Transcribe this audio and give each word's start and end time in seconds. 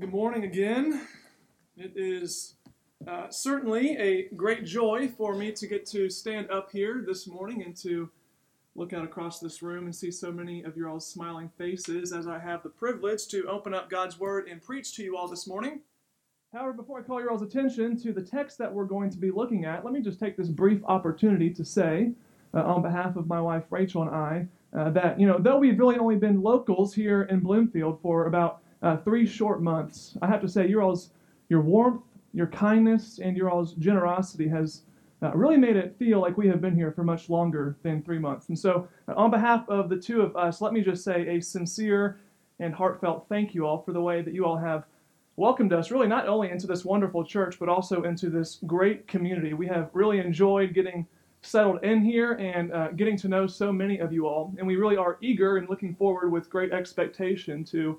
good 0.00 0.12
morning 0.12 0.44
again. 0.44 1.06
It 1.76 1.92
is 1.94 2.54
uh, 3.06 3.28
certainly 3.28 3.98
a 3.98 4.34
great 4.34 4.64
joy 4.64 5.08
for 5.08 5.34
me 5.34 5.52
to 5.52 5.66
get 5.66 5.84
to 5.88 6.08
stand 6.08 6.50
up 6.50 6.70
here 6.72 7.04
this 7.06 7.26
morning 7.26 7.62
and 7.62 7.76
to 7.82 8.08
look 8.74 8.94
out 8.94 9.04
across 9.04 9.40
this 9.40 9.60
room 9.60 9.84
and 9.84 9.94
see 9.94 10.10
so 10.10 10.32
many 10.32 10.62
of 10.62 10.74
your 10.74 10.88
all 10.88 11.00
smiling 11.00 11.50
faces 11.58 12.14
as 12.14 12.26
I 12.26 12.38
have 12.38 12.62
the 12.62 12.70
privilege 12.70 13.28
to 13.28 13.46
open 13.46 13.74
up 13.74 13.90
God's 13.90 14.18
Word 14.18 14.48
and 14.48 14.62
preach 14.62 14.96
to 14.96 15.02
you 15.02 15.18
all 15.18 15.28
this 15.28 15.46
morning. 15.46 15.80
However, 16.50 16.72
before 16.72 17.00
I 17.00 17.02
call 17.02 17.20
your 17.20 17.30
all's 17.30 17.42
attention 17.42 18.00
to 18.00 18.14
the 18.14 18.22
text 18.22 18.56
that 18.56 18.72
we're 18.72 18.86
going 18.86 19.10
to 19.10 19.18
be 19.18 19.30
looking 19.30 19.66
at, 19.66 19.84
let 19.84 19.92
me 19.92 20.00
just 20.00 20.18
take 20.18 20.34
this 20.34 20.48
brief 20.48 20.80
opportunity 20.86 21.50
to 21.50 21.62
say, 21.62 22.12
uh, 22.54 22.62
on 22.62 22.80
behalf 22.80 23.16
of 23.16 23.26
my 23.26 23.40
wife 23.40 23.64
Rachel 23.68 24.00
and 24.00 24.10
I, 24.10 24.46
uh, 24.72 24.88
that, 24.92 25.20
you 25.20 25.26
know, 25.26 25.36
though 25.38 25.58
we've 25.58 25.78
really 25.78 25.98
only 25.98 26.16
been 26.16 26.40
locals 26.40 26.94
here 26.94 27.24
in 27.24 27.40
Bloomfield 27.40 28.00
for 28.00 28.24
about 28.28 28.62
uh, 28.82 28.96
three 28.98 29.26
short 29.26 29.62
months, 29.62 30.16
I 30.22 30.26
have 30.26 30.40
to 30.40 30.48
say, 30.48 30.68
your 30.68 30.82
all's 30.82 31.10
your 31.48 31.60
warmth, 31.60 32.02
your 32.32 32.46
kindness, 32.46 33.18
and 33.18 33.36
your 33.36 33.50
all's 33.50 33.74
generosity 33.74 34.48
has 34.48 34.82
uh, 35.22 35.32
really 35.34 35.56
made 35.56 35.76
it 35.76 35.96
feel 35.98 36.20
like 36.20 36.38
we 36.38 36.48
have 36.48 36.60
been 36.60 36.74
here 36.74 36.92
for 36.92 37.02
much 37.02 37.28
longer 37.28 37.76
than 37.82 38.02
three 38.02 38.18
months. 38.18 38.48
And 38.48 38.58
so, 38.58 38.88
uh, 39.08 39.14
on 39.16 39.30
behalf 39.30 39.68
of 39.68 39.88
the 39.88 39.96
two 39.96 40.22
of 40.22 40.36
us, 40.36 40.60
let 40.60 40.72
me 40.72 40.80
just 40.80 41.04
say 41.04 41.36
a 41.36 41.40
sincere 41.40 42.20
and 42.58 42.74
heartfelt 42.74 43.26
thank 43.28 43.54
you 43.54 43.66
all 43.66 43.82
for 43.82 43.92
the 43.92 44.00
way 44.00 44.22
that 44.22 44.32
you 44.34 44.44
all 44.44 44.56
have 44.56 44.84
welcomed 45.36 45.72
us, 45.72 45.90
really 45.90 46.06
not 46.06 46.28
only 46.28 46.50
into 46.50 46.66
this 46.66 46.84
wonderful 46.84 47.24
church, 47.24 47.58
but 47.58 47.68
also 47.68 48.02
into 48.02 48.30
this 48.30 48.58
great 48.66 49.06
community. 49.08 49.54
We 49.54 49.66
have 49.66 49.90
really 49.92 50.18
enjoyed 50.18 50.74
getting 50.74 51.06
settled 51.42 51.82
in 51.82 52.04
here 52.04 52.32
and 52.34 52.72
uh, 52.72 52.88
getting 52.92 53.16
to 53.16 53.28
know 53.28 53.46
so 53.46 53.72
many 53.72 53.98
of 53.98 54.12
you 54.12 54.26
all. 54.26 54.54
And 54.58 54.66
we 54.66 54.76
really 54.76 54.96
are 54.96 55.16
eager 55.22 55.56
and 55.56 55.68
looking 55.68 55.94
forward 55.94 56.30
with 56.30 56.50
great 56.50 56.72
expectation 56.72 57.64
to 57.64 57.98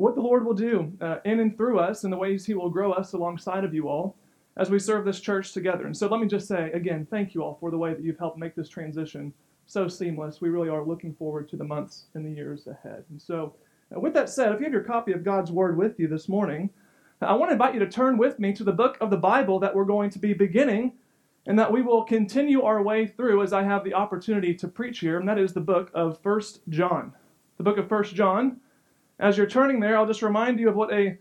what 0.00 0.14
the 0.14 0.22
Lord 0.22 0.46
will 0.46 0.54
do 0.54 0.90
uh, 1.02 1.16
in 1.26 1.40
and 1.40 1.54
through 1.54 1.78
us 1.78 2.04
and 2.04 2.12
the 2.12 2.16
ways 2.16 2.46
He 2.46 2.54
will 2.54 2.70
grow 2.70 2.92
us 2.92 3.12
alongside 3.12 3.64
of 3.64 3.74
you 3.74 3.88
all 3.88 4.16
as 4.56 4.70
we 4.70 4.78
serve 4.78 5.04
this 5.04 5.20
church 5.20 5.52
together. 5.52 5.84
And 5.84 5.96
so 5.96 6.08
let 6.08 6.20
me 6.20 6.26
just 6.26 6.48
say 6.48 6.70
again, 6.72 7.06
thank 7.10 7.34
you 7.34 7.42
all 7.42 7.58
for 7.60 7.70
the 7.70 7.76
way 7.76 7.92
that 7.92 8.02
you've 8.02 8.18
helped 8.18 8.38
make 8.38 8.54
this 8.54 8.68
transition 8.68 9.34
so 9.66 9.88
seamless. 9.88 10.40
We 10.40 10.48
really 10.48 10.70
are 10.70 10.84
looking 10.84 11.14
forward 11.14 11.50
to 11.50 11.56
the 11.56 11.64
months 11.64 12.06
and 12.14 12.24
the 12.24 12.30
years 12.30 12.66
ahead. 12.66 13.04
And 13.10 13.20
so, 13.20 13.54
uh, 13.94 14.00
with 14.00 14.14
that 14.14 14.30
said, 14.30 14.52
if 14.52 14.60
you 14.60 14.64
have 14.64 14.72
your 14.72 14.84
copy 14.84 15.12
of 15.12 15.22
God's 15.22 15.52
Word 15.52 15.76
with 15.76 16.00
you 16.00 16.08
this 16.08 16.28
morning, 16.28 16.70
I 17.20 17.34
want 17.34 17.50
to 17.50 17.52
invite 17.52 17.74
you 17.74 17.80
to 17.80 17.88
turn 17.88 18.16
with 18.16 18.38
me 18.38 18.54
to 18.54 18.64
the 18.64 18.72
book 18.72 18.96
of 19.02 19.10
the 19.10 19.18
Bible 19.18 19.60
that 19.60 19.74
we're 19.74 19.84
going 19.84 20.08
to 20.10 20.18
be 20.18 20.32
beginning 20.32 20.94
and 21.46 21.58
that 21.58 21.70
we 21.70 21.82
will 21.82 22.04
continue 22.04 22.62
our 22.62 22.82
way 22.82 23.06
through 23.06 23.42
as 23.42 23.52
I 23.52 23.64
have 23.64 23.84
the 23.84 23.94
opportunity 23.94 24.54
to 24.54 24.68
preach 24.68 25.00
here, 25.00 25.18
and 25.18 25.28
that 25.28 25.38
is 25.38 25.52
the 25.52 25.60
book 25.60 25.90
of 25.92 26.22
First 26.22 26.60
John. 26.70 27.12
The 27.58 27.64
book 27.64 27.76
of 27.76 27.88
First 27.88 28.14
John 28.14 28.60
as 29.20 29.36
you're 29.36 29.46
turning 29.46 29.80
there, 29.80 29.96
I'll 29.96 30.06
just 30.06 30.22
remind 30.22 30.58
you 30.58 30.68
of 30.68 30.74
what 30.74 30.92
a, 30.92 31.18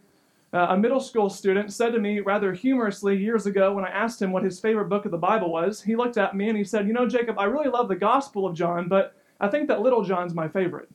uh, 0.54 0.68
a 0.70 0.78
middle 0.78 1.02
school 1.02 1.30
student 1.30 1.72
said 1.72 1.92
to 1.92 2.00
me 2.00 2.22
rather 2.22 2.54
humorously 2.54 3.18
years 3.18 3.46
ago 3.46 3.74
when 3.74 3.86
I 3.86 3.90
asked 3.90 4.22
him 4.22 4.32
what 4.32 4.44
his 4.44 4.60
favorite 4.60 4.90
book 4.90 5.06
of 5.06 5.12
the 5.12 5.18
Bible 5.18 5.52
was. 5.52 5.82
He 5.82 5.96
looked 5.96 6.18
at 6.18 6.36
me 6.36 6.48
and 6.48 6.58
he 6.58 6.64
said, 6.64 6.88
You 6.88 6.94
know, 6.94 7.08
Jacob, 7.08 7.38
I 7.38 7.44
really 7.44 7.70
love 7.70 7.90
the 7.90 7.96
Gospel 7.96 8.48
of 8.48 8.56
John, 8.56 8.88
but 8.88 9.16
I 9.40 9.50
think 9.50 9.68
that 9.68 9.82
Little 9.82 10.04
John's 10.04 10.34
my 10.34 10.48
favorite. 10.48 10.90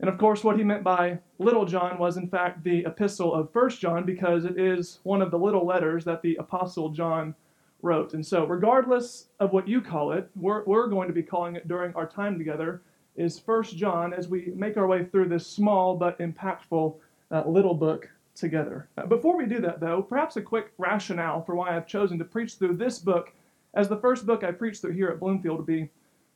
And 0.00 0.10
of 0.10 0.18
course, 0.18 0.44
what 0.44 0.58
he 0.58 0.64
meant 0.64 0.84
by 0.84 1.20
Little 1.38 1.64
John 1.64 1.98
was, 1.98 2.16
in 2.16 2.28
fact, 2.28 2.64
the 2.64 2.84
epistle 2.84 3.32
of 3.32 3.50
First 3.52 3.80
John, 3.80 4.04
because 4.04 4.44
it 4.44 4.58
is 4.58 4.98
one 5.04 5.22
of 5.22 5.30
the 5.30 5.38
little 5.38 5.64
letters 5.64 6.04
that 6.04 6.20
the 6.20 6.36
Apostle 6.36 6.90
John 6.90 7.34
wrote. 7.80 8.12
And 8.12 8.26
so, 8.26 8.44
regardless 8.44 9.28
of 9.40 9.52
what 9.52 9.66
you 9.66 9.80
call 9.80 10.12
it, 10.12 10.28
we're, 10.34 10.64
we're 10.64 10.88
going 10.88 11.08
to 11.08 11.14
be 11.14 11.22
calling 11.22 11.56
it 11.56 11.66
during 11.66 11.94
our 11.94 12.06
time 12.06 12.36
together 12.36 12.82
is 13.16 13.38
First 13.38 13.76
John 13.76 14.12
as 14.12 14.28
we 14.28 14.52
make 14.54 14.76
our 14.76 14.86
way 14.86 15.04
through 15.04 15.28
this 15.28 15.46
small 15.46 15.96
but 15.96 16.18
impactful 16.18 16.94
uh, 17.30 17.42
little 17.46 17.74
book 17.74 18.08
together. 18.34 18.88
Uh, 18.98 19.06
before 19.06 19.36
we 19.36 19.46
do 19.46 19.60
that, 19.60 19.80
though, 19.80 20.02
perhaps 20.02 20.36
a 20.36 20.42
quick 20.42 20.72
rationale 20.78 21.42
for 21.42 21.54
why 21.54 21.74
I've 21.74 21.86
chosen 21.86 22.18
to 22.18 22.24
preach 22.24 22.54
through 22.54 22.76
this 22.76 22.98
book 22.98 23.32
as 23.74 23.88
the 23.88 23.96
first 23.96 24.26
book 24.26 24.44
I 24.44 24.52
preached 24.52 24.80
through 24.80 24.92
here 24.92 25.08
at 25.08 25.20
Bloomfield 25.20 25.58
would 25.58 25.66
be 25.66 25.90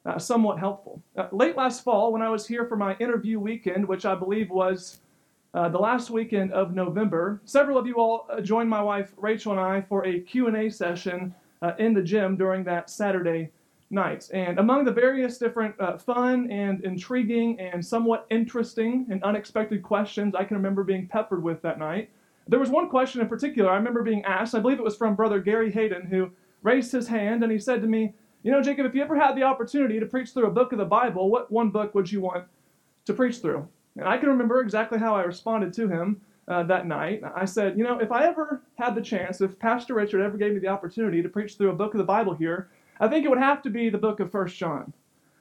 uh, 0.06 0.18
somewhat 0.18 0.58
helpful. 0.58 1.02
Uh, 1.16 1.28
late 1.30 1.56
last 1.56 1.84
fall, 1.84 2.12
when 2.12 2.22
I 2.22 2.30
was 2.30 2.46
here 2.46 2.66
for 2.66 2.76
my 2.76 2.96
interview 2.96 3.38
weekend, 3.38 3.86
which 3.86 4.06
I 4.06 4.14
believe 4.14 4.50
was 4.50 5.00
uh, 5.52 5.68
the 5.68 5.78
last 5.78 6.10
weekend 6.10 6.52
of 6.52 6.74
November, 6.74 7.40
several 7.44 7.76
of 7.76 7.86
you 7.86 7.94
all 7.94 8.26
uh, 8.30 8.40
joined 8.40 8.70
my 8.70 8.82
wife 8.82 9.12
Rachel 9.16 9.52
and 9.52 9.60
I 9.60 9.82
for 9.82 10.06
a 10.06 10.20
Q&A 10.20 10.70
session 10.70 11.34
in 11.78 11.92
the 11.92 12.02
gym 12.02 12.38
during 12.38 12.64
that 12.64 12.88
Saturday 12.88 13.50
nights. 13.90 14.30
And 14.30 14.58
among 14.58 14.84
the 14.84 14.92
various 14.92 15.38
different 15.38 15.74
uh, 15.80 15.98
fun 15.98 16.50
and 16.50 16.84
intriguing 16.84 17.58
and 17.58 17.84
somewhat 17.84 18.26
interesting 18.30 19.06
and 19.10 19.22
unexpected 19.24 19.82
questions 19.82 20.34
I 20.34 20.44
can 20.44 20.56
remember 20.56 20.84
being 20.84 21.08
peppered 21.08 21.42
with 21.42 21.60
that 21.62 21.78
night, 21.78 22.10
there 22.46 22.60
was 22.60 22.70
one 22.70 22.88
question 22.88 23.20
in 23.20 23.28
particular 23.28 23.70
I 23.70 23.76
remember 23.76 24.02
being 24.02 24.24
asked. 24.24 24.54
I 24.54 24.60
believe 24.60 24.78
it 24.78 24.84
was 24.84 24.96
from 24.96 25.14
Brother 25.16 25.40
Gary 25.40 25.70
Hayden, 25.72 26.06
who 26.06 26.30
raised 26.62 26.92
his 26.92 27.08
hand 27.08 27.42
and 27.42 27.52
he 27.52 27.58
said 27.58 27.82
to 27.82 27.88
me, 27.88 28.14
You 28.42 28.52
know, 28.52 28.62
Jacob, 28.62 28.86
if 28.86 28.94
you 28.94 29.02
ever 29.02 29.18
had 29.18 29.36
the 29.36 29.42
opportunity 29.42 29.98
to 30.00 30.06
preach 30.06 30.30
through 30.30 30.46
a 30.46 30.52
book 30.52 30.72
of 30.72 30.78
the 30.78 30.84
Bible, 30.84 31.30
what 31.30 31.50
one 31.50 31.70
book 31.70 31.94
would 31.94 32.10
you 32.10 32.20
want 32.20 32.44
to 33.06 33.12
preach 33.14 33.38
through? 33.38 33.68
And 33.96 34.08
I 34.08 34.18
can 34.18 34.28
remember 34.28 34.60
exactly 34.60 34.98
how 34.98 35.14
I 35.14 35.22
responded 35.22 35.72
to 35.74 35.88
him. 35.88 36.20
Uh, 36.48 36.64
that 36.64 36.84
night, 36.84 37.22
I 37.36 37.44
said, 37.44 37.78
You 37.78 37.84
know, 37.84 38.00
if 38.00 38.10
I 38.10 38.26
ever 38.26 38.62
had 38.76 38.96
the 38.96 39.02
chance, 39.02 39.40
if 39.40 39.56
Pastor 39.58 39.94
Richard 39.94 40.20
ever 40.20 40.36
gave 40.36 40.52
me 40.52 40.58
the 40.58 40.66
opportunity 40.66 41.22
to 41.22 41.28
preach 41.28 41.56
through 41.56 41.70
a 41.70 41.74
book 41.74 41.94
of 41.94 41.98
the 41.98 42.04
Bible 42.04 42.34
here, 42.34 42.68
I 43.00 43.08
think 43.08 43.24
it 43.24 43.28
would 43.30 43.38
have 43.38 43.62
to 43.62 43.70
be 43.70 43.88
the 43.88 43.98
book 43.98 44.20
of 44.20 44.30
First 44.30 44.56
John. 44.56 44.92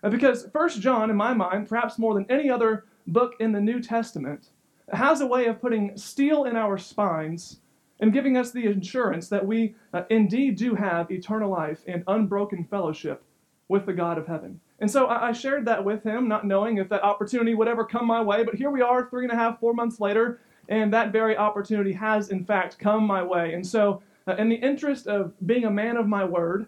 Uh, 0.02 0.10
because 0.10 0.48
First 0.54 0.80
John, 0.80 1.10
in 1.10 1.18
my 1.18 1.34
mind, 1.34 1.68
perhaps 1.68 2.00
more 2.00 2.14
than 2.14 2.26
any 2.30 2.50
other 2.50 2.86
book 3.06 3.34
in 3.42 3.52
the 3.52 3.60
New 3.60 3.82
Testament, 3.82 4.48
has 4.94 5.20
a 5.20 5.28
way 5.28 5.46
of 5.46 5.60
putting 5.60 5.96
steel 5.98 6.46
in 6.46 6.56
our 6.56 6.78
spines 6.78 7.60
and 8.00 8.14
giving 8.14 8.38
us 8.38 8.52
the 8.52 8.68
assurance 8.68 9.28
that 9.28 9.46
we 9.46 9.76
uh, 9.94 10.04
indeed 10.10 10.56
do 10.56 10.74
have 10.74 11.12
eternal 11.12 11.52
life 11.52 11.84
and 11.86 12.02
unbroken 12.08 12.64
fellowship 12.64 13.22
with 13.68 13.86
the 13.86 13.94
God 13.94 14.18
of 14.18 14.26
heaven. 14.26 14.62
And 14.80 14.90
so 14.90 15.08
I, 15.08 15.28
I 15.28 15.32
shared 15.34 15.66
that 15.66 15.84
with 15.84 16.04
him, 16.04 16.30
not 16.30 16.48
knowing 16.48 16.78
if 16.78 16.88
that 16.90 17.04
opportunity 17.04 17.56
would 17.56 17.68
ever 17.68 17.84
come 17.84 18.08
my 18.08 18.22
way. 18.22 18.46
But 18.46 18.56
here 18.56 18.72
we 18.72 18.82
are, 18.82 19.10
three 19.10 19.26
and 19.26 19.34
a 19.34 19.36
half, 19.36 19.60
four 19.60 19.74
months 19.74 20.00
later, 20.00 20.40
and 20.70 20.94
that 20.94 21.12
very 21.12 21.36
opportunity 21.36 21.92
has, 21.92 22.30
in 22.30 22.46
fact, 22.46 22.80
come 22.80 23.04
my 23.04 23.22
way. 23.22 23.54
And 23.54 23.68
so, 23.68 24.02
uh, 24.28 24.36
in 24.36 24.48
the 24.48 24.56
interest 24.56 25.08
of 25.08 25.34
being 25.46 25.66
a 25.66 25.72
man 25.72 25.98
of 25.98 26.08
my 26.08 26.24
word, 26.24 26.68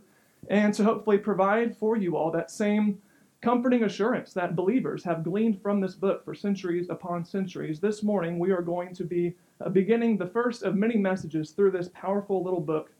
and 0.49 0.73
to 0.73 0.83
hopefully 0.83 1.17
provide 1.17 1.77
for 1.77 1.95
you 1.97 2.17
all 2.17 2.31
that 2.31 2.51
same 2.51 3.01
comforting 3.41 3.83
assurance 3.83 4.33
that 4.33 4.55
believers 4.55 5.03
have 5.03 5.23
gleaned 5.23 5.61
from 5.61 5.81
this 5.81 5.95
book 5.95 6.23
for 6.23 6.35
centuries 6.35 6.87
upon 6.89 7.25
centuries. 7.25 7.79
This 7.79 8.03
morning, 8.03 8.37
we 8.37 8.51
are 8.51 8.61
going 8.61 8.93
to 8.95 9.03
be 9.03 9.35
uh, 9.59 9.69
beginning 9.69 10.17
the 10.17 10.27
first 10.27 10.63
of 10.63 10.75
many 10.75 10.97
messages 10.97 11.51
through 11.51 11.71
this 11.71 11.89
powerful 11.93 12.43
little 12.43 12.61
book 12.61 12.91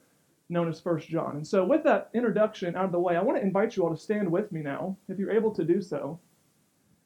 known 0.50 0.68
as 0.68 0.80
First 0.80 1.08
John. 1.08 1.38
And 1.38 1.48
so, 1.48 1.64
with 1.64 1.84
that 1.84 2.10
introduction 2.14 2.76
out 2.76 2.86
of 2.86 2.92
the 2.92 3.00
way, 3.00 3.16
I 3.16 3.22
want 3.22 3.38
to 3.40 3.46
invite 3.46 3.76
you 3.76 3.84
all 3.84 3.92
to 3.92 4.02
stand 4.02 4.30
with 4.32 4.52
me 4.52 4.62
now, 4.62 4.98
if 5.08 5.20
you're 5.20 5.32
able 5.32 5.52
to 5.52 5.64
do 5.64 5.82
so, 5.82 6.20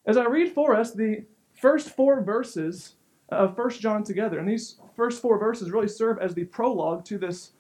as 0.06 0.18
I 0.18 0.26
read 0.26 0.54
for 0.54 0.76
us 0.76 0.94
the 0.94 1.26
first 1.54 1.90
four 1.90 2.22
verses 2.22 2.96
of 3.30 3.56
First 3.56 3.82
John 3.82 4.04
together. 4.04 4.40
And 4.40 4.48
these 4.48 4.78
first 4.96 5.22
four 5.22 5.38
verses 5.38 5.72
really 5.72 5.88
serve 5.88 6.20
as 6.20 6.34
the 6.34 6.46
prologue 6.46 7.06
to 7.06 7.18
this 7.18 7.52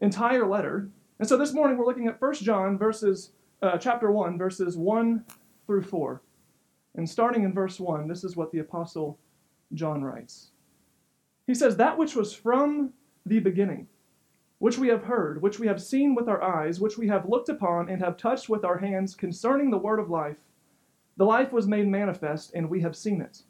entire 0.00 0.46
letter. 0.46 0.88
And 1.18 1.28
so 1.28 1.36
this 1.36 1.52
morning 1.52 1.76
we're 1.76 1.86
looking 1.86 2.06
at 2.06 2.20
1 2.20 2.34
John 2.34 2.78
verses 2.78 3.32
uh, 3.60 3.76
chapter 3.76 4.12
1 4.12 4.38
verses 4.38 4.76
1 4.76 5.24
through 5.66 5.82
4. 5.82 6.22
And 6.94 7.08
starting 7.08 7.42
in 7.42 7.52
verse 7.52 7.80
1, 7.80 8.06
this 8.06 8.22
is 8.22 8.36
what 8.36 8.52
the 8.52 8.60
apostle 8.60 9.18
John 9.74 10.02
writes. 10.02 10.50
He 11.46 11.54
says 11.54 11.76
that 11.76 11.98
which 11.98 12.14
was 12.14 12.32
from 12.32 12.92
the 13.26 13.40
beginning, 13.40 13.88
which 14.58 14.78
we 14.78 14.88
have 14.88 15.04
heard, 15.04 15.42
which 15.42 15.58
we 15.58 15.66
have 15.66 15.82
seen 15.82 16.14
with 16.14 16.28
our 16.28 16.42
eyes, 16.42 16.80
which 16.80 16.96
we 16.96 17.08
have 17.08 17.28
looked 17.28 17.48
upon 17.48 17.88
and 17.88 18.00
have 18.00 18.16
touched 18.16 18.48
with 18.48 18.64
our 18.64 18.78
hands 18.78 19.14
concerning 19.14 19.70
the 19.70 19.78
word 19.78 19.98
of 19.98 20.10
life. 20.10 20.44
The 21.16 21.24
life 21.24 21.52
was 21.52 21.66
made 21.66 21.88
manifest, 21.88 22.52
and 22.54 22.70
we 22.70 22.80
have 22.82 22.94
seen 22.96 23.20
it, 23.20 23.42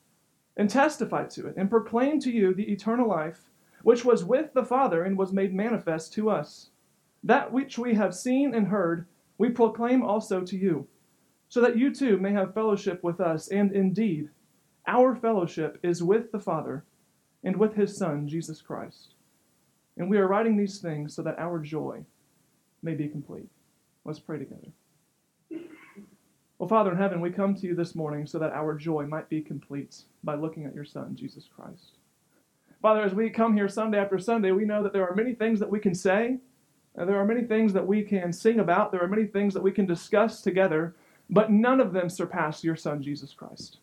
and 0.56 0.70
testified 0.70 1.28
to 1.30 1.46
it, 1.48 1.56
and 1.56 1.68
proclaimed 1.68 2.22
to 2.22 2.30
you 2.30 2.54
the 2.54 2.72
eternal 2.72 3.08
life, 3.08 3.50
which 3.82 4.04
was 4.04 4.24
with 4.24 4.54
the 4.54 4.64
Father 4.64 5.04
and 5.04 5.18
was 5.18 5.32
made 5.32 5.54
manifest 5.54 6.14
to 6.14 6.30
us. 6.30 6.70
That 7.24 7.52
which 7.52 7.78
we 7.78 7.94
have 7.94 8.14
seen 8.14 8.54
and 8.54 8.68
heard, 8.68 9.06
we 9.38 9.50
proclaim 9.50 10.02
also 10.02 10.40
to 10.42 10.56
you, 10.56 10.86
so 11.48 11.60
that 11.60 11.78
you 11.78 11.94
too 11.94 12.18
may 12.18 12.32
have 12.32 12.54
fellowship 12.54 13.02
with 13.02 13.20
us. 13.20 13.48
And 13.48 13.72
indeed, 13.72 14.28
our 14.86 15.14
fellowship 15.14 15.78
is 15.82 16.02
with 16.02 16.32
the 16.32 16.40
Father 16.40 16.84
and 17.44 17.56
with 17.56 17.74
his 17.74 17.96
Son, 17.96 18.28
Jesus 18.28 18.60
Christ. 18.60 19.14
And 19.96 20.08
we 20.08 20.18
are 20.18 20.28
writing 20.28 20.56
these 20.56 20.78
things 20.78 21.14
so 21.14 21.22
that 21.22 21.38
our 21.38 21.58
joy 21.58 22.04
may 22.82 22.94
be 22.94 23.08
complete. 23.08 23.48
Let's 24.04 24.20
pray 24.20 24.38
together. 24.38 24.68
Well, 26.58 26.68
Father 26.68 26.92
in 26.92 26.98
heaven, 26.98 27.20
we 27.20 27.30
come 27.30 27.54
to 27.54 27.66
you 27.66 27.74
this 27.74 27.94
morning 27.94 28.26
so 28.26 28.38
that 28.38 28.52
our 28.52 28.74
joy 28.74 29.06
might 29.06 29.28
be 29.28 29.40
complete 29.40 30.02
by 30.24 30.34
looking 30.34 30.64
at 30.64 30.74
your 30.74 30.84
Son, 30.84 31.14
Jesus 31.14 31.48
Christ. 31.54 31.98
Father, 32.82 33.02
as 33.02 33.14
we 33.14 33.30
come 33.30 33.54
here 33.54 33.68
Sunday 33.68 33.98
after 33.98 34.18
Sunday, 34.18 34.52
we 34.52 34.64
know 34.64 34.82
that 34.82 34.92
there 34.92 35.08
are 35.08 35.14
many 35.14 35.34
things 35.34 35.60
that 35.60 35.70
we 35.70 35.80
can 35.80 35.94
say 35.94 36.38
there 37.06 37.18
are 37.18 37.24
many 37.24 37.42
things 37.42 37.72
that 37.72 37.86
we 37.86 38.02
can 38.02 38.32
sing 38.32 38.60
about, 38.60 38.90
there 38.90 39.02
are 39.02 39.08
many 39.08 39.26
things 39.26 39.54
that 39.54 39.62
we 39.62 39.72
can 39.72 39.86
discuss 39.86 40.40
together, 40.40 40.94
but 41.30 41.50
none 41.50 41.80
of 41.80 41.92
them 41.92 42.08
surpass 42.08 42.64
your 42.64 42.76
Son, 42.76 43.02
Jesus 43.02 43.32
Christ. 43.32 43.78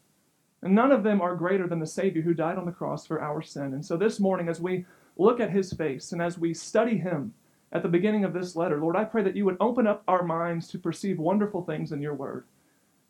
And 0.62 0.73
none 0.73 0.91
of 0.91 1.03
them 1.03 1.21
are 1.21 1.35
greater 1.35 1.67
than 1.67 1.79
the 1.79 1.85
Savior 1.85 2.23
who 2.23 2.33
died 2.33 2.57
on 2.57 2.65
the 2.65 2.71
cross 2.71 3.06
for 3.06 3.21
our 3.21 3.41
sin. 3.41 3.73
And 3.73 3.85
so 3.85 3.97
this 3.97 4.19
morning, 4.19 4.50
as 4.50 4.59
we 4.59 4.85
look 5.15 5.39
at 5.39 5.51
his 5.51 5.71
face 5.73 6.12
and 6.12 6.21
as 6.21 6.38
we 6.38 6.53
study 6.53 6.97
him 6.97 7.33
at 7.71 7.83
the 7.83 7.89
beginning 7.89 8.23
of 8.23 8.33
this 8.33 8.56
letter, 8.56 8.79
Lord, 8.79 8.95
I 8.95 9.03
pray 9.03 9.21
that 9.23 9.35
you 9.35 9.45
would 9.45 9.57
open 9.59 9.85
up 9.85 10.03
our 10.07 10.23
minds 10.23 10.68
to 10.69 10.79
perceive 10.79 11.19
wonderful 11.19 11.63
things 11.63 11.91
in 11.91 12.01
your 12.01 12.15
word, 12.15 12.45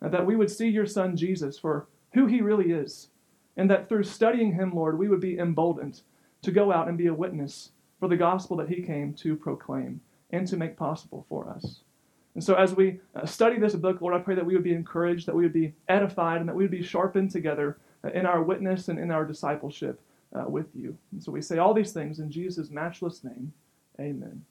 and 0.02 0.14
that 0.14 0.26
we 0.26 0.36
would 0.36 0.52
see 0.52 0.68
your 0.68 0.86
son 0.86 1.16
Jesus 1.16 1.58
for 1.58 1.88
who 2.14 2.26
he 2.26 2.42
really 2.42 2.72
is, 2.72 3.10
and 3.58 3.70
that 3.70 3.88
through 3.88 4.04
studying 4.04 4.54
him, 4.54 4.74
Lord, 4.74 4.98
we 4.98 5.08
would 5.08 5.22
be 5.22 5.38
emboldened 5.38 6.02
to 6.42 6.52
go 6.52 6.72
out 6.72 6.88
and 6.88 6.98
be 6.98 7.08
a 7.08 7.14
witness 7.14 7.72
for 8.00 8.08
the 8.08 8.18
gospel 8.18 8.58
that 8.58 8.70
he 8.70 8.82
came 8.82 9.14
to 9.14 9.36
proclaim 9.36 10.02
and 10.32 10.48
to 10.48 10.58
make 10.58 10.78
possible 10.78 11.26
for 11.30 11.50
us. 11.50 11.82
And 12.34 12.44
so, 12.44 12.56
as 12.56 12.76
we 12.76 13.00
uh, 13.16 13.26
study 13.26 13.58
this 13.58 13.76
book, 13.76 14.02
Lord, 14.02 14.14
I 14.14 14.20
pray 14.20 14.36
that 14.36 14.46
we 14.46 14.54
would 14.56 14.64
be 14.64 14.74
encouraged, 14.74 15.26
that 15.26 15.36
we 15.36 15.44
would 15.44 15.54
be 15.54 15.74
edified, 15.88 16.42
and 16.42 16.50
that 16.50 16.56
we 16.56 16.64
would 16.64 16.72
be 16.72 16.84
sharpened 16.84 17.32
together 17.32 17.78
uh, 18.04 18.10
in 18.10 18.26
our 18.26 18.44
witness 18.44 18.90
and 18.90 19.00
in 19.00 19.10
our 19.10 19.24
discipleship 19.24 20.02
uh, 20.34 20.44
with 20.48 20.68
you. 20.76 20.98
And 21.14 21.24
so, 21.24 21.32
we 21.32 21.42
say 21.42 21.60
all 21.60 21.74
these 21.74 21.94
things 21.94 22.20
in 22.20 22.30
Jesus' 22.30 22.70
matchless 22.70 23.24
name. 23.24 23.54
Amen. 24.00 24.44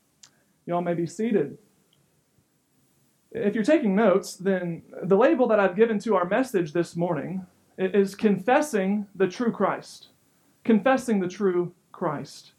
Y'all 0.65 0.81
may 0.81 0.95
be 0.95 1.07
seated. 1.07 1.59
If 3.33 3.55
you're 3.55 3.65
taking 3.65 3.95
notes, 3.95 4.37
then 4.37 4.83
the 5.03 5.17
label 5.17 5.47
that 5.49 5.61
I've 5.61 5.77
given 5.77 5.99
to 6.01 6.15
our 6.15 6.25
message 6.25 6.73
this 6.73 6.97
morning 6.97 7.45
is 7.77 8.15
confessing 8.15 9.07
the 9.15 9.27
true 9.27 9.53
Christ. 9.53 10.09
Confessing 10.63 11.21
the 11.21 11.29
true 11.29 11.75
Christ. 11.93 12.53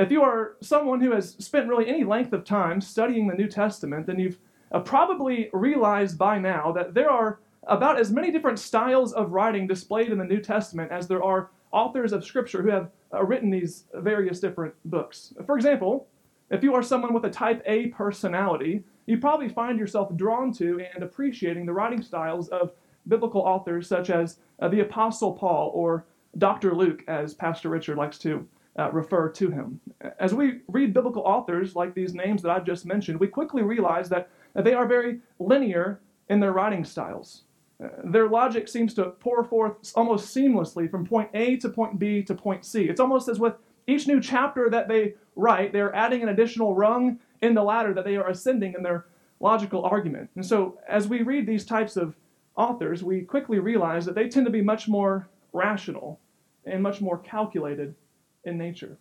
If 0.00 0.10
you 0.10 0.22
are 0.22 0.56
someone 0.60 1.00
who 1.00 1.12
has 1.12 1.30
spent 1.38 1.68
really 1.68 1.88
any 1.88 2.04
length 2.04 2.32
of 2.32 2.44
time 2.44 2.80
studying 2.80 3.26
the 3.26 3.34
New 3.34 3.48
Testament, 3.48 4.06
then 4.06 4.18
you've 4.18 4.38
uh, 4.70 4.80
probably 4.80 5.50
realized 5.52 6.18
by 6.18 6.38
now 6.38 6.72
that 6.72 6.94
there 6.94 7.10
are 7.10 7.40
about 7.64 8.00
as 8.00 8.10
many 8.10 8.30
different 8.30 8.58
styles 8.58 9.12
of 9.12 9.32
writing 9.32 9.66
displayed 9.66 10.10
in 10.10 10.18
the 10.18 10.24
New 10.24 10.40
Testament 10.40 10.90
as 10.90 11.06
there 11.06 11.22
are 11.22 11.50
authors 11.70 12.12
of 12.12 12.24
Scripture 12.24 12.62
who 12.62 12.70
have 12.70 12.90
uh, 13.12 13.22
written 13.22 13.50
these 13.50 13.84
various 13.94 14.40
different 14.40 14.74
books. 14.84 15.32
For 15.46 15.56
example, 15.56 16.08
if 16.50 16.62
you 16.62 16.74
are 16.74 16.82
someone 16.82 17.14
with 17.14 17.24
a 17.24 17.30
type 17.30 17.62
A 17.66 17.88
personality, 17.88 18.84
you 19.06 19.18
probably 19.18 19.48
find 19.48 19.78
yourself 19.78 20.14
drawn 20.16 20.52
to 20.54 20.84
and 20.94 21.02
appreciating 21.02 21.66
the 21.66 21.72
writing 21.72 22.02
styles 22.02 22.48
of 22.48 22.72
biblical 23.08 23.40
authors 23.40 23.88
such 23.88 24.10
as 24.10 24.38
uh, 24.60 24.68
the 24.68 24.80
Apostle 24.80 25.32
Paul 25.32 25.70
or 25.74 26.06
Dr. 26.38 26.74
Luke, 26.74 27.02
as 27.08 27.34
Pastor 27.34 27.68
Richard 27.68 27.96
likes 27.96 28.18
to 28.18 28.46
uh, 28.78 28.90
refer 28.92 29.28
to 29.28 29.50
him. 29.50 29.80
As 30.18 30.34
we 30.34 30.60
read 30.68 30.94
biblical 30.94 31.22
authors 31.22 31.76
like 31.76 31.94
these 31.94 32.14
names 32.14 32.42
that 32.42 32.50
I've 32.50 32.64
just 32.64 32.86
mentioned, 32.86 33.20
we 33.20 33.28
quickly 33.28 33.62
realize 33.62 34.08
that 34.08 34.30
they 34.54 34.74
are 34.74 34.86
very 34.86 35.20
linear 35.38 36.00
in 36.28 36.40
their 36.40 36.52
writing 36.52 36.84
styles. 36.84 37.42
Uh, 37.82 37.88
their 38.04 38.28
logic 38.28 38.68
seems 38.68 38.94
to 38.94 39.10
pour 39.20 39.44
forth 39.44 39.92
almost 39.94 40.34
seamlessly 40.34 40.90
from 40.90 41.04
point 41.04 41.28
A 41.34 41.56
to 41.56 41.68
point 41.68 41.98
B 41.98 42.22
to 42.22 42.34
point 42.34 42.64
C. 42.64 42.84
It's 42.84 43.00
almost 43.00 43.28
as 43.28 43.38
with 43.38 43.54
each 43.86 44.06
new 44.06 44.20
chapter 44.20 44.70
that 44.70 44.88
they 44.88 45.14
write, 45.36 45.72
they're 45.72 45.94
adding 45.94 46.22
an 46.22 46.28
additional 46.28 46.74
rung 46.74 47.18
in 47.40 47.54
the 47.54 47.62
ladder 47.62 47.92
that 47.94 48.04
they 48.04 48.16
are 48.16 48.28
ascending 48.28 48.74
in 48.74 48.82
their 48.82 49.06
logical 49.40 49.84
argument. 49.84 50.30
And 50.36 50.46
so, 50.46 50.78
as 50.88 51.08
we 51.08 51.22
read 51.22 51.46
these 51.46 51.64
types 51.64 51.96
of 51.96 52.14
authors, 52.56 53.02
we 53.02 53.22
quickly 53.22 53.58
realize 53.58 54.06
that 54.06 54.14
they 54.14 54.28
tend 54.28 54.46
to 54.46 54.52
be 54.52 54.62
much 54.62 54.88
more 54.88 55.28
rational 55.52 56.20
and 56.64 56.82
much 56.82 57.00
more 57.00 57.18
calculated 57.18 57.94
in 58.44 58.58
nature. 58.58 58.98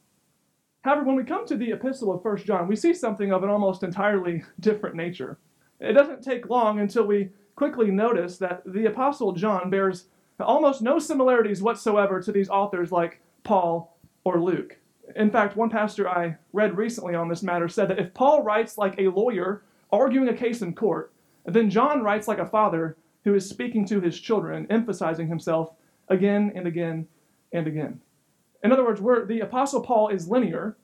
However, 0.83 1.03
when 1.03 1.15
we 1.15 1.23
come 1.23 1.45
to 1.45 1.55
the 1.55 1.71
epistle 1.71 2.11
of 2.11 2.23
1 2.23 2.38
John, 2.38 2.67
we 2.67 2.75
see 2.75 2.93
something 2.93 3.31
of 3.31 3.43
an 3.43 3.49
almost 3.49 3.83
entirely 3.83 4.43
different 4.59 4.95
nature. 4.95 5.38
It 5.79 5.93
doesn't 5.93 6.23
take 6.23 6.49
long 6.49 6.79
until 6.79 7.05
we 7.05 7.29
quickly 7.55 7.91
notice 7.91 8.38
that 8.38 8.63
the 8.65 8.85
apostle 8.85 9.33
John 9.33 9.69
bears 9.69 10.05
almost 10.39 10.81
no 10.81 10.97
similarities 10.97 11.61
whatsoever 11.61 12.21
to 12.21 12.31
these 12.31 12.49
authors 12.49 12.91
like 12.91 13.21
Paul 13.43 13.95
or 14.23 14.39
Luke. 14.39 14.77
In 15.15 15.29
fact, 15.29 15.55
one 15.55 15.69
pastor 15.69 16.09
I 16.09 16.38
read 16.53 16.77
recently 16.77 17.15
on 17.15 17.27
this 17.27 17.43
matter 17.43 17.67
said 17.67 17.89
that 17.89 17.99
if 17.99 18.13
Paul 18.13 18.43
writes 18.43 18.77
like 18.77 18.95
a 18.97 19.09
lawyer 19.09 19.63
arguing 19.91 20.29
a 20.29 20.33
case 20.33 20.61
in 20.61 20.73
court, 20.73 21.11
then 21.45 21.69
John 21.69 22.01
writes 22.01 22.27
like 22.27 22.39
a 22.39 22.45
father 22.45 22.97
who 23.23 23.35
is 23.35 23.47
speaking 23.47 23.85
to 23.88 23.99
his 23.99 24.19
children, 24.19 24.67
emphasizing 24.69 25.27
himself 25.27 25.73
again 26.07 26.51
and 26.55 26.65
again 26.65 27.07
and 27.51 27.67
again. 27.67 27.99
In 28.63 28.72
other 28.72 28.86
words, 28.86 29.02
where 29.02 29.25
the 29.25 29.40
Apostle 29.40 29.81
Paul 29.81 30.10
is 30.10 30.28
linear, 30.28 30.78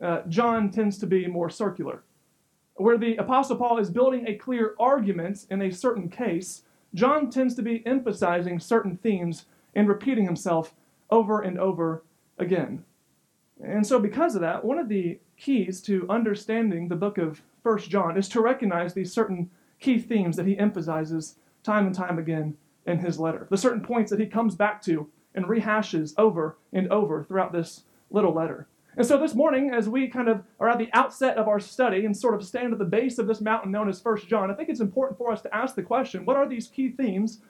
uh, 0.00 0.22
John 0.28 0.70
tends 0.70 0.98
to 0.98 1.06
be 1.06 1.26
more 1.26 1.48
circular. 1.48 2.02
Where 2.74 2.98
the 2.98 3.16
Apostle 3.16 3.56
Paul 3.56 3.78
is 3.78 3.90
building 3.90 4.26
a 4.26 4.34
clear 4.34 4.74
argument 4.78 5.46
in 5.50 5.62
a 5.62 5.70
certain 5.70 6.08
case, 6.08 6.62
John 6.94 7.30
tends 7.30 7.54
to 7.54 7.62
be 7.62 7.86
emphasizing 7.86 8.60
certain 8.60 8.96
themes 8.96 9.46
and 9.74 9.88
repeating 9.88 10.24
himself 10.24 10.74
over 11.10 11.40
and 11.40 11.58
over 11.58 12.02
again. 12.38 12.84
And 13.62 13.86
so, 13.86 13.98
because 13.98 14.34
of 14.34 14.40
that, 14.40 14.64
one 14.64 14.78
of 14.78 14.88
the 14.88 15.20
keys 15.36 15.80
to 15.82 16.06
understanding 16.10 16.88
the 16.88 16.96
book 16.96 17.18
of 17.18 17.42
First 17.62 17.90
John 17.90 18.18
is 18.18 18.28
to 18.30 18.40
recognize 18.40 18.92
these 18.92 19.12
certain 19.12 19.50
key 19.78 19.98
themes 19.98 20.36
that 20.36 20.46
he 20.46 20.58
emphasizes 20.58 21.36
time 21.62 21.86
and 21.86 21.94
time 21.94 22.18
again 22.18 22.56
in 22.86 22.98
his 22.98 23.18
letter, 23.18 23.46
the 23.50 23.56
certain 23.56 23.80
points 23.80 24.10
that 24.10 24.18
he 24.18 24.26
comes 24.26 24.54
back 24.54 24.82
to 24.82 25.08
and 25.34 25.46
rehashes 25.46 26.14
over 26.18 26.56
and 26.72 26.88
over 26.88 27.24
throughout 27.24 27.52
this 27.52 27.84
little 28.10 28.34
letter. 28.34 28.66
And 28.96 29.06
so 29.06 29.18
this 29.18 29.34
morning, 29.34 29.70
as 29.72 29.88
we 29.88 30.08
kind 30.08 30.28
of 30.28 30.42
are 30.60 30.68
at 30.68 30.78
the 30.78 30.90
outset 30.92 31.38
of 31.38 31.48
our 31.48 31.60
study 31.60 32.04
and 32.04 32.14
sort 32.14 32.34
of 32.34 32.44
stand 32.44 32.72
at 32.72 32.78
the 32.78 32.84
base 32.84 33.18
of 33.18 33.26
this 33.26 33.40
mountain 33.40 33.72
known 33.72 33.88
as 33.88 34.00
First 34.00 34.28
John, 34.28 34.50
I 34.50 34.54
think 34.54 34.68
it's 34.68 34.80
important 34.80 35.16
for 35.16 35.32
us 35.32 35.40
to 35.42 35.54
ask 35.54 35.74
the 35.74 35.82
question 35.82 36.26
what 36.26 36.36
are 36.36 36.46
these 36.46 36.68
key 36.68 36.90
themes 36.90 37.40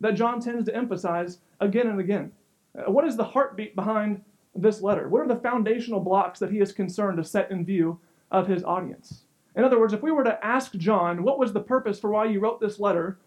that 0.00 0.14
John 0.14 0.40
tends 0.40 0.66
to 0.66 0.76
emphasize 0.76 1.38
again 1.60 1.88
and 1.88 1.98
again? 1.98 2.30
Uh, 2.78 2.90
what 2.90 3.06
is 3.06 3.16
the 3.16 3.24
heartbeat 3.24 3.74
behind 3.74 4.22
this 4.54 4.80
letter? 4.80 5.08
What 5.08 5.22
are 5.22 5.28
the 5.28 5.40
foundational 5.40 6.00
blocks 6.00 6.38
that 6.38 6.52
he 6.52 6.60
is 6.60 6.72
concerned 6.72 7.16
to 7.18 7.24
set 7.24 7.50
in 7.50 7.64
view 7.64 7.98
of 8.30 8.46
his 8.46 8.62
audience? 8.62 9.22
In 9.56 9.64
other 9.64 9.80
words, 9.80 9.92
if 9.92 10.02
we 10.02 10.12
were 10.12 10.24
to 10.24 10.44
ask 10.44 10.72
John, 10.74 11.24
what 11.24 11.38
was 11.38 11.52
the 11.52 11.60
purpose 11.60 11.98
for 11.98 12.10
why 12.10 12.26
you 12.26 12.40
wrote 12.40 12.60
this 12.60 12.78
letter, 12.78 13.18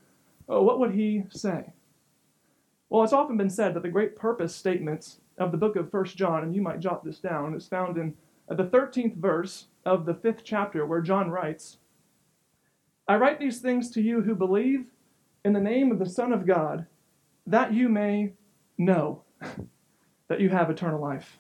uh, 0.50 0.62
what 0.62 0.80
would 0.80 0.94
he 0.94 1.24
say? 1.30 1.74
Well, 2.90 3.04
it's 3.04 3.14
often 3.14 3.38
been 3.38 3.50
said 3.50 3.74
that 3.74 3.84
the 3.84 3.90
great 3.90 4.16
purpose 4.16 4.56
statements 4.56 5.20
of 5.38 5.52
the 5.52 5.58
book 5.58 5.76
of 5.76 5.92
First 5.92 6.18
John, 6.18 6.44
and 6.44 6.56
you 6.56 6.62
might 6.62 6.80
jot 6.80 7.04
this 7.04 7.20
down, 7.20 7.54
is 7.56 7.68
found 7.68 7.98
in 7.98 8.14
uh, 8.50 8.56
the 8.56 8.66
13th 8.66 9.16
verse 9.16 9.66
of 9.86 10.06
the 10.06 10.14
fifth 10.14 10.44
chapter, 10.44 10.86
where 10.86 11.02
John 11.02 11.30
writes, 11.30 11.78
I 13.08 13.16
write 13.16 13.40
these 13.40 13.60
things 13.60 13.92
to 13.92 14.02
you 14.02 14.22
who 14.22 14.36
believe 14.36 14.86
in 15.44 15.54
the 15.54 15.60
name 15.60 15.92
of 15.92 16.00
the 16.00 16.10
Son 16.10 16.32
of 16.32 16.48
God, 16.48 16.86
that 17.46 17.74
you 17.74 17.90
may 17.90 18.34
know 18.78 19.24
that 20.28 20.40
you 20.40 20.50
have 20.50 20.70
eternal 20.70 21.00
life. 21.00 21.38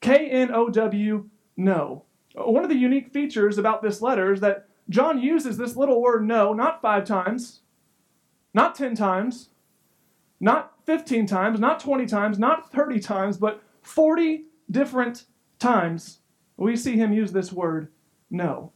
K 0.00 0.28
N 0.28 0.50
O 0.52 0.68
W, 0.68 1.28
know. 1.56 2.04
One 2.34 2.62
of 2.62 2.68
the 2.68 2.76
unique 2.76 3.12
features 3.12 3.56
about 3.56 3.82
this 3.82 4.02
letter 4.02 4.32
is 4.32 4.40
that 4.40 4.68
John 4.90 5.20
uses 5.20 5.56
this 5.56 5.76
little 5.76 6.02
word 6.02 6.26
know 6.26 6.52
not 6.52 6.82
five 6.82 7.04
times, 7.04 7.60
not 8.52 8.74
ten 8.74 8.94
times, 8.94 9.48
not 10.40 10.72
15 10.84 11.26
times, 11.26 11.58
not 11.58 11.80
20 11.80 12.06
times, 12.06 12.38
not 12.38 12.70
30 12.70 13.00
times, 13.00 13.36
but 13.36 13.62
40 13.82 14.44
different 14.70 15.24
times 15.58 16.20
we 16.56 16.76
see 16.76 16.96
him 16.96 17.12
use 17.12 17.32
this 17.32 17.52
word 17.52 17.88
no. 18.30 18.72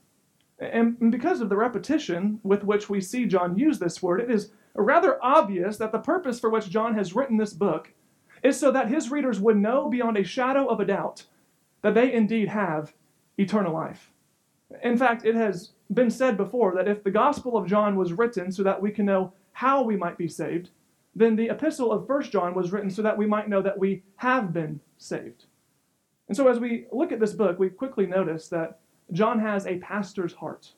And 0.59 1.11
because 1.11 1.41
of 1.41 1.49
the 1.49 1.57
repetition 1.57 2.39
with 2.43 2.65
which 2.65 2.91
we 2.91 3.01
see 3.01 3.25
John 3.25 3.57
use 3.57 3.79
this 3.79 4.03
word, 4.03 4.21
it 4.21 4.31
is 4.31 4.53
rather 4.75 5.19
obvious 5.23 5.79
that 5.79 5.91
the 5.91 5.99
purpose 5.99 6.39
for 6.39 6.51
which 6.51 6.69
John 6.69 6.95
has 6.95 7.15
written 7.15 7.39
this 7.39 7.55
book 7.55 7.93
is 8.43 8.59
so 8.59 8.71
that 8.71 8.89
his 8.89 9.11
readers 9.11 9.41
would 9.41 9.57
know 9.57 9.89
beyond 9.89 10.17
a 10.17 10.25
shadow 10.25 10.67
of 10.67 10.79
a 10.79 10.85
doubt 10.85 11.25
that 11.83 11.95
they 11.95 12.13
indeed 12.13 12.49
have 12.49 12.93
eternal 13.39 13.73
life. 13.73 14.13
In 14.83 14.97
fact, 14.97 15.25
it 15.25 15.35
has 15.35 15.73
been 15.93 16.11
said 16.11 16.37
before 16.37 16.75
that 16.75 16.89
if 16.89 17.03
the 17.03 17.11
Gospel 17.11 17.57
of 17.57 17.67
John 17.67 17.97
was 17.97 18.13
written 18.13 18.53
so 18.53 18.63
that 18.63 18.81
we 18.81 18.91
can 18.91 19.07
know 19.07 19.33
how 19.53 19.83
we 19.83 19.97
might 19.97 20.19
be 20.19 20.29
saved, 20.29 20.71
then 21.15 21.37
the 21.37 21.49
epistle 21.49 21.93
of 21.93 22.07
First 22.07 22.33
John 22.33 22.55
was 22.55 22.73
written 22.73 22.91
so 22.91 23.03
that 23.03 23.19
we 23.19 23.27
might 23.27 23.49
know 23.49 23.63
that 23.63 23.79
we 23.79 24.03
have 24.17 24.53
been 24.53 24.81
saved. 24.99 25.45
And 26.29 26.37
so, 26.37 26.47
as 26.49 26.61
we 26.61 26.87
look 26.93 27.11
at 27.11 27.19
this 27.19 27.33
book, 27.33 27.59
we 27.59 27.69
quickly 27.69 28.07
notice 28.07 28.49
that 28.49 28.79
John 29.13 29.41
has 29.41 29.67
a 29.67 29.79
pastor's 29.79 30.35
heart. 30.35 30.73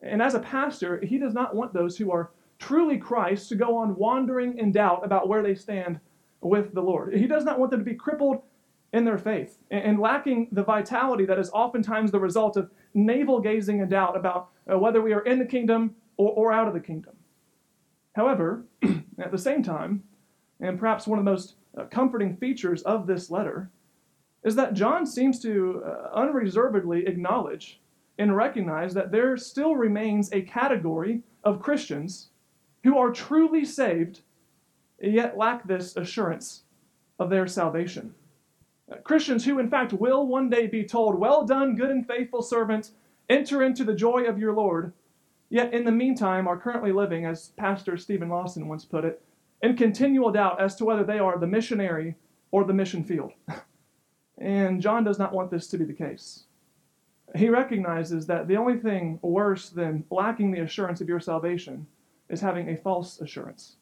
And 0.00 0.22
as 0.22 0.34
a 0.34 0.40
pastor, 0.40 1.00
he 1.04 1.18
does 1.18 1.34
not 1.34 1.54
want 1.54 1.74
those 1.74 1.98
who 1.98 2.10
are 2.10 2.30
truly 2.58 2.96
Christ 2.96 3.48
to 3.50 3.56
go 3.56 3.76
on 3.76 3.96
wandering 3.96 4.58
in 4.58 4.72
doubt 4.72 5.04
about 5.04 5.28
where 5.28 5.42
they 5.42 5.54
stand 5.54 6.00
with 6.40 6.72
the 6.72 6.80
Lord. 6.80 7.14
He 7.14 7.26
does 7.26 7.44
not 7.44 7.58
want 7.58 7.70
them 7.70 7.80
to 7.80 7.84
be 7.84 7.94
crippled 7.94 8.42
in 8.92 9.04
their 9.04 9.18
faith 9.18 9.58
and 9.70 10.00
lacking 10.00 10.48
the 10.52 10.64
vitality 10.64 11.24
that 11.26 11.38
is 11.38 11.50
oftentimes 11.50 12.10
the 12.10 12.18
result 12.18 12.56
of 12.56 12.70
navel 12.94 13.40
gazing 13.40 13.80
and 13.80 13.90
doubt 13.90 14.16
about 14.16 14.48
uh, 14.70 14.78
whether 14.78 15.00
we 15.00 15.12
are 15.12 15.20
in 15.20 15.38
the 15.38 15.44
kingdom 15.44 15.94
or 16.16 16.52
out 16.52 16.68
of 16.68 16.74
the 16.74 16.80
kingdom. 16.80 17.14
However, 18.14 18.64
at 19.20 19.30
the 19.30 19.38
same 19.38 19.62
time, 19.62 20.02
and 20.60 20.78
perhaps 20.78 21.06
one 21.06 21.18
of 21.18 21.24
the 21.24 21.30
most 21.30 21.54
uh, 21.76 21.84
comforting 21.84 22.36
features 22.36 22.82
of 22.82 23.06
this 23.06 23.30
letter, 23.30 23.70
is 24.44 24.54
that 24.56 24.74
John 24.74 25.06
seems 25.06 25.38
to 25.40 25.82
uh, 25.84 26.10
unreservedly 26.14 27.06
acknowledge 27.06 27.80
and 28.18 28.36
recognize 28.36 28.94
that 28.94 29.12
there 29.12 29.36
still 29.36 29.74
remains 29.74 30.32
a 30.32 30.42
category 30.42 31.22
of 31.44 31.62
Christians 31.62 32.28
who 32.84 32.96
are 32.98 33.12
truly 33.12 33.64
saved 33.64 34.20
yet 35.00 35.36
lack 35.36 35.66
this 35.66 35.96
assurance 35.96 36.62
of 37.18 37.30
their 37.30 37.46
salvation. 37.46 38.14
Christians 39.04 39.44
who, 39.44 39.58
in 39.58 39.70
fact, 39.70 39.92
will 39.92 40.26
one 40.26 40.50
day 40.50 40.66
be 40.66 40.84
told, 40.84 41.18
Well 41.18 41.46
done, 41.46 41.76
good 41.76 41.90
and 41.90 42.06
faithful 42.06 42.42
servant, 42.42 42.90
enter 43.28 43.62
into 43.62 43.84
the 43.84 43.94
joy 43.94 44.24
of 44.24 44.38
your 44.38 44.52
Lord, 44.52 44.92
yet 45.50 45.74
in 45.74 45.84
the 45.84 45.92
meantime 45.92 46.48
are 46.48 46.56
currently 46.56 46.92
living, 46.92 47.26
as 47.26 47.48
Pastor 47.48 47.96
Steven 47.98 48.28
Lawson 48.28 48.68
once 48.68 48.84
put 48.84 49.04
it, 49.04 49.22
in 49.62 49.76
continual 49.76 50.30
doubt 50.30 50.60
as 50.60 50.76
to 50.76 50.84
whether 50.84 51.04
they 51.04 51.18
are 51.18 51.36
the 51.36 51.46
missionary 51.46 52.14
or 52.50 52.64
the 52.64 52.72
mission 52.72 53.04
field. 53.04 53.32
and 54.38 54.80
John 54.80 55.04
does 55.04 55.18
not 55.18 55.34
want 55.34 55.50
this 55.50 55.66
to 55.68 55.78
be 55.78 55.84
the 55.84 55.92
case. 55.92 56.44
He 57.36 57.48
recognizes 57.48 58.26
that 58.26 58.48
the 58.48 58.56
only 58.56 58.78
thing 58.78 59.18
worse 59.22 59.68
than 59.68 60.04
lacking 60.10 60.50
the 60.50 60.62
assurance 60.62 61.00
of 61.00 61.08
your 61.08 61.20
salvation 61.20 61.86
is 62.28 62.40
having 62.40 62.68
a 62.68 62.76
false 62.76 63.20
assurance 63.20 63.76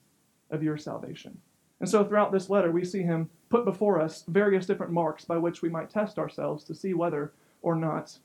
of 0.50 0.62
your 0.62 0.76
salvation. 0.76 1.38
And 1.80 1.88
so 1.88 2.04
throughout 2.04 2.32
this 2.32 2.50
letter, 2.50 2.72
we 2.72 2.84
see 2.84 3.02
him 3.02 3.30
put 3.50 3.64
before 3.64 4.00
us 4.00 4.24
various 4.26 4.66
different 4.66 4.92
marks 4.92 5.24
by 5.24 5.38
which 5.38 5.62
we 5.62 5.68
might 5.68 5.90
test 5.90 6.18
ourselves 6.18 6.64
to 6.64 6.74
see 6.74 6.92
whether 6.92 7.32
or 7.62 7.76
not 7.76 8.18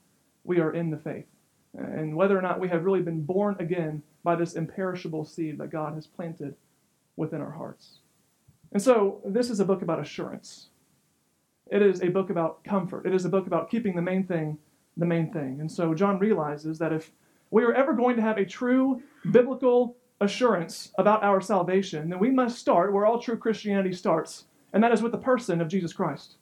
we 0.43 0.59
are 0.59 0.73
in 0.73 0.89
the 0.89 0.97
faith 0.97 1.32
and 1.73 2.15
whether 2.15 2.37
or 2.37 2.41
not 2.41 2.59
we 2.59 2.69
have 2.69 2.85
really 2.85 3.01
been 3.01 3.21
born 3.21 3.55
again 3.59 4.03
by 4.23 4.35
this 4.35 4.53
imperishable 4.53 5.25
seed 5.25 5.57
that 5.57 5.71
God 5.71 5.95
has 5.95 6.07
planted 6.07 6.55
within 7.15 7.41
our 7.41 7.51
hearts. 7.51 7.99
And 8.71 8.81
so 8.81 9.21
this 9.25 9.49
is 9.49 9.59
a 9.59 9.65
book 9.65 9.81
about 9.81 9.99
assurance. 9.99 10.69
It 11.71 11.81
is 11.81 12.01
a 12.01 12.09
book 12.09 12.29
about 12.29 12.63
comfort. 12.63 13.05
It 13.05 13.13
is 13.13 13.25
a 13.25 13.29
book 13.29 13.47
about 13.47 13.69
keeping 13.69 13.95
the 13.95 14.01
main 14.01 14.25
thing 14.25 14.57
the 14.97 15.05
main 15.05 15.31
thing. 15.31 15.59
And 15.59 15.71
so 15.71 15.93
John 15.93 16.19
realizes 16.19 16.77
that 16.79 16.93
if 16.93 17.11
we 17.51 17.63
are 17.63 17.73
ever 17.73 17.93
going 17.93 18.15
to 18.15 18.21
have 18.21 18.37
a 18.37 18.45
true 18.45 19.01
biblical 19.31 19.97
assurance 20.21 20.91
about 20.97 21.23
our 21.23 21.41
salvation, 21.41 22.09
then 22.09 22.19
we 22.19 22.31
must 22.31 22.59
start 22.59 22.93
where 22.93 23.05
all 23.05 23.19
true 23.19 23.37
Christianity 23.37 23.93
starts, 23.93 24.45
and 24.71 24.83
that 24.83 24.91
is 24.91 25.01
with 25.01 25.11
the 25.11 25.17
person 25.17 25.61
of 25.61 25.67
Jesus 25.67 25.93
Christ. 25.93 26.35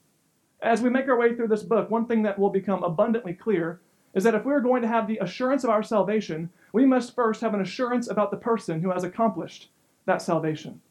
As 0.62 0.82
we 0.82 0.90
make 0.90 1.08
our 1.08 1.18
way 1.18 1.36
through 1.36 1.48
this 1.48 1.64
book, 1.64 1.90
one 1.90 2.06
thing 2.06 2.24
that 2.24 2.38
will 2.38 2.50
become 2.50 2.84
abundantly 2.84 3.34
clear 3.34 3.82
is 4.14 4.24
that 4.24 4.36
if 4.36 4.44
we're 4.44 4.60
going 4.62 4.82
to 4.82 4.88
have 4.88 5.08
the 5.08 5.20
assurance 5.20 5.64
of 5.64 5.70
our 5.70 5.84
salvation, 5.84 6.50
we 6.74 6.86
must 6.86 7.16
first 7.16 7.42
have 7.42 7.54
an 7.54 7.62
assurance 7.62 8.10
about 8.10 8.32
the 8.32 8.38
person 8.38 8.82
who 8.82 8.92
has 8.92 9.04
accomplished 9.04 9.70
that 10.06 10.22
salvation. 10.22 10.82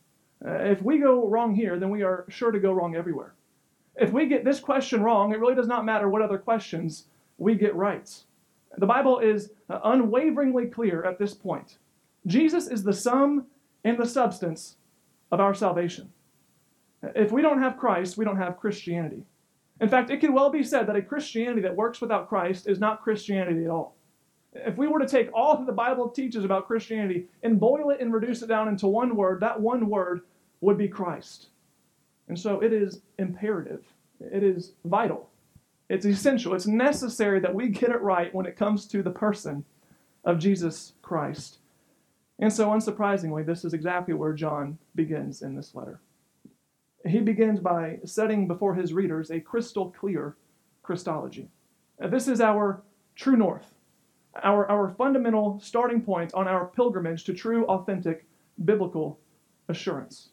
Uh, 0.45 0.53
if 0.53 0.83
we 0.83 0.99
go 0.99 1.29
wrong 1.29 1.55
here, 1.55 1.79
then 1.79 1.91
we 1.91 2.03
are 2.03 2.25
sure 2.29 2.51
to 2.51 2.59
go 2.59 2.73
wrong 2.73 2.97
everywhere. 2.97 3.35
If 3.97 4.13
we 4.13 4.27
get 4.27 4.45
this 4.45 4.61
question 4.61 5.03
wrong, 5.03 5.33
it 5.33 5.41
really 5.41 5.55
does 5.55 5.67
not 5.67 5.85
matter 5.85 6.09
what 6.09 6.23
other 6.23 6.39
questions 6.39 7.07
we 7.37 7.55
get 7.55 7.75
right. 7.75 8.09
The 8.79 8.87
Bible 8.87 9.19
is 9.19 9.51
uh, 9.69 9.81
unwaveringly 9.85 10.67
clear 10.67 11.05
at 11.05 11.19
this 11.19 11.35
point. 11.35 11.79
Jesus 12.27 12.69
is 12.69 12.83
the 12.83 12.93
sum 12.93 13.47
and 13.85 13.99
the 13.99 14.07
substance 14.07 14.77
of 15.33 15.41
our 15.41 15.55
salvation. 15.55 16.13
If 17.03 17.33
we 17.33 17.43
don't 17.43 17.61
have 17.61 17.79
Christ, 17.79 18.17
we 18.17 18.25
don't 18.25 18.37
have 18.37 18.59
Christianity. 18.59 19.25
In 19.81 19.89
fact, 19.89 20.11
it 20.11 20.21
can 20.21 20.33
well 20.33 20.51
be 20.51 20.63
said 20.63 20.87
that 20.87 20.97
a 20.97 21.03
Christianity 21.03 21.63
that 21.63 21.75
works 21.75 22.01
without 22.01 22.29
Christ 22.29 22.69
is 22.69 22.79
not 22.79 23.03
Christianity 23.03 23.65
at 23.65 23.71
all. 23.71 23.97
If 24.53 24.77
we 24.77 24.89
were 24.89 24.99
to 24.99 25.09
take 25.09 25.31
all 25.33 25.57
that 25.57 25.67
the 25.67 25.73
Bible 25.73 26.09
teaches 26.09 26.45
about 26.45 26.67
Christianity 26.67 27.27
and 27.43 27.59
boil 27.59 27.91
it 27.91 28.01
and 28.01 28.13
reduce 28.13 28.43
it 28.43 28.49
down 28.49 28.69
into 28.69 28.89
one 28.89 29.17
word, 29.17 29.41
that 29.41 29.61
one 29.61 29.89
word 29.89 30.23
would 30.61 30.77
be 30.77 30.89
Christ. 30.89 31.49
And 32.29 32.39
so 32.39 32.61
it 32.61 32.73
is 32.73 33.01
imperative, 33.19 33.85
it 34.21 34.43
is 34.43 34.73
vital, 34.85 35.31
it's 35.89 36.07
essential, 36.07 36.55
it's 36.55 36.67
necessary 36.67 37.41
that 37.41 37.55
we 37.55 37.69
get 37.69 37.91
it 37.91 38.03
right 38.03 38.35
when 38.35 38.47
it 38.47 38.57
comes 38.57 38.87
to 38.89 39.03
the 39.03 39.11
person 39.11 39.65
of 40.25 40.39
Jesus 40.39 40.93
Christ. 41.01 41.59
And 42.39 42.53
so, 42.53 42.69
unsurprisingly, 42.69 43.45
this 43.45 43.65
is 43.65 43.75
exactly 43.75 44.15
where 44.15 44.33
John 44.33 44.79
begins 44.95 45.43
in 45.43 45.55
this 45.55 45.75
letter. 45.75 46.01
He 47.07 47.21
begins 47.21 47.61
by 47.61 47.99
setting 48.05 48.47
before 48.47 48.75
his 48.75 48.93
readers 48.93 49.31
a 49.31 49.41
crystal 49.41 49.91
clear 49.91 50.37
Christology. 50.83 51.49
Uh, 52.03 52.09
this 52.09 52.29
is 52.29 52.41
our 52.41 52.83
true 53.15 53.37
north, 53.37 53.75
our, 54.43 54.71
our 54.71 54.91
fundamental 54.91 55.59
starting 55.61 56.03
point 56.03 56.35
on 56.35 56.47
our 56.47 56.67
pilgrimage 56.67 57.25
to 57.25 57.33
true, 57.33 57.65
authentic, 57.67 58.27
biblical 58.65 59.19
assurance. 59.69 60.31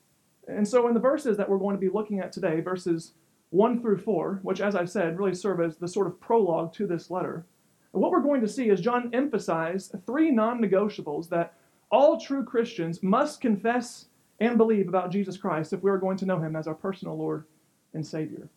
And 0.48 0.68
so, 0.68 0.88
in 0.88 0.94
the 0.94 1.00
verses 1.00 1.38
that 1.38 1.50
we're 1.50 1.58
going 1.58 1.76
to 1.76 1.82
be 1.82 1.90
looking 1.90 2.20
at 2.20 2.32
today, 2.32 2.62
verses 2.62 3.14
1 3.52 3.82
through 3.82 4.00
4, 4.00 4.40
which, 4.44 4.62
as 4.62 4.76
I 4.76 4.86
said, 4.86 5.18
really 5.18 5.36
serve 5.36 5.62
as 5.62 5.78
the 5.78 5.88
sort 5.88 6.08
of 6.08 6.20
prologue 6.20 6.74
to 6.74 6.88
this 6.88 7.10
letter, 7.10 7.46
what 7.92 8.12
we're 8.12 8.22
going 8.22 8.42
to 8.42 8.48
see 8.48 8.70
is 8.70 8.82
John 8.82 9.10
emphasize 9.14 9.92
three 10.06 10.32
non 10.32 10.62
negotiables 10.62 11.30
that 11.30 11.54
all 11.90 12.20
true 12.20 12.44
Christians 12.44 13.02
must 13.02 13.42
confess 13.42 14.08
and 14.40 14.58
believe 14.58 14.88
about 14.88 15.12
Jesus 15.12 15.38
Christ 15.38 15.74
if 15.74 15.82
we 15.82 15.92
are 15.92 15.98
going 15.98 16.18
to 16.18 16.26
know 16.26 16.40
him 16.40 16.56
as 16.56 16.68
our 16.68 16.76
personal 16.76 17.18
Lord 17.18 17.46
and 17.94 18.06
Savior. 18.06 18.50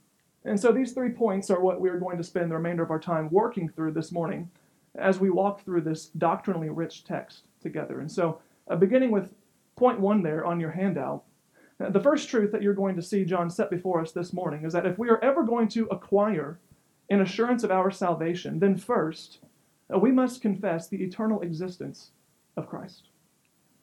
And 0.45 0.59
so 0.59 0.73
these 0.73 0.93
three 0.93 1.11
points 1.11 1.51
are 1.51 1.61
what 1.61 1.81
we 1.81 1.89
are 1.91 1.99
going 1.99 2.17
to 2.17 2.25
spend 2.25 2.51
the 2.51 2.57
remainder 2.57 2.83
of 2.83 2.91
our 2.91 3.01
time 3.01 3.29
working 3.31 3.69
through 3.69 3.93
this 3.93 4.13
morning 4.13 4.51
as 4.95 5.21
we 5.21 5.31
walk 5.31 5.65
through 5.65 5.83
this 5.83 6.07
doctrinally 6.07 6.71
rich 6.71 7.05
text 7.05 7.45
together. 7.61 8.01
And 8.01 8.11
so, 8.11 8.41
uh, 8.69 8.77
beginning 8.77 9.11
with 9.11 9.35
point 9.77 10.01
one 10.01 10.23
there 10.23 10.45
on 10.45 10.61
your 10.61 10.71
handout, 10.71 11.25
uh, 11.79 11.91
the 11.91 12.01
first 12.01 12.29
truth 12.29 12.53
that 12.53 12.63
you're 12.63 12.75
going 12.75 12.97
to 12.97 13.03
see 13.03 13.25
John 13.25 13.51
set 13.51 13.71
before 13.71 14.01
us 14.01 14.13
this 14.13 14.33
morning 14.33 14.65
is 14.65 14.73
that 14.73 14.87
if 14.87 14.99
we 14.99 15.09
are 15.09 15.23
ever 15.23 15.43
going 15.43 15.69
to 15.69 15.87
acquire 15.87 16.59
an 17.09 17.21
assurance 17.21 17.65
of 17.65 17.71
our 17.71 17.91
salvation, 17.91 18.59
then 18.59 18.77
first, 18.77 19.41
uh, 19.93 19.99
we 19.99 20.11
must 20.11 20.43
confess 20.43 20.89
the 20.89 21.03
eternal 21.03 21.41
existence 21.43 22.13
of 22.57 22.69
Christ. 22.69 23.09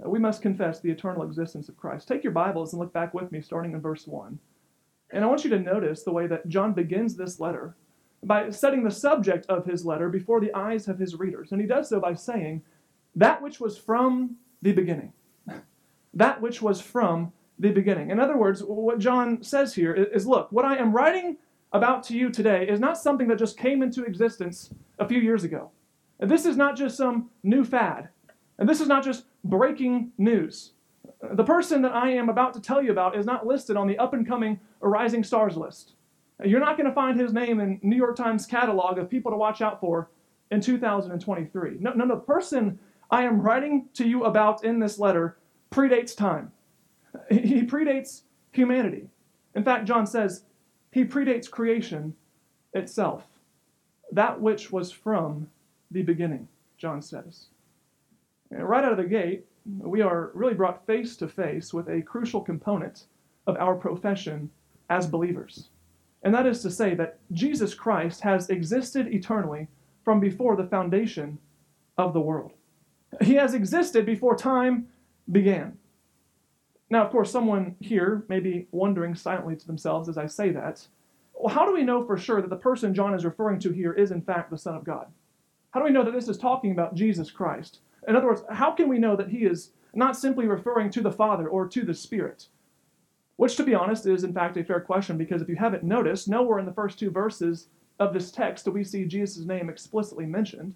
Uh, 0.04 0.10
we 0.10 0.20
must 0.20 0.42
confess 0.42 0.80
the 0.80 0.92
eternal 0.92 1.24
existence 1.24 1.70
of 1.70 1.78
Christ. 1.78 2.08
Take 2.08 2.24
your 2.24 2.34
Bibles 2.34 2.74
and 2.74 2.80
look 2.80 2.94
back 2.94 3.14
with 3.14 3.32
me, 3.32 3.42
starting 3.42 3.74
in 3.74 3.82
verse 3.82 4.08
1. 4.08 4.40
And 5.12 5.24
I 5.24 5.28
want 5.28 5.44
you 5.44 5.50
to 5.52 5.60
notice 5.60 6.04
the 6.04 6.12
way 6.12 6.28
that 6.28 6.48
John 6.50 6.74
begins 6.74 7.16
this 7.16 7.40
letter 7.40 7.76
by 8.24 8.50
setting 8.50 8.84
the 8.84 8.92
subject 8.92 9.46
of 9.48 9.66
his 9.66 9.86
letter 9.86 10.10
before 10.10 10.42
the 10.42 10.54
eyes 10.54 10.88
of 10.88 11.00
his 11.00 11.16
readers. 11.16 11.52
And 11.52 11.62
he 11.62 11.68
does 11.68 11.90
so 11.90 12.00
by 12.00 12.14
saying, 12.14 12.64
That 13.16 13.42
which 13.42 13.60
was 13.60 13.78
from 13.78 14.36
the 14.62 14.74
beginning. 14.74 15.14
that 16.14 16.42
which 16.42 16.62
was 16.62 16.82
from 16.82 17.32
the 17.60 17.72
beginning. 17.72 18.12
In 18.12 18.20
other 18.20 18.38
words, 18.38 18.62
what 18.64 19.00
John 19.00 19.42
says 19.42 19.74
here 19.74 19.94
is 19.94 20.28
look, 20.28 20.52
what 20.52 20.66
I 20.66 20.78
am 20.78 20.94
writing 20.94 21.38
about 21.74 22.04
to 22.04 22.16
you 22.16 22.30
today 22.30 22.68
is 22.68 22.80
not 22.80 22.98
something 22.98 23.28
that 23.28 23.40
just 23.40 23.58
came 23.58 23.82
into 23.82 24.04
existence 24.04 24.70
a 25.00 25.08
few 25.08 25.20
years 25.20 25.44
ago. 25.44 25.72
This 26.20 26.46
is 26.46 26.58
not 26.58 26.76
just 26.76 26.98
some 26.98 27.30
new 27.44 27.64
fad. 27.64 28.10
And 28.60 28.68
this 28.68 28.82
is 28.82 28.88
not 28.88 29.04
just 29.04 29.26
breaking 29.44 30.12
news. 30.18 30.72
The 31.34 31.44
person 31.44 31.82
that 31.84 31.94
I 31.94 32.12
am 32.12 32.30
about 32.30 32.54
to 32.54 32.62
tell 32.62 32.82
you 32.82 32.92
about 32.92 33.18
is 33.18 33.26
not 33.26 33.46
listed 33.46 33.78
on 33.78 33.88
the 33.88 33.98
up 33.98 34.14
and 34.14 34.28
coming 34.28 34.60
Rising 34.82 35.24
Stars 35.24 35.56
list. 35.56 35.94
You're 36.44 36.60
not 36.60 36.78
going 36.78 36.90
to 36.90 36.94
find 36.94 37.20
his 37.20 37.34
name 37.34 37.60
in 37.60 37.80
New 37.82 37.96
York 37.96 38.16
Times 38.16 38.46
catalog 38.46 39.00
of 39.00 39.10
people 39.10 39.32
to 39.32 39.38
watch 39.38 39.62
out 39.62 39.80
for 39.80 40.10
in 40.52 40.62
2023. 40.62 41.78
No, 41.80 41.94
no, 41.94 42.08
the 42.08 42.16
person 42.16 42.80
I 43.10 43.24
am 43.24 43.42
writing 43.42 43.88
to 43.96 44.08
you 44.08 44.26
about 44.26 44.64
in 44.64 44.80
this 44.80 45.00
letter 45.00 45.38
predates 45.72 46.16
time. 46.16 46.52
He 47.30 47.64
predates 47.64 48.22
humanity. 48.52 49.10
In 49.56 49.64
fact, 49.64 49.86
John 49.86 50.06
says 50.06 50.44
he 50.92 51.04
predates 51.04 51.50
creation 51.50 52.16
itself. 52.74 53.26
That 54.12 54.40
which 54.40 54.72
was 54.72 54.92
from 54.92 55.50
the 55.90 56.04
beginning, 56.04 56.48
John 56.78 57.02
says. 57.02 57.48
Right 58.50 58.84
out 58.84 58.92
of 58.92 58.98
the 58.98 59.04
gate, 59.04 59.46
we 59.66 60.02
are 60.02 60.32
really 60.34 60.54
brought 60.54 60.86
face 60.86 61.18
to 61.18 61.28
face 61.28 61.74
with 61.74 61.90
a 61.90 62.02
crucial 62.02 62.42
component 62.42 63.06
of 63.46 63.58
our 63.58 63.76
profession 63.76 64.50
as 64.90 65.08
believers. 65.08 65.70
And 66.24 66.34
that 66.34 66.46
is 66.46 66.62
to 66.62 66.72
say 66.72 66.96
that 66.96 67.20
Jesus 67.32 67.74
Christ 67.74 68.22
has 68.22 68.50
existed 68.50 69.08
eternally 69.08 69.68
from 70.04 70.20
before 70.20 70.56
the 70.56 70.68
foundation 70.68 71.38
of 71.98 72.14
the 72.14 72.22
world. 72.22 72.54
He 73.22 73.36
has 73.36 73.54
existed 73.54 74.06
before 74.06 74.36
time 74.36 74.88
began. 75.32 75.78
Now, 76.90 77.04
of 77.04 77.12
course, 77.12 77.32
someone 77.32 77.76
here 77.80 78.24
may 78.30 78.40
be 78.40 78.68
wondering 78.72 79.16
silently 79.16 79.56
to 79.56 79.68
themselves 79.68 80.08
as 80.08 80.18
I 80.18 80.28
say 80.28 80.52
that, 80.52 80.88
well, 81.34 81.54
how 81.54 81.66
do 81.66 81.74
we 81.74 81.84
know 81.84 82.06
for 82.06 82.18
sure 82.18 82.42
that 82.42 82.50
the 82.50 82.56
person 82.56 82.94
John 82.94 83.14
is 83.14 83.26
referring 83.26 83.60
to 83.60 83.72
here 83.72 83.94
is 83.94 84.12
in 84.12 84.22
fact 84.22 84.50
the 84.50 84.58
Son 84.58 84.76
of 84.76 84.84
God? 84.84 85.08
How 85.72 85.82
do 85.82 85.86
we 85.86 85.92
know 85.92 86.04
that 86.04 86.14
this 86.14 86.30
is 86.30 86.38
talking 86.38 86.72
about 86.72 86.96
Jesus 86.96 87.30
Christ? 87.30 87.80
In 88.08 88.16
other 88.16 88.28
words, 88.28 88.44
how 88.50 88.72
can 88.72 88.88
we 88.88 89.00
know 89.00 89.16
that 89.16 89.30
he 89.30 89.40
is 89.40 89.72
not 89.94 90.18
simply 90.18 90.48
referring 90.48 90.90
to 90.92 91.02
the 91.02 91.12
Father 91.12 91.48
or 91.48 91.68
to 91.68 91.84
the 91.84 91.94
Spirit? 91.94 92.48
Which, 93.36 93.56
to 93.58 93.64
be 93.64 93.76
honest, 93.76 94.08
is 94.08 94.24
in 94.24 94.34
fact 94.34 94.58
a 94.58 94.64
fair 94.64 94.80
question 94.80 95.18
because 95.18 95.42
if 95.42 95.50
you 95.50 95.58
haven't 95.58 95.84
noticed, 95.84 96.28
nowhere 96.28 96.60
in 96.60 96.66
the 96.66 96.74
first 96.74 96.98
two 96.98 97.12
verses 97.12 97.68
of 98.00 98.14
this 98.14 98.32
text 98.32 98.66
do 98.66 98.72
we 98.72 98.84
see 98.84 99.06
Jesus' 99.06 99.46
name 99.46 99.70
explicitly 99.70 100.26
mentioned. 100.26 100.76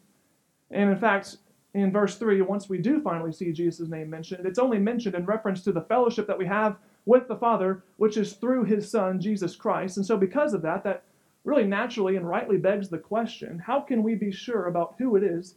And 0.69 0.89
in 0.89 0.97
fact, 0.97 1.37
in 1.73 1.91
verse 1.91 2.17
3, 2.17 2.41
once 2.41 2.67
we 2.67 2.77
do 2.77 3.01
finally 3.01 3.31
see 3.31 3.51
Jesus' 3.51 3.89
name 3.89 4.09
mentioned, 4.09 4.45
it's 4.45 4.59
only 4.59 4.77
mentioned 4.77 5.15
in 5.15 5.25
reference 5.25 5.63
to 5.63 5.71
the 5.71 5.81
fellowship 5.81 6.27
that 6.27 6.37
we 6.37 6.45
have 6.45 6.77
with 7.05 7.27
the 7.27 7.35
Father, 7.35 7.83
which 7.97 8.17
is 8.17 8.33
through 8.33 8.65
his 8.65 8.89
Son, 8.89 9.19
Jesus 9.19 9.55
Christ. 9.55 9.97
And 9.97 10.05
so, 10.05 10.17
because 10.17 10.53
of 10.53 10.61
that, 10.63 10.83
that 10.83 11.03
really 11.43 11.63
naturally 11.63 12.17
and 12.17 12.27
rightly 12.27 12.57
begs 12.57 12.89
the 12.89 12.97
question 12.97 13.57
how 13.57 13.79
can 13.79 14.03
we 14.03 14.13
be 14.13 14.31
sure 14.31 14.67
about 14.67 14.95
who 14.99 15.15
it 15.15 15.23
is 15.23 15.55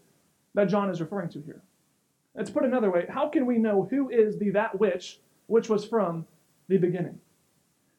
that 0.55 0.69
John 0.69 0.91
is 0.91 1.01
referring 1.01 1.29
to 1.31 1.43
here? 1.43 1.63
Let's 2.35 2.51
put 2.51 2.65
another 2.65 2.91
way 2.91 3.07
how 3.09 3.29
can 3.29 3.47
we 3.47 3.59
know 3.59 3.87
who 3.91 4.11
is 4.11 4.39
the 4.39 4.51
that 4.51 4.79
which 4.79 5.21
which 5.47 5.69
was 5.69 5.85
from 5.85 6.27
the 6.69 6.79
beginning. 6.79 7.19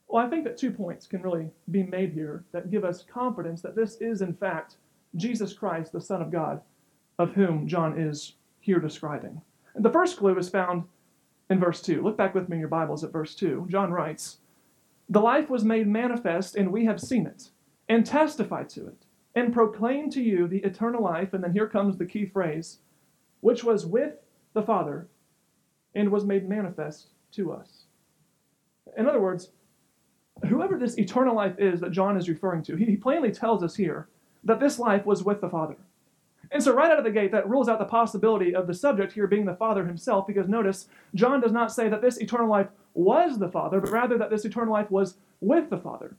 Well, 0.07 0.25
I 0.25 0.29
think 0.29 0.43
that 0.43 0.57
two 0.57 0.71
points 0.71 1.07
can 1.07 1.21
really 1.21 1.49
be 1.71 1.83
made 1.83 2.11
here 2.11 2.43
that 2.51 2.71
give 2.71 2.85
us 2.85 3.03
confidence 3.03 3.61
that 3.61 3.75
this 3.75 3.95
is, 3.97 4.21
in 4.21 4.33
fact, 4.33 4.77
Jesus 5.15 5.53
Christ, 5.53 5.91
the 5.91 6.01
Son 6.01 6.21
of 6.21 6.31
God, 6.31 6.61
of 7.17 7.33
whom 7.33 7.67
John 7.67 7.97
is 7.97 8.33
here 8.59 8.79
describing. 8.79 9.41
And 9.73 9.83
the 9.83 9.91
first 9.91 10.17
clue 10.17 10.37
is 10.37 10.49
found 10.49 10.83
in 11.49 11.59
verse 11.59 11.81
2. 11.81 12.01
Look 12.01 12.17
back 12.17 12.35
with 12.35 12.49
me 12.49 12.55
in 12.55 12.59
your 12.59 12.69
Bibles 12.69 13.03
at 13.03 13.11
verse 13.11 13.35
2. 13.35 13.67
John 13.69 13.91
writes, 13.91 14.37
The 15.09 15.21
life 15.21 15.49
was 15.49 15.63
made 15.63 15.87
manifest, 15.87 16.55
and 16.55 16.71
we 16.71 16.85
have 16.85 16.99
seen 16.99 17.25
it, 17.25 17.49
and 17.89 18.05
testified 18.05 18.69
to 18.69 18.87
it, 18.87 19.04
and 19.35 19.53
proclaim 19.53 20.09
to 20.11 20.21
you 20.21 20.47
the 20.47 20.59
eternal 20.59 21.03
life. 21.03 21.33
And 21.33 21.43
then 21.43 21.53
here 21.53 21.67
comes 21.67 21.97
the 21.97 22.05
key 22.05 22.25
phrase, 22.25 22.79
which 23.41 23.63
was 23.63 23.85
with 23.85 24.13
the 24.53 24.63
Father, 24.63 25.07
and 25.93 26.09
was 26.09 26.25
made 26.25 26.47
manifest 26.47 27.07
to 27.33 27.51
us. 27.51 27.83
In 28.97 29.07
other 29.07 29.21
words, 29.21 29.49
whoever 30.47 30.77
this 30.77 30.97
eternal 30.97 31.35
life 31.35 31.55
is 31.57 31.79
that 31.81 31.91
John 31.91 32.17
is 32.17 32.29
referring 32.29 32.63
to, 32.63 32.75
he 32.75 32.95
plainly 32.95 33.31
tells 33.31 33.63
us 33.63 33.75
here 33.75 34.07
that 34.43 34.59
this 34.59 34.79
life 34.79 35.05
was 35.05 35.23
with 35.23 35.41
the 35.41 35.49
Father. 35.49 35.77
And 36.51 36.61
so, 36.61 36.73
right 36.73 36.91
out 36.91 36.99
of 36.99 37.03
the 37.03 37.11
gate, 37.11 37.31
that 37.31 37.49
rules 37.49 37.67
out 37.67 37.79
the 37.79 37.85
possibility 37.85 38.53
of 38.53 38.67
the 38.67 38.73
subject 38.73 39.13
here 39.13 39.25
being 39.25 39.45
the 39.45 39.55
Father 39.55 39.85
himself, 39.85 40.27
because 40.27 40.47
notice, 40.47 40.87
John 41.15 41.41
does 41.41 41.51
not 41.51 41.71
say 41.71 41.89
that 41.89 42.01
this 42.01 42.17
eternal 42.17 42.47
life 42.47 42.67
was 42.93 43.39
the 43.39 43.49
Father, 43.49 43.81
but 43.81 43.89
rather 43.91 44.17
that 44.19 44.29
this 44.29 44.45
eternal 44.45 44.73
life 44.73 44.91
was 44.91 45.15
with 45.41 45.69
the 45.69 45.77
Father. 45.77 46.15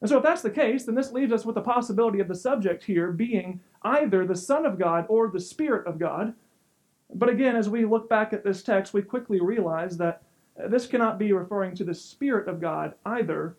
And 0.00 0.10
so, 0.10 0.18
if 0.18 0.22
that's 0.22 0.42
the 0.42 0.50
case, 0.50 0.84
then 0.84 0.94
this 0.94 1.12
leaves 1.12 1.32
us 1.32 1.46
with 1.46 1.54
the 1.54 1.62
possibility 1.62 2.20
of 2.20 2.28
the 2.28 2.34
subject 2.34 2.84
here 2.84 3.12
being 3.12 3.60
either 3.82 4.26
the 4.26 4.36
Son 4.36 4.66
of 4.66 4.78
God 4.78 5.06
or 5.08 5.28
the 5.28 5.40
Spirit 5.40 5.86
of 5.86 5.98
God. 5.98 6.34
But 7.14 7.28
again, 7.28 7.56
as 7.56 7.68
we 7.68 7.84
look 7.84 8.08
back 8.08 8.32
at 8.32 8.44
this 8.44 8.62
text, 8.62 8.92
we 8.92 9.02
quickly 9.02 9.40
realize 9.40 9.96
that 9.96 10.22
uh, 10.62 10.68
this 10.68 10.86
cannot 10.86 11.18
be 11.18 11.32
referring 11.32 11.74
to 11.76 11.84
the 11.84 11.94
Spirit 11.94 12.48
of 12.48 12.60
God 12.60 12.94
either, 13.06 13.56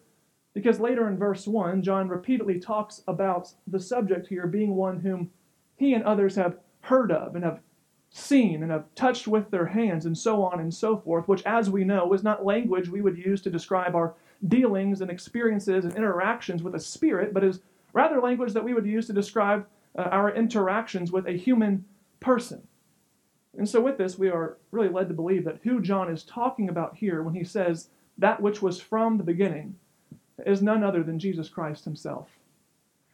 because 0.54 0.80
later 0.80 1.08
in 1.08 1.18
verse 1.18 1.48
1, 1.48 1.82
John 1.82 2.08
repeatedly 2.08 2.60
talks 2.60 3.02
about 3.08 3.54
the 3.66 3.80
subject 3.80 4.28
here 4.28 4.48
being 4.48 4.76
one 4.76 5.00
whom 5.00 5.32
he 5.76 5.94
and 5.94 6.04
others 6.04 6.36
have 6.36 6.58
heard 6.82 7.12
of 7.12 7.36
and 7.36 7.44
have 7.44 7.62
seen 8.10 8.64
and 8.64 8.72
have 8.72 8.86
touched 8.96 9.28
with 9.28 9.50
their 9.52 9.68
hands 9.68 10.06
and 10.06 10.18
so 10.18 10.44
on 10.44 10.60
and 10.60 10.74
so 10.74 10.98
forth, 10.98 11.28
which, 11.28 11.44
as 11.46 11.70
we 11.70 11.84
know, 11.84 12.14
is 12.14 12.24
not 12.24 12.46
language 12.46 12.90
we 12.90 13.02
would 13.02 13.18
use 13.18 13.42
to 13.42 13.50
describe 13.50 13.96
our 13.96 14.16
dealings 14.48 15.02
and 15.02 15.10
experiences 15.10 15.86
and 15.86 15.96
interactions 15.96 16.64
with 16.64 16.76
a 16.76 16.80
spirit, 16.80 17.34
but 17.34 17.44
is 17.44 17.62
rather 17.94 18.22
language 18.22 18.54
that 18.54 18.64
we 18.64 18.74
would 18.74 18.86
use 18.86 19.08
to 19.08 19.14
describe 19.14 19.66
uh, 19.98 20.04
our 20.04 20.34
interactions 20.34 21.12
with 21.12 21.28
a 21.28 21.34
human 21.34 21.86
person. 22.20 22.68
And 23.58 23.68
so, 23.68 23.82
with 23.82 23.98
this, 23.98 24.20
we 24.20 24.30
are 24.30 24.58
really 24.72 24.90
led 24.90 25.08
to 25.08 25.16
believe 25.16 25.44
that 25.46 25.60
who 25.64 25.82
John 25.82 26.12
is 26.12 26.24
talking 26.24 26.70
about 26.70 26.98
here 26.98 27.24
when 27.24 27.34
he 27.34 27.44
says 27.44 27.90
that 28.18 28.42
which 28.42 28.62
was 28.62 28.80
from 28.80 29.18
the 29.18 29.24
beginning 29.24 29.76
is 30.46 30.62
none 30.62 30.84
other 30.84 31.04
than 31.04 31.18
Jesus 31.18 31.50
Christ 31.50 31.84
himself. 31.84 32.30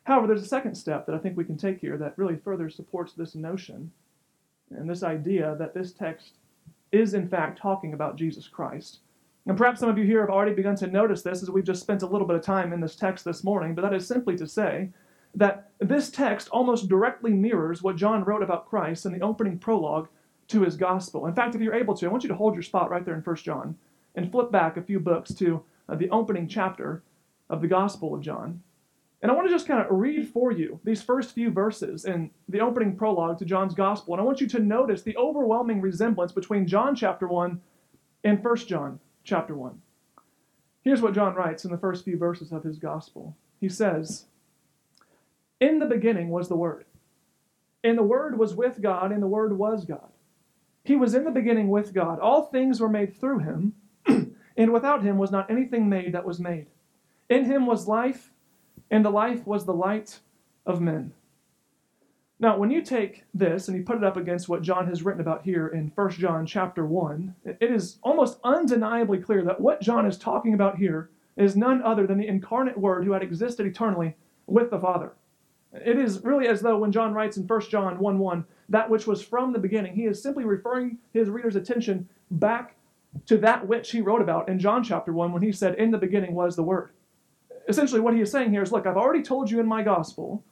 However, 0.03 0.27
there's 0.27 0.43
a 0.43 0.47
second 0.47 0.75
step 0.75 1.05
that 1.05 1.15
I 1.15 1.17
think 1.17 1.37
we 1.37 1.45
can 1.45 1.57
take 1.57 1.79
here 1.79 1.97
that 1.97 2.17
really 2.17 2.35
further 2.35 2.69
supports 2.69 3.13
this 3.13 3.35
notion 3.35 3.91
and 4.69 4.89
this 4.89 5.03
idea 5.03 5.55
that 5.59 5.73
this 5.73 5.93
text 5.93 6.33
is, 6.91 7.13
in 7.13 7.27
fact, 7.29 7.57
talking 7.57 7.93
about 7.93 8.17
Jesus 8.17 8.47
Christ. 8.47 8.99
And 9.45 9.57
perhaps 9.57 9.81
some 9.81 9.89
of 9.89 9.97
you 9.97 10.05
here 10.05 10.21
have 10.21 10.29
already 10.29 10.53
begun 10.53 10.75
to 10.77 10.87
notice 10.87 11.21
this 11.21 11.43
as 11.43 11.49
we've 11.49 11.65
just 11.65 11.81
spent 11.81 12.01
a 12.01 12.07
little 12.07 12.27
bit 12.27 12.37
of 12.37 12.43
time 12.43 12.71
in 12.71 12.79
this 12.79 12.95
text 12.95 13.25
this 13.25 13.43
morning, 13.43 13.75
but 13.75 13.81
that 13.81 13.93
is 13.93 14.07
simply 14.07 14.37
to 14.37 14.47
say 14.47 14.89
that 15.35 15.71
this 15.79 16.09
text 16.09 16.47
almost 16.49 16.87
directly 16.87 17.33
mirrors 17.33 17.81
what 17.81 17.95
John 17.95 18.23
wrote 18.23 18.43
about 18.43 18.69
Christ 18.69 19.05
in 19.05 19.11
the 19.11 19.21
opening 19.21 19.57
prologue 19.57 20.07
to 20.49 20.61
his 20.61 20.77
gospel. 20.77 21.25
In 21.25 21.33
fact, 21.33 21.55
if 21.55 21.61
you're 21.61 21.73
able 21.73 21.95
to, 21.95 22.05
I 22.05 22.09
want 22.09 22.23
you 22.23 22.29
to 22.29 22.35
hold 22.35 22.53
your 22.53 22.63
spot 22.63 22.89
right 22.89 23.03
there 23.03 23.15
in 23.15 23.21
1 23.21 23.35
John 23.37 23.75
and 24.15 24.31
flip 24.31 24.51
back 24.51 24.77
a 24.77 24.81
few 24.81 24.99
books 24.99 25.33
to 25.35 25.63
uh, 25.89 25.95
the 25.95 26.09
opening 26.09 26.47
chapter 26.47 27.03
of 27.49 27.61
the 27.61 27.67
Gospel 27.67 28.13
of 28.13 28.21
John. 28.21 28.61
And 29.21 29.31
I 29.31 29.35
want 29.35 29.47
to 29.47 29.53
just 29.53 29.67
kind 29.67 29.81
of 29.81 29.87
read 29.89 30.27
for 30.29 30.51
you 30.51 30.79
these 30.83 31.01
first 31.01 31.33
few 31.33 31.49
verses 31.49 32.05
in 32.05 32.29
the 32.49 32.59
opening 32.59 32.95
prologue 32.95 33.39
to 33.39 33.45
John's 33.45 33.73
Gospel. 33.73 34.13
And 34.13 34.21
I 34.21 34.25
want 34.25 34.41
you 34.41 34.47
to 34.47 34.59
notice 34.59 35.01
the 35.01 35.17
overwhelming 35.17 35.81
resemblance 35.81 36.31
between 36.31 36.67
John 36.67 36.93
chapter 36.95 37.27
1 37.27 37.59
and 38.25 38.43
1 38.43 38.55
John 38.57 38.99
chapter 39.23 39.55
1. 39.55 39.81
Here's 40.81 41.01
what 41.01 41.13
John 41.13 41.35
writes 41.35 41.63
in 41.65 41.71
the 41.71 41.77
first 41.77 42.03
few 42.03 42.17
verses 42.17 42.51
of 42.51 42.63
his 42.63 42.77
Gospel. 42.77 43.35
He 43.59 43.69
says, 43.69 44.25
In 45.59 45.79
the 45.79 45.85
beginning 45.85 46.29
was 46.29 46.49
the 46.49 46.57
Word, 46.57 46.85
and 47.83 47.97
the 47.97 48.03
Word 48.03 48.37
was 48.37 48.53
with 48.55 48.81
God, 48.81 49.11
and 49.11 49.23
the 49.23 49.27
Word 49.27 49.57
was 49.57 49.85
God. 49.85 50.09
He 50.83 50.95
was 50.95 51.13
in 51.15 51.23
the 51.23 51.31
beginning 51.31 51.69
with 51.69 51.93
God. 51.93 52.19
All 52.19 52.43
things 52.43 52.81
were 52.81 52.89
made 52.89 53.15
through 53.15 53.39
him, 53.39 53.73
and 54.05 54.73
without 54.73 55.03
him 55.03 55.17
was 55.17 55.31
not 55.31 55.49
anything 55.49 55.87
made 55.87 56.13
that 56.13 56.25
was 56.25 56.39
made. 56.39 56.67
In 57.29 57.45
him 57.45 57.65
was 57.65 57.87
life 57.87 58.31
and 58.93 59.03
the 59.03 59.09
life 59.09 59.47
was 59.47 59.65
the 59.65 59.73
light 59.73 60.19
of 60.67 60.79
men. 60.79 61.13
Now, 62.43 62.57
when 62.57 62.71
you 62.71 62.81
take 62.81 63.23
this 63.33 63.69
and 63.69 63.77
you 63.77 63.85
put 63.85 63.95
it 63.95 64.03
up 64.03 64.17
against 64.17 64.49
what 64.49 64.63
John 64.63 64.85
has 64.87 65.01
written 65.01 65.21
about 65.21 65.45
here 65.45 65.69
in 65.69 65.93
1 65.95 66.09
John 66.11 66.45
chapter 66.45 66.85
1, 66.85 67.33
it 67.45 67.71
is 67.71 67.99
almost 68.03 68.37
undeniably 68.43 69.19
clear 69.19 69.45
that 69.45 69.61
what 69.61 69.79
John 69.79 70.05
is 70.05 70.17
talking 70.17 70.53
about 70.53 70.77
here 70.77 71.09
is 71.37 71.55
none 71.55 71.81
other 71.81 72.05
than 72.05 72.17
the 72.17 72.27
incarnate 72.27 72.77
Word 72.77 73.05
who 73.05 73.13
had 73.13 73.23
existed 73.23 73.65
eternally 73.65 74.17
with 74.45 74.71
the 74.71 74.77
Father. 74.77 75.13
It 75.71 75.97
is 75.97 76.21
really 76.25 76.49
as 76.49 76.59
though 76.59 76.77
when 76.77 76.91
John 76.91 77.13
writes 77.13 77.37
in 77.37 77.47
1 77.47 77.61
John 77.69 77.97
1 77.97 78.19
1, 78.19 78.45
that 78.67 78.89
which 78.89 79.07
was 79.07 79.23
from 79.23 79.53
the 79.53 79.59
beginning, 79.59 79.95
he 79.95 80.03
is 80.03 80.21
simply 80.21 80.43
referring 80.43 80.97
his 81.13 81.29
reader's 81.29 81.55
attention 81.55 82.09
back 82.29 82.75
to 83.25 83.37
that 83.37 83.65
which 83.65 83.89
he 83.91 84.01
wrote 84.01 84.21
about 84.21 84.49
in 84.49 84.59
John 84.59 84.83
chapter 84.83 85.13
1 85.13 85.31
when 85.31 85.43
he 85.43 85.53
said, 85.53 85.75
In 85.75 85.91
the 85.91 85.97
beginning 85.97 86.33
was 86.33 86.57
the 86.57 86.63
Word 86.63 86.89
essentially 87.69 88.01
what 88.01 88.13
he 88.13 88.19
is 88.19 88.29
saying 88.29 88.51
here 88.51 88.61
is 88.61 88.73
look, 88.73 88.85
I've 88.85 88.97
already 88.97 89.23
told 89.23 89.49
you 89.49 89.61
in 89.61 89.65
my 89.65 89.83
gospel 89.83 90.43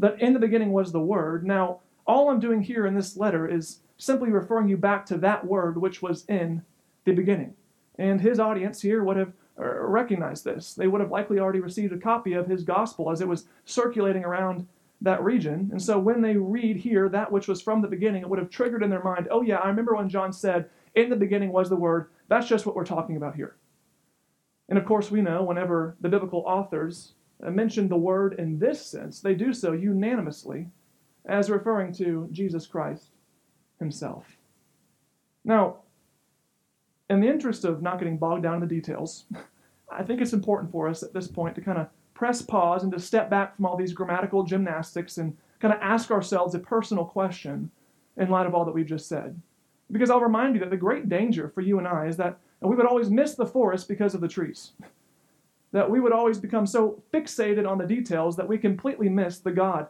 that 0.00 0.20
in 0.20 0.32
the 0.32 0.38
beginning 0.38 0.72
was 0.72 0.92
the 0.92 1.00
Word. 1.00 1.46
Now, 1.46 1.80
all 2.06 2.30
I'm 2.30 2.40
doing 2.40 2.62
here 2.62 2.86
in 2.86 2.94
this 2.94 3.16
letter 3.16 3.46
is 3.46 3.80
simply 3.98 4.30
referring 4.30 4.68
you 4.68 4.76
back 4.76 5.06
to 5.06 5.18
that 5.18 5.46
Word 5.46 5.80
which 5.80 6.02
was 6.02 6.24
in 6.26 6.62
the 7.04 7.12
beginning. 7.12 7.54
And 7.98 8.20
his 8.20 8.40
audience 8.40 8.80
here 8.80 9.04
would 9.04 9.18
have 9.18 9.32
uh, 9.58 9.64
recognized 9.64 10.44
this. 10.44 10.74
They 10.74 10.86
would 10.86 11.02
have 11.02 11.10
likely 11.10 11.38
already 11.38 11.60
received 11.60 11.92
a 11.92 11.98
copy 11.98 12.32
of 12.32 12.46
his 12.46 12.64
gospel 12.64 13.10
as 13.10 13.20
it 13.20 13.28
was 13.28 13.44
circulating 13.66 14.24
around 14.24 14.66
that 15.02 15.22
region. 15.22 15.68
And 15.70 15.80
so 15.80 15.98
when 15.98 16.22
they 16.22 16.36
read 16.36 16.76
here 16.76 17.08
that 17.10 17.30
which 17.30 17.46
was 17.46 17.60
from 17.60 17.82
the 17.82 17.88
beginning, 17.88 18.22
it 18.22 18.28
would 18.28 18.38
have 18.38 18.50
triggered 18.50 18.82
in 18.82 18.90
their 18.90 19.02
mind, 19.02 19.28
oh, 19.30 19.42
yeah, 19.42 19.56
I 19.56 19.68
remember 19.68 19.94
when 19.94 20.08
John 20.08 20.32
said, 20.32 20.70
in 20.94 21.10
the 21.10 21.16
beginning 21.16 21.52
was 21.52 21.68
the 21.68 21.76
Word. 21.76 22.08
That's 22.28 22.48
just 22.48 22.64
what 22.64 22.74
we're 22.74 22.84
talking 22.84 23.16
about 23.16 23.36
here. 23.36 23.56
And 24.68 24.78
of 24.78 24.86
course, 24.86 25.10
we 25.10 25.20
know 25.20 25.42
whenever 25.42 25.96
the 26.00 26.08
biblical 26.08 26.44
authors 26.46 27.12
mention 27.42 27.88
the 27.88 27.96
word 27.96 28.34
in 28.38 28.58
this 28.58 28.84
sense, 28.84 29.20
they 29.20 29.34
do 29.34 29.52
so 29.52 29.72
unanimously 29.72 30.68
as 31.26 31.50
referring 31.50 31.92
to 31.94 32.28
Jesus 32.32 32.66
Christ 32.66 33.10
himself. 33.78 34.36
Now, 35.44 35.76
in 37.08 37.20
the 37.20 37.28
interest 37.28 37.64
of 37.64 37.82
not 37.82 37.98
getting 37.98 38.18
bogged 38.18 38.42
down 38.42 38.54
in 38.54 38.60
the 38.60 38.66
details, 38.66 39.24
I 39.90 40.02
think 40.02 40.20
it's 40.20 40.32
important 40.32 40.70
for 40.70 40.88
us 40.88 41.02
at 41.02 41.12
this 41.12 41.26
point 41.26 41.54
to 41.56 41.60
kind 41.60 41.78
of 41.78 41.88
press 42.14 42.42
pause 42.42 42.82
and 42.82 42.92
to 42.92 43.00
step 43.00 43.30
back 43.30 43.56
from 43.56 43.66
all 43.66 43.76
these 43.76 43.92
grammatical 43.92 44.42
gymnastics 44.42 45.16
and 45.18 45.36
kind 45.58 45.74
of 45.74 45.80
ask 45.80 46.10
ourselves 46.10 46.54
a 46.54 46.58
personal 46.58 47.04
question 47.04 47.70
in 48.16 48.28
light 48.28 48.46
of 48.46 48.54
all 48.54 48.64
that 48.64 48.74
we've 48.74 48.86
just 48.86 49.08
said. 49.08 49.40
Because 49.90 50.10
I'll 50.10 50.20
remind 50.20 50.54
you 50.54 50.60
that 50.60 50.70
the 50.70 50.76
great 50.76 51.08
danger 51.08 51.48
for 51.48 51.62
you 51.62 51.78
and 51.78 51.88
I 51.88 52.06
is 52.06 52.16
that 52.18 52.38
we 52.60 52.76
would 52.76 52.86
always 52.86 53.10
miss 53.10 53.34
the 53.34 53.46
forest 53.46 53.88
because 53.88 54.14
of 54.14 54.20
the 54.20 54.28
trees. 54.28 54.72
That 55.72 55.90
we 55.90 56.00
would 56.00 56.12
always 56.12 56.38
become 56.38 56.66
so 56.66 57.02
fixated 57.12 57.68
on 57.68 57.78
the 57.78 57.86
details 57.86 58.36
that 58.36 58.48
we 58.48 58.58
completely 58.58 59.08
miss 59.08 59.38
the 59.38 59.52
God 59.52 59.86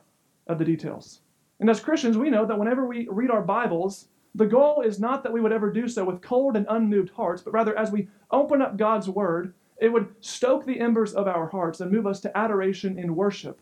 of 0.46 0.58
the 0.58 0.64
details. 0.64 1.20
And 1.58 1.70
as 1.70 1.80
Christians, 1.80 2.18
we 2.18 2.30
know 2.30 2.46
that 2.46 2.58
whenever 2.58 2.86
we 2.86 3.08
read 3.10 3.30
our 3.30 3.42
Bibles, 3.42 4.08
the 4.34 4.46
goal 4.46 4.82
is 4.82 5.00
not 5.00 5.22
that 5.22 5.32
we 5.32 5.40
would 5.40 5.52
ever 5.52 5.70
do 5.70 5.88
so 5.88 6.04
with 6.04 6.22
cold 6.22 6.56
and 6.56 6.66
unmoved 6.68 7.10
hearts, 7.10 7.42
but 7.42 7.52
rather 7.52 7.76
as 7.76 7.90
we 7.90 8.08
open 8.30 8.62
up 8.62 8.76
God's 8.76 9.08
Word, 9.08 9.54
it 9.78 9.92
would 9.92 10.14
stoke 10.20 10.64
the 10.64 10.78
embers 10.78 11.14
of 11.14 11.26
our 11.26 11.48
hearts 11.48 11.80
and 11.80 11.90
move 11.90 12.06
us 12.06 12.20
to 12.20 12.38
adoration 12.38 12.98
and 12.98 13.16
worship 13.16 13.60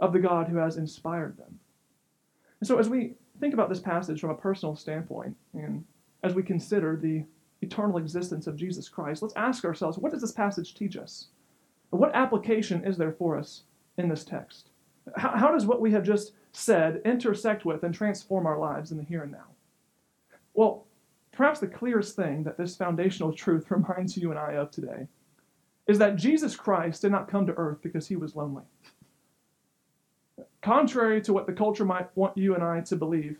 of 0.00 0.12
the 0.12 0.20
God 0.20 0.48
who 0.48 0.56
has 0.56 0.76
inspired 0.76 1.36
them. 1.36 1.58
And 2.60 2.66
so, 2.66 2.78
as 2.78 2.88
we 2.88 3.14
think 3.40 3.52
about 3.52 3.68
this 3.68 3.80
passage 3.80 4.20
from 4.20 4.30
a 4.30 4.34
personal 4.34 4.76
standpoint, 4.76 5.36
and 5.52 5.84
as 6.22 6.34
we 6.34 6.42
consider 6.42 6.96
the 6.96 7.24
eternal 7.62 7.98
existence 7.98 8.46
of 8.46 8.56
Jesus 8.56 8.88
Christ, 8.88 9.22
let's 9.22 9.36
ask 9.36 9.64
ourselves 9.64 9.98
what 9.98 10.12
does 10.12 10.20
this 10.20 10.32
passage 10.32 10.74
teach 10.74 10.96
us? 10.96 11.28
What 11.96 12.14
application 12.14 12.84
is 12.84 12.96
there 12.96 13.12
for 13.12 13.38
us 13.38 13.62
in 13.98 14.08
this 14.08 14.24
text? 14.24 14.70
How, 15.16 15.36
how 15.36 15.50
does 15.52 15.66
what 15.66 15.80
we 15.80 15.92
have 15.92 16.02
just 16.02 16.32
said 16.52 17.02
intersect 17.04 17.64
with 17.64 17.82
and 17.82 17.94
transform 17.94 18.46
our 18.46 18.58
lives 18.58 18.90
in 18.90 18.98
the 18.98 19.04
here 19.04 19.22
and 19.22 19.32
now? 19.32 19.46
Well, 20.54 20.86
perhaps 21.32 21.60
the 21.60 21.66
clearest 21.66 22.16
thing 22.16 22.44
that 22.44 22.56
this 22.56 22.76
foundational 22.76 23.32
truth 23.32 23.66
reminds 23.70 24.16
you 24.16 24.30
and 24.30 24.38
I 24.38 24.52
of 24.52 24.70
today 24.70 25.06
is 25.86 25.98
that 25.98 26.16
Jesus 26.16 26.56
Christ 26.56 27.02
did 27.02 27.12
not 27.12 27.28
come 27.28 27.46
to 27.46 27.54
earth 27.54 27.78
because 27.82 28.08
he 28.08 28.16
was 28.16 28.34
lonely. 28.34 28.64
Contrary 30.60 31.20
to 31.22 31.32
what 31.32 31.46
the 31.46 31.52
culture 31.52 31.84
might 31.84 32.14
want 32.16 32.36
you 32.36 32.54
and 32.54 32.64
I 32.64 32.80
to 32.80 32.96
believe, 32.96 33.38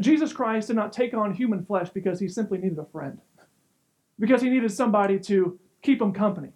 Jesus 0.00 0.34
Christ 0.34 0.66
did 0.66 0.76
not 0.76 0.92
take 0.92 1.14
on 1.14 1.32
human 1.32 1.64
flesh 1.64 1.88
because 1.88 2.20
he 2.20 2.28
simply 2.28 2.58
needed 2.58 2.78
a 2.78 2.84
friend 2.84 3.18
because 4.18 4.42
he 4.42 4.50
needed 4.50 4.72
somebody 4.72 5.18
to 5.18 5.58
keep 5.82 6.00
him 6.00 6.12
company. 6.12 6.50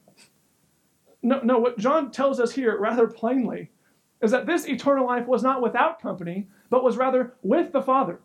No, 1.23 1.41
no, 1.43 1.59
what 1.59 1.79
John 1.79 2.11
tells 2.11 2.41
us 2.41 2.53
here 2.53 2.79
rather 2.79 3.07
plainly 3.07 3.71
is 4.21 4.31
that 4.31 4.47
this 4.47 4.67
eternal 4.67 5.07
life 5.07 5.27
was 5.27 5.43
not 5.43 5.63
without 5.63 6.01
company, 6.01 6.49
but 6.71 6.85
was 6.85 6.97
rather 6.97 7.35
with 7.43 7.73
the 7.73 7.83
Father. 7.83 8.21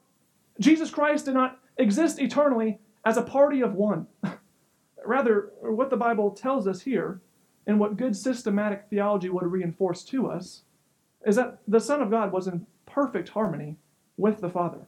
Jesus 0.60 0.90
Christ 0.90 1.26
did 1.26 1.34
not 1.34 1.60
exist 1.78 2.20
eternally 2.20 2.80
as 3.06 3.18
a 3.18 3.22
party 3.22 3.62
of 3.62 3.74
one. 3.74 4.08
rather, 5.06 5.52
what 5.62 5.90
the 5.90 5.98
Bible 5.98 6.32
tells 6.32 6.68
us 6.68 6.82
here, 6.82 7.22
and 7.66 7.80
what 7.80 7.98
good 7.98 8.16
systematic 8.16 8.86
theology 8.90 9.30
would 9.30 9.46
reinforce 9.46 10.04
to 10.06 10.28
us, 10.28 10.64
is 11.26 11.36
that 11.36 11.60
the 11.68 11.80
Son 11.80 12.02
of 12.02 12.10
God 12.10 12.32
was 12.32 12.48
in 12.48 12.66
perfect 12.86 13.30
harmony 13.30 13.76
with 14.18 14.40
the 14.40 14.50
Father. 14.50 14.88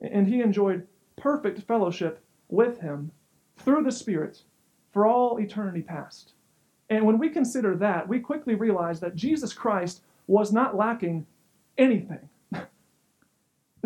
And 0.00 0.28
he 0.28 0.40
enjoyed 0.40 0.86
perfect 1.16 1.62
fellowship 1.62 2.22
with 2.48 2.80
him 2.80 3.10
through 3.56 3.82
the 3.82 3.92
Spirit 3.92 4.42
for 4.92 5.06
all 5.06 5.38
eternity 5.38 5.82
past. 5.82 6.32
And 6.90 7.04
when 7.04 7.18
we 7.18 7.28
consider 7.28 7.76
that, 7.76 8.08
we 8.08 8.20
quickly 8.20 8.54
realize 8.54 9.00
that 9.00 9.14
Jesus 9.14 9.52
Christ 9.52 10.02
was 10.26 10.52
not 10.52 10.76
lacking 10.76 11.26
anything. 11.76 12.28
and 12.52 12.66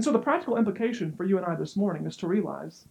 so 0.00 0.12
the 0.12 0.18
practical 0.18 0.56
implication 0.56 1.12
for 1.12 1.24
you 1.24 1.36
and 1.36 1.46
I 1.46 1.54
this 1.54 1.76
morning 1.76 2.06
is 2.06 2.16
to 2.18 2.26
realize 2.26 2.84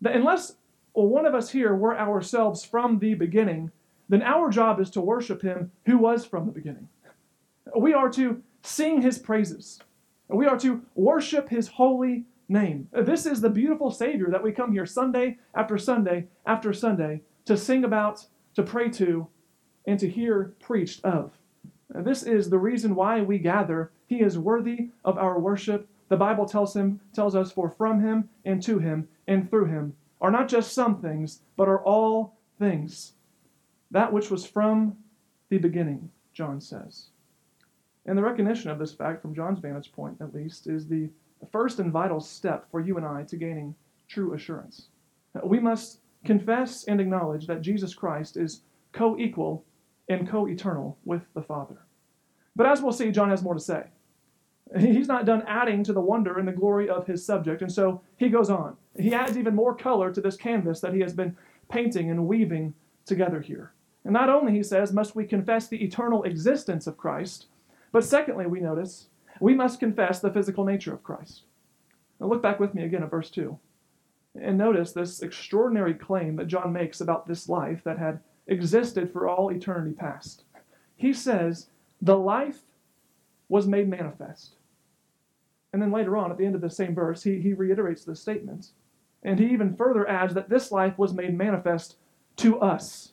that 0.00 0.16
unless 0.16 0.56
one 0.92 1.26
of 1.26 1.34
us 1.34 1.50
here 1.50 1.74
were 1.74 1.98
ourselves 1.98 2.64
from 2.64 2.98
the 2.98 3.14
beginning, 3.14 3.70
then 4.08 4.22
our 4.22 4.50
job 4.50 4.80
is 4.80 4.90
to 4.90 5.00
worship 5.00 5.42
him 5.42 5.70
who 5.86 5.96
was 5.96 6.24
from 6.26 6.46
the 6.46 6.52
beginning. 6.52 6.88
We 7.76 7.94
are 7.94 8.10
to 8.10 8.42
sing 8.62 9.00
his 9.00 9.18
praises. 9.18 9.80
We 10.28 10.46
are 10.46 10.58
to 10.58 10.82
worship 10.94 11.48
his 11.48 11.68
holy 11.68 12.24
name. 12.48 12.88
This 12.92 13.26
is 13.26 13.40
the 13.40 13.50
beautiful 13.50 13.90
Savior 13.90 14.28
that 14.30 14.42
we 14.42 14.52
come 14.52 14.72
here 14.72 14.86
Sunday 14.86 15.38
after 15.54 15.78
Sunday 15.78 16.26
after 16.44 16.72
Sunday 16.72 17.22
to 17.44 17.56
sing 17.56 17.84
about, 17.84 18.26
to 18.54 18.62
pray 18.62 18.88
to, 18.90 19.26
and 19.86 19.98
to 19.98 20.08
hear 20.08 20.54
preached 20.60 21.04
of. 21.04 21.32
This 21.94 22.22
is 22.22 22.48
the 22.48 22.58
reason 22.58 22.94
why 22.94 23.20
we 23.20 23.38
gather. 23.38 23.90
He 24.06 24.20
is 24.20 24.38
worthy 24.38 24.90
of 25.04 25.18
our 25.18 25.38
worship. 25.38 25.88
The 26.08 26.16
Bible 26.16 26.46
tells 26.46 26.74
him 26.74 27.00
tells 27.14 27.34
us 27.34 27.52
for 27.52 27.70
from 27.70 28.00
him 28.00 28.28
and 28.44 28.62
to 28.62 28.78
him 28.78 29.08
and 29.26 29.48
through 29.48 29.66
him 29.66 29.94
are 30.20 30.30
not 30.30 30.48
just 30.48 30.72
some 30.72 31.00
things, 31.00 31.40
but 31.56 31.68
are 31.68 31.82
all 31.82 32.36
things. 32.58 33.14
That 33.90 34.12
which 34.12 34.30
was 34.30 34.46
from 34.46 34.96
the 35.48 35.58
beginning, 35.58 36.10
John 36.32 36.60
says. 36.60 37.08
And 38.06 38.16
the 38.16 38.22
recognition 38.22 38.70
of 38.70 38.78
this 38.78 38.92
fact, 38.92 39.20
from 39.20 39.34
John's 39.34 39.58
vantage 39.58 39.92
point 39.92 40.16
at 40.20 40.34
least, 40.34 40.66
is 40.66 40.86
the 40.86 41.10
first 41.50 41.78
and 41.78 41.92
vital 41.92 42.20
step 42.20 42.70
for 42.70 42.80
you 42.80 42.96
and 42.96 43.06
I 43.06 43.24
to 43.24 43.36
gaining 43.36 43.74
true 44.08 44.34
assurance. 44.34 44.88
We 45.44 45.58
must 45.58 46.00
confess 46.24 46.84
and 46.84 47.00
acknowledge 47.00 47.46
that 47.46 47.62
Jesus 47.62 47.94
Christ 47.94 48.36
is 48.36 48.62
co 48.92 49.18
equal 49.18 49.64
and 50.12 50.28
co 50.28 50.46
eternal 50.46 50.98
with 51.04 51.22
the 51.34 51.42
Father. 51.42 51.86
But 52.54 52.66
as 52.66 52.82
we'll 52.82 52.92
see, 52.92 53.10
John 53.10 53.30
has 53.30 53.42
more 53.42 53.54
to 53.54 53.60
say. 53.60 53.84
He's 54.78 55.08
not 55.08 55.26
done 55.26 55.42
adding 55.46 55.84
to 55.84 55.92
the 55.92 56.00
wonder 56.00 56.38
and 56.38 56.48
the 56.48 56.52
glory 56.52 56.88
of 56.88 57.06
his 57.06 57.24
subject, 57.24 57.62
and 57.62 57.70
so 57.70 58.00
he 58.16 58.28
goes 58.28 58.48
on. 58.48 58.76
He 58.98 59.14
adds 59.14 59.36
even 59.36 59.54
more 59.54 59.74
color 59.74 60.12
to 60.12 60.20
this 60.20 60.36
canvas 60.36 60.80
that 60.80 60.94
he 60.94 61.00
has 61.00 61.12
been 61.12 61.36
painting 61.68 62.10
and 62.10 62.26
weaving 62.26 62.74
together 63.04 63.40
here. 63.40 63.72
And 64.04 64.12
not 64.12 64.28
only, 64.28 64.52
he 64.52 64.62
says, 64.62 64.92
must 64.92 65.14
we 65.14 65.24
confess 65.24 65.68
the 65.68 65.82
eternal 65.82 66.24
existence 66.24 66.86
of 66.86 66.96
Christ, 66.96 67.46
but 67.92 68.04
secondly, 68.04 68.46
we 68.46 68.60
notice, 68.60 69.08
we 69.40 69.54
must 69.54 69.80
confess 69.80 70.20
the 70.20 70.32
physical 70.32 70.64
nature 70.64 70.94
of 70.94 71.02
Christ. 71.02 71.42
Now 72.18 72.26
look 72.26 72.42
back 72.42 72.58
with 72.58 72.74
me 72.74 72.84
again 72.84 73.02
at 73.02 73.10
verse 73.10 73.30
2. 73.30 73.58
And 74.40 74.56
notice 74.56 74.92
this 74.92 75.20
extraordinary 75.20 75.94
claim 75.94 76.36
that 76.36 76.46
John 76.46 76.72
makes 76.72 77.00
about 77.00 77.26
this 77.26 77.48
life 77.48 77.82
that 77.84 77.98
had 77.98 78.20
existed 78.46 79.12
for 79.12 79.28
all 79.28 79.50
eternity 79.50 79.92
past. 79.92 80.44
He 80.96 81.12
says, 81.12 81.68
The 82.00 82.16
life 82.16 82.60
was 83.48 83.66
made 83.66 83.88
manifest. 83.88 84.56
And 85.72 85.80
then 85.80 85.92
later 85.92 86.16
on, 86.16 86.30
at 86.30 86.38
the 86.38 86.44
end 86.44 86.54
of 86.54 86.60
the 86.60 86.70
same 86.70 86.94
verse, 86.94 87.22
he, 87.22 87.40
he 87.40 87.54
reiterates 87.54 88.04
this 88.04 88.20
statement. 88.20 88.68
And 89.22 89.38
he 89.38 89.46
even 89.46 89.76
further 89.76 90.08
adds 90.08 90.34
that 90.34 90.48
this 90.48 90.70
life 90.70 90.98
was 90.98 91.14
made 91.14 91.36
manifest 91.36 91.96
to 92.36 92.60
us. 92.60 93.12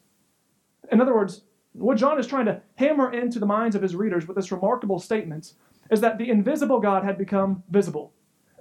In 0.91 0.99
other 0.99 1.15
words, 1.15 1.43
what 1.73 1.97
John 1.97 2.19
is 2.19 2.27
trying 2.27 2.47
to 2.47 2.61
hammer 2.75 3.13
into 3.13 3.39
the 3.39 3.45
minds 3.45 3.75
of 3.75 3.81
his 3.81 3.95
readers 3.95 4.27
with 4.27 4.35
this 4.35 4.51
remarkable 4.51 4.99
statement 4.99 5.53
is 5.91 6.01
that 6.01 6.17
the 6.17 6.29
invisible 6.29 6.79
God 6.79 7.03
had 7.03 7.17
become 7.17 7.63
visible. 7.69 8.11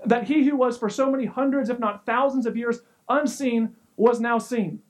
That 0.05 0.25
he 0.25 0.45
who 0.45 0.57
was 0.57 0.79
for 0.79 0.89
so 0.89 1.11
many 1.11 1.25
hundreds, 1.25 1.71
if 1.71 1.79
not 1.79 2.07
thousands 2.07 2.47
of 2.47 2.57
years 2.57 2.81
unseen, 3.09 3.75
was 3.97 4.21
now 4.21 4.39
seen 4.39 4.81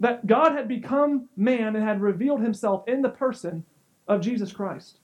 that 0.00 0.26
God 0.26 0.52
had 0.52 0.66
become 0.66 1.28
man 1.36 1.76
and 1.76 1.84
had 1.84 2.00
revealed 2.00 2.40
himself 2.40 2.82
in 2.88 3.02
the 3.02 3.10
person 3.10 3.64
of 4.08 4.22
Jesus 4.22 4.50
Christ. 4.50 4.98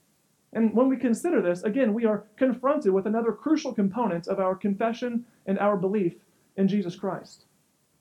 And 0.53 0.75
when 0.75 0.89
we 0.89 0.97
consider 0.97 1.43
this, 1.43 1.63
again, 1.63 1.93
we 1.93 2.07
are 2.07 2.25
confronted 2.37 2.93
with 2.93 3.07
another 3.07 3.31
crucial 3.31 3.75
component 3.75 4.27
of 4.27 4.41
our 4.41 4.55
confession 4.55 5.27
and 5.45 5.59
our 5.59 5.77
belief 5.77 6.15
in 6.57 6.67
Jesus 6.67 6.97
Christ. 6.97 7.45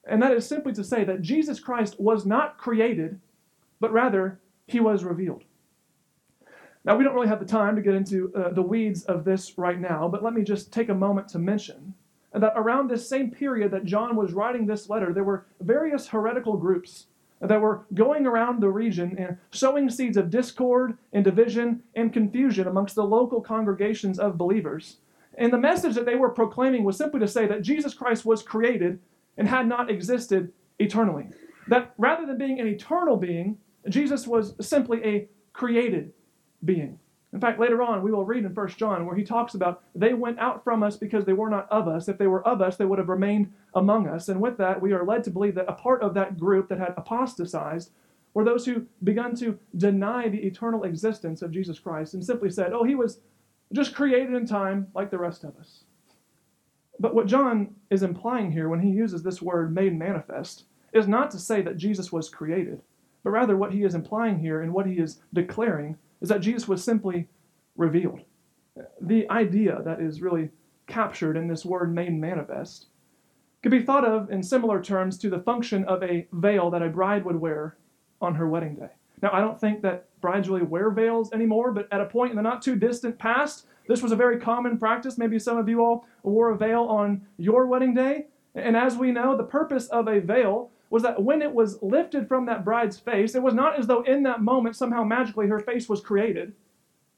And 0.05 0.21
that 0.21 0.31
is 0.31 0.47
simply 0.47 0.71
to 0.73 0.83
say 0.83 1.03
that 1.03 1.21
Jesus 1.21 1.59
Christ 1.59 1.99
was 1.99 2.25
not 2.25 2.57
created, 2.57 3.19
but 3.81 3.91
rather 3.91 4.39
he 4.65 4.79
was 4.79 5.03
revealed. 5.03 5.43
Now, 6.85 6.95
we 6.95 7.03
don't 7.03 7.15
really 7.15 7.27
have 7.27 7.39
the 7.39 7.45
time 7.45 7.75
to 7.75 7.81
get 7.81 7.95
into 7.95 8.31
uh, 8.35 8.53
the 8.53 8.61
weeds 8.61 9.03
of 9.05 9.25
this 9.25 9.57
right 9.57 9.79
now, 9.79 10.07
but 10.07 10.23
let 10.23 10.33
me 10.33 10.43
just 10.43 10.71
take 10.71 10.89
a 10.89 10.93
moment 10.93 11.27
to 11.29 11.39
mention 11.39 11.95
and 12.35 12.43
that 12.43 12.53
around 12.57 12.89
this 12.89 13.07
same 13.07 13.31
period 13.31 13.71
that 13.71 13.85
John 13.85 14.17
was 14.17 14.33
writing 14.33 14.65
this 14.65 14.89
letter, 14.89 15.13
there 15.13 15.23
were 15.23 15.45
various 15.61 16.09
heretical 16.09 16.57
groups 16.57 17.05
that 17.39 17.61
were 17.61 17.85
going 17.93 18.25
around 18.25 18.61
the 18.61 18.67
region 18.67 19.15
and 19.17 19.37
sowing 19.51 19.89
seeds 19.89 20.17
of 20.17 20.29
discord 20.29 20.97
and 21.13 21.23
division 21.23 21.81
and 21.95 22.11
confusion 22.11 22.67
amongst 22.67 22.95
the 22.95 23.05
local 23.05 23.39
congregations 23.39 24.19
of 24.19 24.37
believers. 24.37 24.97
And 25.37 25.53
the 25.53 25.57
message 25.57 25.95
that 25.95 26.05
they 26.05 26.15
were 26.15 26.29
proclaiming 26.29 26.83
was 26.83 26.97
simply 26.97 27.21
to 27.21 27.27
say 27.27 27.47
that 27.47 27.61
Jesus 27.61 27.93
Christ 27.93 28.25
was 28.25 28.43
created 28.43 28.99
and 29.37 29.47
had 29.47 29.65
not 29.65 29.89
existed 29.89 30.51
eternally. 30.77 31.27
That 31.69 31.93
rather 31.97 32.25
than 32.25 32.37
being 32.37 32.59
an 32.59 32.67
eternal 32.67 33.15
being, 33.15 33.59
Jesus 33.87 34.27
was 34.27 34.55
simply 34.59 35.01
a 35.05 35.29
created 35.53 36.11
being. 36.65 36.99
In 37.35 37.41
fact, 37.41 37.59
later 37.59 37.83
on, 37.83 38.01
we 38.01 38.13
will 38.13 38.23
read 38.23 38.45
in 38.45 38.55
1 38.55 38.67
John 38.69 39.05
where 39.05 39.15
he 39.15 39.25
talks 39.25 39.55
about 39.55 39.83
they 39.93 40.13
went 40.13 40.39
out 40.39 40.63
from 40.63 40.83
us 40.83 40.95
because 40.95 41.25
they 41.25 41.33
were 41.33 41.49
not 41.49 41.69
of 41.69 41.85
us. 41.85 42.07
If 42.07 42.17
they 42.17 42.27
were 42.27 42.47
of 42.47 42.61
us, 42.61 42.77
they 42.77 42.85
would 42.85 42.97
have 42.97 43.09
remained 43.09 43.51
among 43.73 44.07
us. 44.07 44.29
And 44.29 44.39
with 44.39 44.55
that, 44.55 44.81
we 44.81 44.93
are 44.93 45.03
led 45.03 45.25
to 45.25 45.31
believe 45.31 45.53
that 45.55 45.67
a 45.67 45.73
part 45.73 46.01
of 46.01 46.13
that 46.13 46.39
group 46.39 46.69
that 46.69 46.79
had 46.79 46.93
apostatized 46.95 47.91
were 48.33 48.45
those 48.45 48.65
who 48.65 48.87
begun 49.03 49.35
to 49.35 49.59
deny 49.75 50.29
the 50.29 50.45
eternal 50.47 50.85
existence 50.85 51.41
of 51.41 51.51
Jesus 51.51 51.77
Christ 51.77 52.13
and 52.13 52.23
simply 52.23 52.49
said, 52.49 52.71
oh, 52.71 52.85
he 52.85 52.95
was 52.95 53.19
just 53.73 53.93
created 53.93 54.33
in 54.33 54.47
time 54.47 54.87
like 54.95 55.11
the 55.11 55.17
rest 55.17 55.43
of 55.43 55.57
us. 55.57 55.83
But 57.01 57.15
what 57.15 57.27
John 57.27 57.75
is 57.89 58.01
implying 58.01 58.53
here 58.53 58.69
when 58.69 58.79
he 58.79 58.91
uses 58.91 59.23
this 59.23 59.41
word 59.41 59.75
made 59.75 59.99
manifest 59.99 60.63
is 60.93 61.05
not 61.05 61.31
to 61.31 61.39
say 61.39 61.61
that 61.63 61.75
Jesus 61.75 62.13
was 62.13 62.29
created, 62.29 62.81
but 63.25 63.31
rather 63.31 63.57
what 63.57 63.73
he 63.73 63.83
is 63.83 63.93
implying 63.93 64.39
here 64.39 64.61
and 64.61 64.73
what 64.73 64.85
he 64.85 64.93
is 64.93 65.19
declaring 65.33 65.97
is 66.21 66.29
that 66.29 66.41
Jesus 66.41 66.67
was 66.67 66.83
simply 66.83 67.27
revealed. 67.75 68.21
The 69.01 69.29
idea 69.29 69.81
that 69.83 70.01
is 70.01 70.21
really 70.21 70.49
captured 70.87 71.37
in 71.37 71.47
this 71.47 71.65
word 71.65 71.93
made 71.93 72.13
manifest 72.13 72.87
could 73.63 73.71
be 73.71 73.81
thought 73.81 74.05
of 74.05 74.29
in 74.29 74.43
similar 74.43 74.81
terms 74.81 75.17
to 75.17 75.29
the 75.29 75.39
function 75.39 75.83
of 75.85 76.03
a 76.03 76.27
veil 76.33 76.69
that 76.69 76.83
a 76.83 76.89
bride 76.89 77.25
would 77.25 77.39
wear 77.39 77.77
on 78.21 78.35
her 78.35 78.47
wedding 78.47 78.75
day. 78.75 78.89
Now, 79.21 79.31
I 79.33 79.41
don't 79.41 79.59
think 79.59 79.81
that 79.81 80.07
brides 80.21 80.49
really 80.49 80.61
wear 80.61 80.91
veils 80.91 81.31
anymore, 81.33 81.71
but 81.71 81.87
at 81.91 82.01
a 82.01 82.05
point 82.05 82.31
in 82.31 82.35
the 82.35 82.43
not 82.43 82.61
too 82.61 82.75
distant 82.75 83.17
past, 83.17 83.65
this 83.87 84.01
was 84.01 84.11
a 84.11 84.15
very 84.15 84.39
common 84.39 84.77
practice. 84.77 85.17
Maybe 85.17 85.39
some 85.39 85.57
of 85.57 85.69
you 85.69 85.83
all 85.83 86.05
wore 86.23 86.51
a 86.51 86.57
veil 86.57 86.83
on 86.83 87.25
your 87.37 87.65
wedding 87.65 87.93
day. 87.93 88.27
And 88.53 88.75
as 88.75 88.97
we 88.97 89.11
know, 89.11 89.35
the 89.35 89.43
purpose 89.43 89.87
of 89.87 90.07
a 90.07 90.19
veil 90.19 90.71
was 90.89 91.03
that 91.03 91.21
when 91.21 91.41
it 91.41 91.53
was 91.53 91.81
lifted 91.81 92.27
from 92.27 92.45
that 92.45 92.63
bride's 92.63 92.99
face, 92.99 93.35
it 93.35 93.41
was 93.41 93.53
not 93.53 93.79
as 93.79 93.87
though 93.87 94.01
in 94.03 94.23
that 94.23 94.41
moment 94.41 94.75
somehow 94.75 95.03
magically 95.03 95.47
her 95.47 95.59
face 95.59 95.89
was 95.89 96.01
created, 96.01 96.53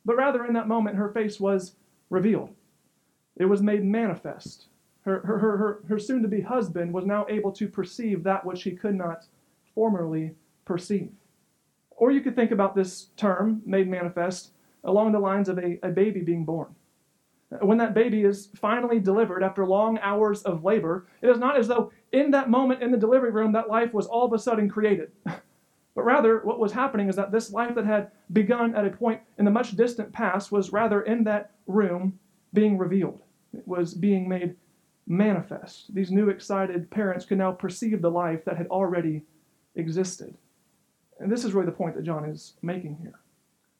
but 0.05 0.15
rather 0.15 0.45
in 0.45 0.53
that 0.53 0.67
moment 0.67 0.95
her 0.95 1.09
face 1.09 1.39
was 1.39 1.75
revealed. 2.09 2.53
It 3.35 3.45
was 3.45 3.61
made 3.61 3.83
manifest. 3.83 4.65
Her, 5.01 5.19
her, 5.19 5.37
her, 5.39 5.79
her 5.87 5.99
soon 5.99 6.21
to 6.21 6.27
be 6.27 6.41
husband 6.41 6.93
was 6.93 7.05
now 7.05 7.25
able 7.29 7.51
to 7.53 7.67
perceive 7.67 8.23
that 8.23 8.45
which 8.45 8.63
he 8.63 8.71
could 8.71 8.95
not 8.95 9.25
formerly 9.73 10.35
perceive. 10.65 11.11
Or 11.91 12.11
you 12.11 12.21
could 12.21 12.35
think 12.35 12.51
about 12.51 12.75
this 12.75 13.07
term, 13.15 13.61
made 13.65 13.87
manifest, 13.87 14.51
along 14.83 15.11
the 15.11 15.19
lines 15.19 15.49
of 15.49 15.57
a, 15.57 15.79
a 15.83 15.89
baby 15.89 16.21
being 16.21 16.45
born. 16.45 16.75
When 17.61 17.77
that 17.77 17.93
baby 17.93 18.23
is 18.23 18.49
finally 18.55 18.99
delivered 18.99 19.41
after 19.41 19.65
long 19.65 19.97
hours 19.99 20.43
of 20.43 20.65
labor, 20.65 21.07
it 21.21 21.29
is 21.29 21.37
not 21.37 21.57
as 21.57 21.67
though 21.67 21.91
in 22.11 22.31
that 22.31 22.49
moment 22.49 22.83
in 22.83 22.91
the 22.91 22.97
delivery 22.97 23.31
room 23.31 23.53
that 23.53 23.69
life 23.69 23.93
was 23.93 24.05
all 24.05 24.25
of 24.25 24.33
a 24.33 24.39
sudden 24.39 24.67
created. 24.67 25.11
but 25.25 26.03
rather, 26.03 26.41
what 26.43 26.59
was 26.59 26.73
happening 26.73 27.07
is 27.07 27.15
that 27.15 27.31
this 27.31 27.51
life 27.51 27.73
that 27.75 27.85
had 27.85 28.11
begun 28.33 28.75
at 28.75 28.85
a 28.85 28.89
point 28.89 29.21
in 29.37 29.45
the 29.45 29.51
much 29.51 29.77
distant 29.77 30.11
past 30.11 30.51
was 30.51 30.73
rather 30.73 31.03
in 31.03 31.23
that 31.23 31.51
room 31.67 32.19
being 32.53 32.77
revealed. 32.77 33.21
It 33.53 33.65
was 33.65 33.93
being 33.93 34.27
made 34.27 34.55
manifest. 35.07 35.93
These 35.93 36.11
new 36.11 36.29
excited 36.29 36.91
parents 36.91 37.25
could 37.25 37.37
now 37.37 37.53
perceive 37.53 38.01
the 38.01 38.11
life 38.11 38.43
that 38.45 38.57
had 38.57 38.67
already 38.67 39.23
existed. 39.75 40.35
And 41.19 41.31
this 41.31 41.45
is 41.45 41.53
really 41.53 41.65
the 41.65 41.71
point 41.71 41.95
that 41.95 42.03
John 42.03 42.25
is 42.25 42.53
making 42.61 42.97
here. 43.01 43.19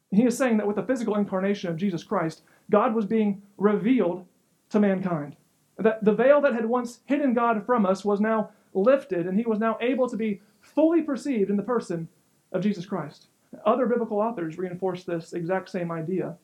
He 0.09 0.25
is 0.25 0.37
saying 0.37 0.57
that 0.57 0.67
with 0.67 0.77
the 0.77 0.83
physical 0.83 1.15
incarnation 1.15 1.69
of 1.69 1.75
Jesus 1.75 2.03
Christ, 2.03 2.43
God 2.69 2.93
was 2.93 3.05
being 3.05 3.41
revealed 3.57 4.25
to 4.69 4.79
mankind. 4.79 5.35
That 5.77 6.03
the 6.03 6.13
veil 6.13 6.41
that 6.41 6.53
had 6.53 6.65
once 6.65 7.01
hidden 7.05 7.33
God 7.33 7.65
from 7.65 7.85
us 7.85 8.03
was 8.03 8.19
now 8.19 8.49
lifted, 8.73 9.27
and 9.27 9.37
he 9.37 9.45
was 9.45 9.59
now 9.59 9.77
able 9.79 10.09
to 10.09 10.17
be 10.17 10.41
fully 10.59 11.01
perceived 11.01 11.49
in 11.49 11.57
the 11.57 11.63
person 11.63 12.07
of 12.51 12.61
Jesus 12.61 12.85
Christ. 12.85 13.27
Other 13.65 13.85
biblical 13.85 14.19
authors 14.19 14.57
reinforce 14.57 15.03
this 15.03 15.33
exact 15.33 15.69
same 15.69 15.91
idea 15.91 16.37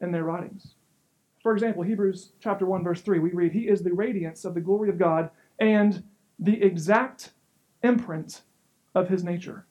in 0.00 0.12
their 0.12 0.24
writings. 0.24 0.74
For 1.42 1.52
example, 1.52 1.82
Hebrews 1.82 2.32
chapter 2.40 2.66
1 2.66 2.84
verse 2.84 3.00
3, 3.00 3.18
we 3.18 3.30
read, 3.30 3.52
"He 3.52 3.68
is 3.68 3.82
the 3.82 3.94
radiance 3.94 4.44
of 4.44 4.54
the 4.54 4.60
glory 4.60 4.90
of 4.90 4.98
God 4.98 5.30
and 5.58 6.02
the 6.38 6.62
exact 6.62 7.32
imprint 7.82 8.42
of 8.94 9.08
his 9.08 9.24
nature." 9.24 9.64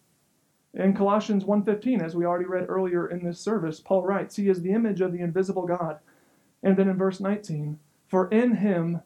In 0.74 0.94
Colossians 0.94 1.46
1:15, 1.46 2.02
as 2.02 2.16
we 2.16 2.26
already 2.26 2.46
read 2.46 2.70
earlier 2.70 3.08
in 3.08 3.24
this 3.24 3.40
service, 3.40 3.80
Paul 3.80 4.04
writes, 4.04 4.36
"He 4.36 4.50
is 4.50 4.62
the 4.62 4.72
image 4.72 5.02
of 5.02 5.12
the 5.12 5.22
invisible 5.22 5.66
God." 5.66 6.00
And 6.62 6.78
then 6.78 6.88
in 6.88 6.98
verse 6.98 7.20
19, 7.20 7.80
"For 8.06 8.28
in 8.28 8.56
him 8.56 9.02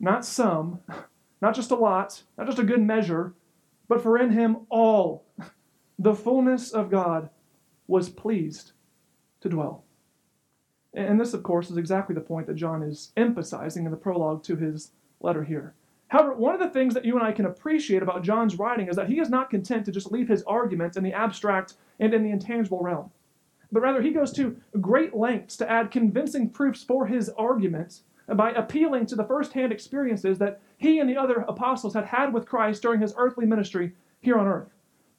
not 0.00 0.24
some, 0.24 0.80
not 1.42 1.54
just 1.54 1.70
a 1.70 1.76
lot, 1.76 2.24
not 2.38 2.46
just 2.46 2.58
a 2.58 2.64
good 2.64 2.82
measure, 2.82 3.34
but 3.86 4.00
for 4.00 4.18
in 4.18 4.30
him 4.30 4.66
all 4.70 5.24
the 5.98 6.14
fullness 6.14 6.72
of 6.72 6.90
God 6.90 7.28
was 7.86 8.08
pleased 8.08 8.72
to 9.40 9.48
dwell." 9.48 9.84
And 10.94 11.20
this, 11.20 11.34
of 11.34 11.42
course, 11.42 11.70
is 11.70 11.76
exactly 11.76 12.14
the 12.14 12.20
point 12.20 12.46
that 12.46 12.54
John 12.54 12.82
is 12.82 13.12
emphasizing 13.16 13.84
in 13.84 13.90
the 13.90 13.96
prologue 13.96 14.42
to 14.44 14.56
his 14.56 14.92
letter 15.20 15.42
here. 15.42 15.74
However, 16.08 16.34
one 16.34 16.54
of 16.54 16.60
the 16.60 16.70
things 16.70 16.94
that 16.94 17.04
you 17.04 17.16
and 17.16 17.26
I 17.26 17.32
can 17.32 17.46
appreciate 17.46 18.02
about 18.02 18.22
John's 18.22 18.58
writing 18.58 18.88
is 18.88 18.96
that 18.96 19.08
he 19.08 19.18
is 19.18 19.30
not 19.30 19.50
content 19.50 19.84
to 19.86 19.92
just 19.92 20.12
leave 20.12 20.28
his 20.28 20.42
arguments 20.44 20.96
in 20.96 21.02
the 21.02 21.12
abstract 21.12 21.74
and 21.98 22.12
in 22.12 22.22
the 22.22 22.30
intangible 22.30 22.80
realm, 22.80 23.10
but 23.72 23.80
rather 23.80 24.02
he 24.02 24.10
goes 24.10 24.32
to 24.32 24.56
great 24.80 25.14
lengths 25.14 25.56
to 25.56 25.70
add 25.70 25.90
convincing 25.90 26.50
proofs 26.50 26.82
for 26.82 27.06
his 27.06 27.30
argument 27.30 28.00
by 28.34 28.52
appealing 28.52 29.06
to 29.06 29.16
the 29.16 29.24
first-hand 29.24 29.72
experiences 29.72 30.38
that 30.38 30.60
he 30.76 30.98
and 30.98 31.08
the 31.08 31.16
other 31.16 31.44
apostles 31.48 31.94
had 31.94 32.06
had 32.06 32.32
with 32.32 32.46
Christ 32.46 32.82
during 32.82 33.00
his 33.00 33.14
earthly 33.16 33.46
ministry 33.46 33.92
here 34.20 34.38
on 34.38 34.46
earth. 34.46 34.72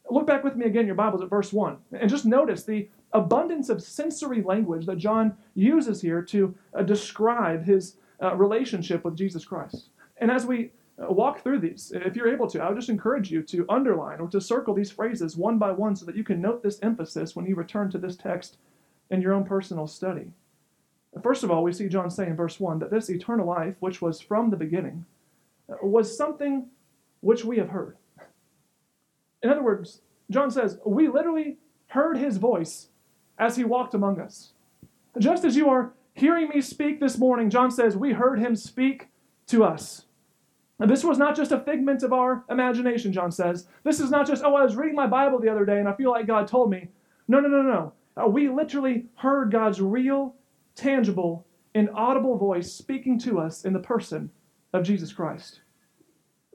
Look 0.10 0.28
back 0.28 0.44
with 0.44 0.56
me 0.56 0.66
again 0.66 0.82
in 0.82 0.88
your 0.88 0.96
Bibles 0.96 1.22
at 1.22 1.30
verse 1.30 1.52
1 1.52 1.78
and 1.94 2.10
just 2.10 2.26
notice 2.26 2.64
the 2.64 2.90
abundance 3.14 3.70
of 3.70 3.82
sensory 3.82 4.42
language 4.42 4.86
that 4.86 4.98
John 4.98 5.36
uses 5.56 6.02
here 6.02 6.22
to 6.24 6.56
uh, 6.74 6.84
describe 6.84 7.66
his 7.66 7.98
uh, 8.22 8.36
relationship 8.36 9.04
with 9.04 9.16
Jesus 9.16 9.46
Christ. 9.46 9.90
And 10.18 10.32
as 10.32 10.46
we 10.46 10.72
uh, 11.02 11.12
walk 11.12 11.42
through 11.42 11.60
these, 11.60 11.92
if 11.94 12.16
you're 12.16 12.34
able 12.34 12.48
to, 12.50 12.62
I 12.62 12.70
would 12.70 12.78
just 12.78 12.90
encourage 12.90 13.32
you 13.32 13.42
to 13.44 13.66
underline 13.70 14.20
or 14.20 14.30
to 14.30 14.40
circle 14.40 14.74
these 14.74 14.92
phrases 14.92 15.36
one 15.36 15.58
by 15.58 15.72
one 15.72 15.96
so 15.96 16.06
that 16.06 16.16
you 16.16 16.24
can 16.24 16.42
note 16.42 16.64
this 16.64 16.80
emphasis 16.82 17.36
when 17.36 17.46
you 17.46 17.56
return 17.56 17.92
to 17.92 17.98
this 17.98 18.16
text 18.16 18.58
in 19.10 19.22
your 19.22 19.34
own 19.34 19.44
personal 19.44 19.88
study. 19.88 20.32
First 21.22 21.44
of 21.44 21.52
all, 21.52 21.64
we 21.64 21.72
see 21.72 21.88
John 21.88 22.10
say 22.10 22.28
in 22.28 22.36
verse 22.36 22.60
1 22.60 22.80
that 22.80 22.92
this 22.92 23.10
eternal 23.10 23.48
life, 23.48 23.76
which 23.80 24.02
was 24.02 24.20
from 24.20 24.50
the 24.50 24.58
beginning, 24.58 25.06
uh, 25.70 25.76
was 25.82 26.16
something 26.16 26.68
which 27.22 27.46
we 27.46 27.58
have 27.58 27.70
heard. 27.70 27.98
In 29.42 29.50
other 29.50 29.64
words, 29.64 30.02
John 30.30 30.52
says, 30.52 30.80
we 30.86 31.08
literally 31.08 31.58
heard 31.88 32.18
his 32.18 32.38
voice 32.38 32.88
as 33.38 33.56
he 33.56 33.64
walked 33.64 33.94
among 33.94 34.20
us. 34.20 34.52
Just 35.18 35.46
as 35.46 35.56
you 35.56 35.70
are 35.70 35.94
hearing 36.14 36.50
me 36.50 36.62
speak 36.62 37.00
this 37.00 37.18
morning, 37.18 37.50
John 37.50 37.72
says, 37.72 37.96
we 37.96 38.14
heard 38.14 38.40
him 38.40 38.56
speak 38.56 39.10
to 39.48 39.64
us. 39.64 40.05
And 40.80 40.90
this 40.90 41.04
was 41.04 41.18
not 41.18 41.36
just 41.36 41.52
a 41.52 41.60
figment 41.60 42.04
of 42.04 42.12
our 42.12 42.44
imagination, 42.50 43.14
John 43.14 43.32
says. 43.32 43.68
This 43.84 44.00
is 44.00 44.12
not 44.12 44.28
just, 44.28 44.44
oh, 44.44 44.56
I 44.56 44.64
was 44.64 44.76
reading 44.76 44.96
my 44.96 45.08
Bible 45.08 45.40
the 45.40 45.50
other 45.50 45.66
day 45.66 45.80
and 45.80 45.88
I 45.88 45.94
feel 45.94 46.12
like 46.12 46.28
God 46.28 46.48
told 46.48 46.70
me. 46.70 46.90
No, 47.28 47.40
no, 47.40 47.48
no, 47.48 47.62
no. 47.62 47.94
Uh, 48.18 48.28
we 48.28 48.50
literally 48.50 49.06
heard 49.16 49.52
God's 49.52 49.82
real, 49.82 50.36
tangible, 50.76 51.46
inaudible 51.74 52.38
voice 52.38 52.72
speaking 52.72 53.18
to 53.20 53.40
us 53.40 53.64
in 53.64 53.74
the 53.74 53.80
person 53.80 54.32
of 54.74 54.84
Jesus 54.84 55.14
Christ. 55.14 55.62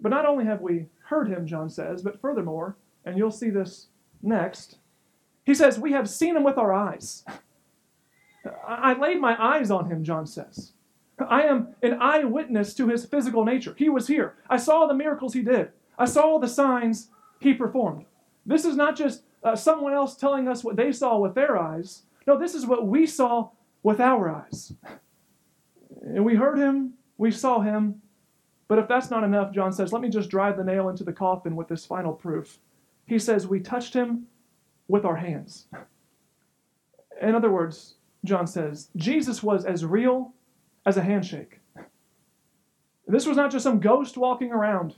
But 0.01 0.11
not 0.11 0.27
only 0.27 0.45
have 0.45 0.61
we 0.61 0.87
heard 1.07 1.29
him, 1.29 1.47
John 1.47 1.69
says, 1.69 2.03
but 2.03 2.21
furthermore, 2.21 2.77
and 3.05 3.17
you'll 3.17 3.31
see 3.31 3.51
this 3.51 3.89
next, 4.23 4.79
he 5.45 5.55
says, 5.55 5.79
We 5.79 5.93
have 5.93 6.09
seen 6.09 6.37
him 6.37 6.45
with 6.45 6.59
our 6.59 6.73
eyes. 6.73 7.25
I 8.67 8.99
laid 8.99 9.21
my 9.21 9.37
eyes 9.39 9.71
on 9.71 9.91
him, 9.91 10.05
John 10.05 10.27
says. 10.27 10.73
I 11.29 11.43
am 11.43 11.75
an 11.83 11.99
eyewitness 12.01 12.75
to 12.75 12.89
his 12.89 13.05
physical 13.05 13.45
nature. 13.45 13.75
He 13.77 13.89
was 13.89 14.07
here. 14.07 14.35
I 14.49 14.57
saw 14.57 14.87
the 14.87 14.95
miracles 14.95 15.35
he 15.35 15.43
did, 15.43 15.71
I 15.99 16.05
saw 16.05 16.39
the 16.39 16.49
signs 16.49 17.09
he 17.41 17.55
performed. 17.55 18.05
This 18.47 18.65
is 18.65 18.77
not 18.77 18.97
just 18.97 19.23
uh, 19.43 19.57
someone 19.57 19.93
else 19.93 20.17
telling 20.17 20.49
us 20.49 20.65
what 20.65 20.77
they 20.77 20.93
saw 20.93 21.19
with 21.19 21.35
their 21.35 21.59
eyes. 21.59 22.03
No, 22.27 22.39
this 22.39 22.55
is 22.55 22.67
what 22.67 22.87
we 22.87 23.07
saw 23.07 23.51
with 23.83 24.01
our 24.01 24.31
eyes. 24.31 24.73
And 26.03 26.25
we 26.25 26.35
heard 26.35 26.59
him, 26.59 26.95
we 27.19 27.31
saw 27.31 27.61
him. 27.61 28.03
But 28.69 28.79
if 28.79 28.89
that's 28.89 29.11
not 29.11 29.25
enough, 29.25 29.53
John 29.53 29.73
says, 29.73 29.93
let 29.93 30.03
me 30.03 30.09
just 30.09 30.31
drive 30.31 30.57
the 30.57 30.65
nail 30.65 30.89
into 30.89 31.05
the 31.05 31.13
coffin 31.13 31.57
with 31.57 31.69
this 31.69 31.85
final 31.85 32.13
proof. 32.13 32.59
He 33.11 33.19
says, 33.19 33.49
We 33.49 33.59
touched 33.59 33.93
him 33.93 34.29
with 34.87 35.05
our 35.05 35.17
hands. 35.17 35.67
In 37.21 37.35
other 37.35 37.51
words, 37.51 37.97
John 38.25 38.47
says, 38.47 38.89
Jesus 38.95 39.43
was 39.43 39.65
as 39.65 39.85
real 39.85 40.33
as 40.87 40.97
a 40.97 41.03
handshake. 41.03 41.61
This 43.07 43.27
was 43.27 43.37
not 43.37 43.51
just 43.51 43.65
some 43.65 43.81
ghost 43.81 44.17
walking 44.17 44.53
around. 44.53 44.95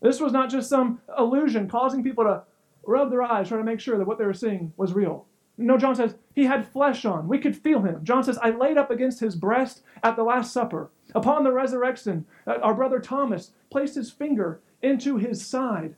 This 0.00 0.20
was 0.20 0.32
not 0.32 0.50
just 0.50 0.68
some 0.68 1.00
illusion 1.18 1.68
causing 1.68 2.02
people 2.02 2.24
to 2.24 2.42
rub 2.84 3.10
their 3.10 3.22
eyes 3.22 3.48
trying 3.48 3.60
to 3.60 3.64
make 3.64 3.80
sure 3.80 3.98
that 3.98 4.06
what 4.06 4.18
they 4.18 4.24
were 4.24 4.34
seeing 4.34 4.72
was 4.76 4.92
real. 4.92 5.26
No, 5.58 5.78
John 5.78 5.94
says, 5.94 6.14
he 6.34 6.44
had 6.44 6.68
flesh 6.68 7.04
on. 7.04 7.28
We 7.28 7.38
could 7.38 7.56
feel 7.56 7.82
him. 7.82 8.04
John 8.04 8.22
says, 8.22 8.38
I 8.38 8.50
laid 8.50 8.76
up 8.76 8.90
against 8.90 9.20
his 9.20 9.34
breast 9.34 9.82
at 10.02 10.14
the 10.14 10.22
Last 10.22 10.52
Supper. 10.52 10.90
Upon 11.14 11.44
the 11.44 11.52
resurrection, 11.52 12.26
uh, 12.46 12.58
our 12.62 12.74
brother 12.74 13.00
Thomas 13.00 13.52
placed 13.70 13.94
his 13.94 14.10
finger 14.10 14.60
into 14.82 15.16
his 15.16 15.44
side. 15.44 15.96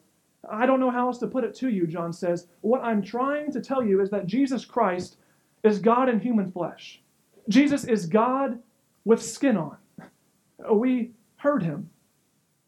I 0.49 0.64
don't 0.64 0.79
know 0.79 0.92
how 0.92 1.09
else 1.09 1.18
to 1.18 1.27
put 1.27 1.44
it 1.44 1.55
to 1.57 1.68
you, 1.68 1.87
John 1.88 2.12
says. 2.12 2.47
What 2.61 2.83
I'm 2.83 3.03
trying 3.03 3.51
to 3.53 3.61
tell 3.61 3.85
you 3.85 4.01
is 4.01 4.11
that 4.11 4.27
Jesus 4.27 4.64
Christ 4.64 5.16
is 5.64 5.81
God 5.81 6.09
in 6.09 6.21
human 6.21 6.53
flesh. 6.53 7.03
Jesus 7.49 7.85
is 7.85 8.07
God 8.07 8.61
with 9.04 9.22
skin 9.22 9.56
on. 9.56 9.76
Uh, 10.00 10.74
we 10.74 11.12
heard 11.37 11.62
him. 11.62 11.90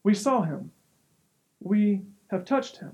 We 0.03 0.13
saw 0.13 0.41
him. 0.41 0.71
We 1.59 2.01
have 2.29 2.45
touched 2.45 2.77
him. 2.77 2.93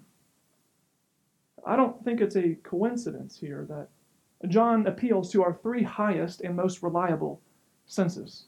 I 1.65 1.75
don't 1.75 2.03
think 2.03 2.21
it's 2.21 2.35
a 2.35 2.55
coincidence 2.63 3.39
here 3.39 3.65
that 3.69 4.49
John 4.49 4.87
appeals 4.87 5.31
to 5.31 5.43
our 5.43 5.53
three 5.53 5.83
highest 5.83 6.41
and 6.41 6.55
most 6.55 6.81
reliable 6.83 7.41
senses. 7.85 8.45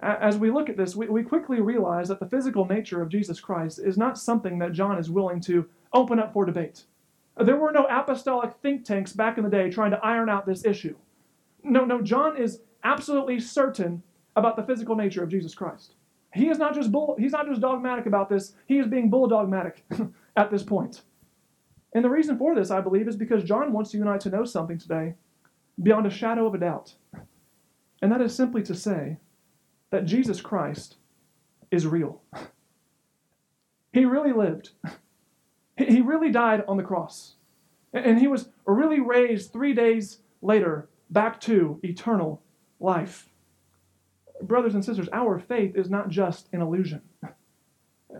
As 0.00 0.38
we 0.38 0.50
look 0.50 0.70
at 0.70 0.76
this, 0.76 0.96
we, 0.96 1.08
we 1.08 1.22
quickly 1.22 1.60
realize 1.60 2.08
that 2.08 2.18
the 2.18 2.28
physical 2.28 2.64
nature 2.64 3.02
of 3.02 3.10
Jesus 3.10 3.40
Christ 3.40 3.78
is 3.78 3.98
not 3.98 4.18
something 4.18 4.58
that 4.58 4.72
John 4.72 4.98
is 4.98 5.10
willing 5.10 5.40
to 5.42 5.68
open 5.92 6.18
up 6.18 6.32
for 6.32 6.46
debate. 6.46 6.84
Uh, 7.36 7.44
there 7.44 7.56
were 7.56 7.72
no 7.72 7.84
apostolic 7.84 8.54
think 8.62 8.84
tanks 8.84 9.12
back 9.12 9.36
in 9.36 9.44
the 9.44 9.50
day 9.50 9.70
trying 9.70 9.90
to 9.90 9.98
iron 9.98 10.28
out 10.28 10.46
this 10.46 10.64
issue. 10.64 10.96
No, 11.62 11.84
no, 11.84 12.00
John 12.00 12.36
is 12.36 12.60
absolutely 12.84 13.40
certain 13.40 14.02
about 14.36 14.56
the 14.56 14.62
physical 14.62 14.96
nature 14.96 15.22
of 15.22 15.28
Jesus 15.28 15.54
Christ. 15.54 15.94
He 16.34 16.48
is 16.48 16.58
not 16.58 16.74
just 16.74 16.90
bull, 16.90 17.16
he's 17.18 17.32
not 17.32 17.46
just 17.46 17.60
dogmatic 17.60 18.06
about 18.06 18.28
this, 18.28 18.54
he 18.66 18.78
is 18.78 18.86
being 18.86 19.10
bulldogmatic 19.10 19.82
at 20.36 20.50
this 20.50 20.62
point. 20.62 21.02
And 21.94 22.04
the 22.04 22.10
reason 22.10 22.38
for 22.38 22.54
this, 22.54 22.70
I 22.70 22.80
believe, 22.80 23.06
is 23.06 23.16
because 23.16 23.44
John 23.44 23.72
wants 23.72 23.92
you 23.92 24.00
and 24.00 24.08
I 24.08 24.16
to 24.18 24.30
know 24.30 24.44
something 24.44 24.78
today 24.78 25.14
beyond 25.82 26.06
a 26.06 26.10
shadow 26.10 26.46
of 26.46 26.54
a 26.54 26.58
doubt. 26.58 26.94
And 28.00 28.10
that 28.10 28.22
is 28.22 28.34
simply 28.34 28.62
to 28.62 28.74
say 28.74 29.18
that 29.90 30.06
Jesus 30.06 30.40
Christ 30.40 30.96
is 31.70 31.86
real. 31.86 32.22
He 33.94 34.06
really 34.06 34.32
lived. 34.32 34.70
He 35.76 36.00
really 36.00 36.30
died 36.30 36.64
on 36.66 36.78
the 36.78 36.82
cross. 36.82 37.34
And 37.92 38.18
he 38.18 38.26
was 38.26 38.48
really 38.66 39.00
raised 39.00 39.52
three 39.52 39.74
days 39.74 40.20
later 40.40 40.88
back 41.10 41.40
to 41.42 41.78
eternal 41.82 42.42
life. 42.82 43.28
Brothers 44.42 44.74
and 44.74 44.84
sisters, 44.84 45.08
our 45.12 45.38
faith 45.38 45.76
is 45.76 45.90
not 45.90 46.08
just 46.08 46.48
an 46.52 46.60
illusion. 46.60 47.02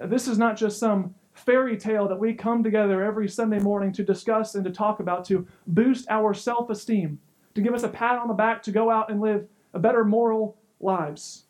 This 0.07 0.27
is 0.27 0.39
not 0.39 0.57
just 0.57 0.79
some 0.79 1.15
fairy 1.35 1.77
tale 1.77 2.09
that 2.09 2.19
we 2.19 2.33
come 2.33 2.63
together 2.63 3.03
every 3.05 3.29
Sunday 3.29 3.59
morning 3.59 3.93
to 3.93 4.03
discuss 4.03 4.55
and 4.55 4.65
to 4.65 4.71
talk 4.71 5.01
about 5.01 5.25
to 5.27 5.47
boost 5.67 6.07
our 6.09 6.33
self 6.33 6.71
esteem, 6.71 7.19
to 7.55 7.61
give 7.61 7.75
us 7.75 7.83
a 7.83 7.89
pat 7.89 8.19
on 8.19 8.29
the 8.29 8.35
back 8.35 8.63
to 8.63 8.73
go 8.73 8.91
out 8.91 9.11
and 9.11 9.21
live 9.21 9.47
a 9.75 9.79
better 9.79 10.03
moral 10.03 10.57
lives. 10.81 11.45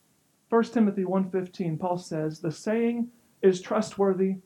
1 0.48 0.64
Timothy 0.72 1.05
1:15 1.05 1.79
Paul 1.79 1.98
says, 1.98 2.40
"The 2.40 2.51
saying 2.51 3.11
is 3.42 3.61
trustworthy 3.61 4.38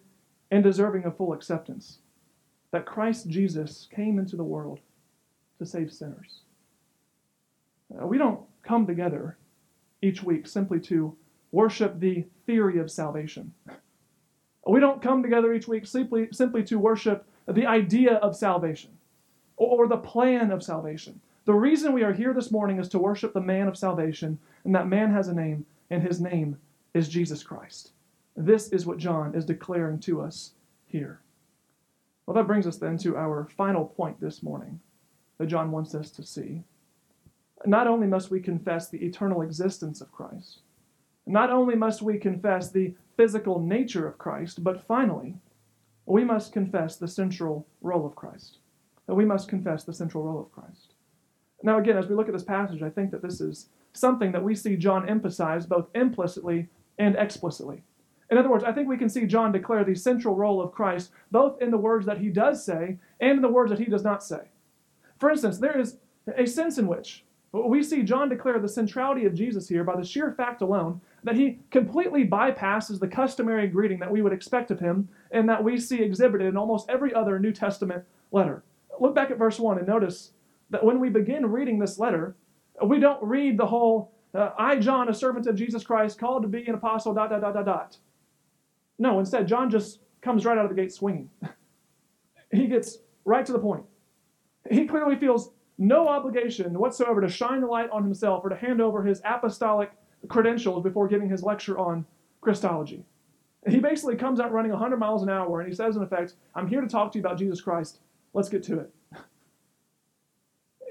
and 0.51 0.63
deserving 0.63 1.05
of 1.05 1.17
full 1.17 1.33
acceptance, 1.33 2.01
that 2.71 2.87
Christ 2.87 3.29
Jesus 3.29 3.89
came 3.91 4.19
into 4.19 4.37
the 4.37 4.45
world 4.45 4.81
to 5.59 5.67
save 5.67 5.93
sinners." 5.93 6.43
Uh, 7.95 8.07
we 8.07 8.19
don't 8.19 8.41
come 8.67 8.87
together 8.87 9.37
each 10.03 10.23
week 10.23 10.47
simply 10.47 10.81
to 10.81 11.17
worship 11.53 11.99
the 11.99 12.27
theory 12.45 12.79
of 12.79 12.91
salvation. 12.91 13.55
We 14.67 14.81
don't 14.81 15.01
come 15.01 15.23
together 15.23 15.55
each 15.55 15.69
week 15.69 15.87
simply, 15.87 16.29
simply 16.33 16.65
to 16.65 16.79
worship 16.79 17.25
the 17.47 17.67
idea 17.67 18.15
of 18.15 18.37
salvation 18.37 18.91
or 19.57 19.87
the 19.87 19.97
plan 19.97 20.51
of 20.51 20.63
salvation. 20.63 21.21
The 21.45 21.55
reason 21.55 21.93
we 21.93 22.03
are 22.03 22.13
here 22.13 22.35
this 22.35 22.51
morning 22.51 22.79
is 22.79 22.89
to 22.89 22.99
worship 22.99 23.33
the 23.33 23.41
man 23.41 23.69
of 23.69 23.79
salvation, 23.79 24.39
and 24.65 24.75
that 24.75 24.89
man 24.89 25.13
has 25.13 25.29
a 25.29 25.35
name, 25.35 25.65
and 25.89 26.03
his 26.03 26.21
name 26.21 26.59
is 26.93 27.09
Jesus 27.09 27.45
Christ. 27.45 27.93
This 28.37 28.69
is 28.71 28.85
what 28.85 28.99
John 28.99 29.35
is 29.35 29.45
declaring 29.45 30.01
to 30.01 30.21
us 30.21 30.53
here. 30.87 31.21
Well, 32.27 32.35
that 32.35 32.49
brings 32.49 32.67
us 32.67 32.77
then 32.77 32.99
to 32.99 33.17
our 33.17 33.47
final 33.57 33.85
point 33.85 34.21
this 34.21 34.43
morning 34.43 34.81
that 35.39 35.47
John 35.47 35.71
wants 35.71 35.95
us 35.95 36.11
to 36.11 36.25
see. 36.25 36.65
Not 37.65 37.87
only 37.87 38.07
must 38.07 38.31
we 38.31 38.41
confess 38.41 38.89
the 38.89 39.05
eternal 39.05 39.43
existence 39.43 40.01
of 40.01 40.13
Christ, 40.13 40.61
not 41.27 41.51
only 41.51 41.75
must 41.75 42.03
we 42.03 42.19
confess 42.19 42.71
the 42.71 42.95
physical 43.17 43.61
nature 43.61 44.07
of 44.07 44.19
Christ, 44.19 44.63
but 44.63 44.87
finally, 44.87 45.37
we 46.05 46.23
must 46.23 46.53
confess 46.53 46.97
the 46.97 47.09
central 47.09 47.67
role 47.81 48.07
of 48.07 48.15
Christ. 48.15 48.59
We 49.09 49.25
must 49.25 49.49
confess 49.49 49.85
the 49.85 49.95
central 49.95 50.25
role 50.25 50.41
of 50.41 50.53
Christ. 50.53 50.95
Now, 51.63 51.79
again, 51.79 51.97
as 51.97 52.07
we 52.07 52.15
look 52.15 52.29
at 52.29 52.35
this 52.35 52.45
passage, 52.45 52.83
I 52.83 52.91
think 52.91 53.11
that 53.11 53.23
this 53.23 53.41
is 53.41 53.69
something 53.93 54.33
that 54.33 54.45
we 54.45 54.55
see 54.55 54.77
John 54.77 55.09
emphasize 55.09 55.67
both 55.67 55.89
implicitly 55.95 56.69
and 56.99 57.17
explicitly. 57.17 57.83
In 58.31 58.39
other 58.39 58.51
words, 58.51 58.65
I 58.65 58.73
think 58.73 58.89
we 58.89 58.99
can 58.99 59.09
see 59.09 59.27
John 59.27 59.53
declare 59.53 59.85
the 59.85 59.95
central 59.95 60.35
role 60.35 60.61
of 60.61 60.73
Christ 60.73 61.13
both 61.31 61.61
in 61.63 61.71
the 61.71 61.79
words 61.79 62.07
that 62.07 62.19
he 62.19 62.29
does 62.29 62.65
say 62.65 62.99
and 63.21 63.37
in 63.37 63.43
the 63.43 63.49
words 63.49 63.71
that 63.71 63.79
he 63.79 63.87
does 63.87 64.05
not 64.05 64.23
say. 64.23 64.49
For 65.19 65.31
instance, 65.31 65.59
there 65.59 65.79
is 65.79 65.99
a 66.37 66.47
sense 66.47 66.79
in 66.79 66.89
which 66.89 67.25
we 67.65 67.83
see 67.83 68.03
John 68.03 68.29
declare 68.29 68.59
the 68.59 68.69
centrality 68.69 69.25
of 69.25 69.35
Jesus 69.35 69.69
here 69.69 69.85
by 69.85 69.97
the 69.97 70.05
sheer 70.05 70.33
fact 70.33 70.63
alone 70.63 71.01
that 71.23 71.37
he 71.37 71.61
completely 71.71 72.27
bypasses 72.27 72.99
the 72.99 73.09
customary 73.09 73.67
greeting 73.69 73.99
that 74.01 74.11
we 74.11 74.23
would 74.23 74.33
expect 74.33 74.71
of 74.71 74.81
him 74.81 75.09
and 75.31 75.49
that 75.49 75.63
we 75.63 75.79
see 75.79 76.03
exhibited 76.03 76.47
in 76.49 76.57
almost 76.57 76.89
every 76.89 77.15
other 77.15 77.39
New 77.39 77.53
Testament 77.53 78.05
letter. 78.33 78.65
Look 79.01 79.15
back 79.15 79.31
at 79.31 79.39
verse 79.39 79.59
1 79.59 79.79
and 79.79 79.87
notice 79.87 80.33
that 80.71 80.85
when 80.85 81.01
we 81.01 81.09
begin 81.09 81.47
reading 81.47 81.79
this 81.79 81.99
letter, 81.99 82.37
we 82.85 82.99
don't 82.99 83.23
read 83.23 83.59
the 83.59 83.67
whole, 83.67 84.13
uh, 84.35 84.51
I, 84.59 84.77
John, 84.77 85.09
a 85.09 85.15
servant 85.15 85.47
of 85.47 85.57
Jesus 85.57 85.85
Christ, 85.85 86.19
called 86.19 86.43
to 86.43 86.49
be 86.49 86.67
an 86.67 86.75
apostle, 86.75 87.15
dot, 87.15 87.31
dot, 87.31 87.41
dot, 87.41 87.55
dot, 87.55 87.67
dot. 87.67 87.97
No, 88.99 89.19
instead, 89.19 89.47
John 89.47 89.71
just 89.71 90.01
comes 90.21 90.45
right 90.45 90.59
out 90.59 90.65
of 90.65 90.71
the 90.71 90.81
gate 90.81 90.93
swinging. 90.93 91.31
he 92.51 92.67
gets 92.67 92.99
right 93.25 93.45
to 93.47 93.53
the 93.53 93.59
point. 93.59 93.85
He 94.71 94.87
clearly 94.87 95.17
feels 95.17 95.51
no 95.79 96.09
obligation 96.09 96.79
whatsoever 96.79 97.21
to 97.21 97.29
shine 97.29 97.61
the 97.61 97.67
light 97.67 97.91
on 97.91 98.03
himself 98.03 98.45
or 98.45 98.49
to 98.49 98.57
hand 98.57 98.81
over 98.81 99.03
his 99.03 99.21
apostolic 99.25 99.93
credentials 100.29 100.83
before 100.83 101.09
giving 101.09 101.29
his 101.29 101.43
lecture 101.43 101.79
on 101.79 102.07
Christology. 102.41 103.05
He 103.69 103.81
basically 103.81 104.17
comes 104.17 104.41
out 104.41 104.53
running 104.53 104.71
100 104.71 104.97
miles 104.97 105.23
an 105.23 105.29
hour 105.29 105.61
and 105.61 105.69
he 105.69 105.75
says, 105.75 105.97
in 105.97 106.03
effect, 106.03 106.35
I'm 106.55 106.69
here 106.69 106.81
to 106.81 106.87
talk 106.87 107.13
to 107.13 107.19
you 107.19 107.25
about 107.25 107.39
Jesus 107.39 107.61
Christ. 107.61 107.99
Let's 108.33 108.49
get 108.49 108.63
to 108.65 108.81
it. 108.81 108.93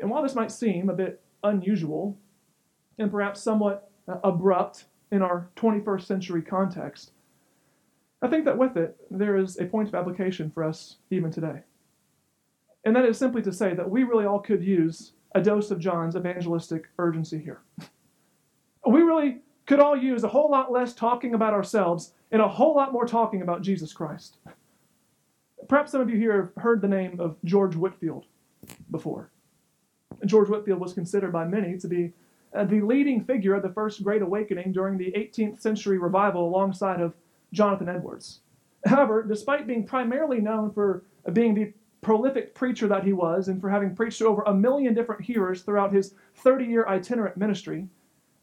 And 0.02 0.10
while 0.10 0.24
this 0.24 0.36
might 0.36 0.52
seem 0.52 0.90
a 0.90 0.94
bit 0.94 1.22
unusual 1.44 2.18
and 3.00 3.10
perhaps 3.10 3.42
somewhat 3.42 3.90
uh, 4.08 4.18
abrupt 4.24 4.86
in 5.12 5.22
our 5.22 5.50
21st 5.56 6.02
century 6.02 6.42
context, 6.42 7.12
I 8.22 8.28
think 8.28 8.46
that 8.46 8.58
with 8.58 8.76
it, 8.78 8.98
there 9.10 9.38
is 9.38 9.58
a 9.58 9.66
point 9.66 9.88
of 9.88 9.96
application 9.96 10.52
for 10.52 10.64
us 10.64 10.98
even 11.10 11.32
today. 11.32 11.62
And 12.86 12.96
that 12.96 13.06
is 13.06 13.18
simply 13.18 13.42
to 13.42 13.52
say 13.52 13.74
that 13.74 13.90
we 13.90 14.04
really 14.04 14.26
all 14.26 14.40
could 14.40 14.64
use 14.64 15.14
a 15.34 15.42
dose 15.42 15.72
of 15.72 15.80
John's 15.80 16.16
evangelistic 16.16 16.88
urgency 17.00 17.40
here. 17.40 17.62
We 18.88 19.02
really 19.02 19.40
could 19.66 19.80
all 19.80 19.98
use 19.98 20.24
a 20.24 20.30
whole 20.30 20.50
lot 20.50 20.72
less 20.72 20.94
talking 20.94 21.34
about 21.34 21.54
ourselves 21.54 22.14
and 22.32 22.42
a 22.42 22.48
whole 22.48 22.76
lot 22.76 22.94
more 22.94 23.08
talking 23.08 23.42
about 23.42 23.64
Jesus 23.64 23.92
Christ. 23.92 24.38
Perhaps 25.68 25.92
some 25.92 26.02
of 26.02 26.10
you 26.10 26.18
here 26.18 26.44
have 26.44 26.64
heard 26.64 26.82
the 26.82 26.88
name 26.88 27.20
of 27.20 27.38
George 27.44 27.76
Whitefield 27.76 28.26
before. 28.92 29.32
George 30.26 30.48
Whitefield 30.48 30.80
was 30.80 30.94
considered 30.94 31.34
by 31.34 31.46
many 31.46 31.78
to 31.80 31.88
be 31.88 32.14
uh, 32.56 32.64
the 32.64 32.82
leading 32.82 33.24
figure 33.24 33.56
of 33.56 33.64
the 33.64 33.70
First 33.70 34.04
Great 34.04 34.22
Awakening 34.22 34.72
during 34.72 34.98
the 34.98 35.12
18th 35.12 35.60
century 35.60 35.98
revival 35.98 36.48
alongside 36.48 37.02
of 37.02 37.14
Jonathan 37.52 37.90
Edwards. 37.90 38.40
However, 38.86 39.24
despite 39.24 39.66
being 39.66 39.86
primarily 39.86 40.40
known 40.40 40.72
for 40.72 41.04
being 41.34 41.56
the 41.56 41.74
prolific 42.06 42.54
preacher 42.54 42.88
that 42.88 43.04
he 43.04 43.14
was 43.14 43.48
and 43.48 43.60
for 43.60 43.68
having 43.68 43.96
preached 43.96 44.20
to 44.20 44.28
over 44.28 44.44
a 44.44 44.54
million 44.54 44.94
different 44.94 45.24
hearers 45.24 45.64
throughout 45.64 45.92
his 45.92 46.14
30 46.36 46.64
year 46.66 46.86
itinerant 46.88 47.36
ministry, 47.36 47.88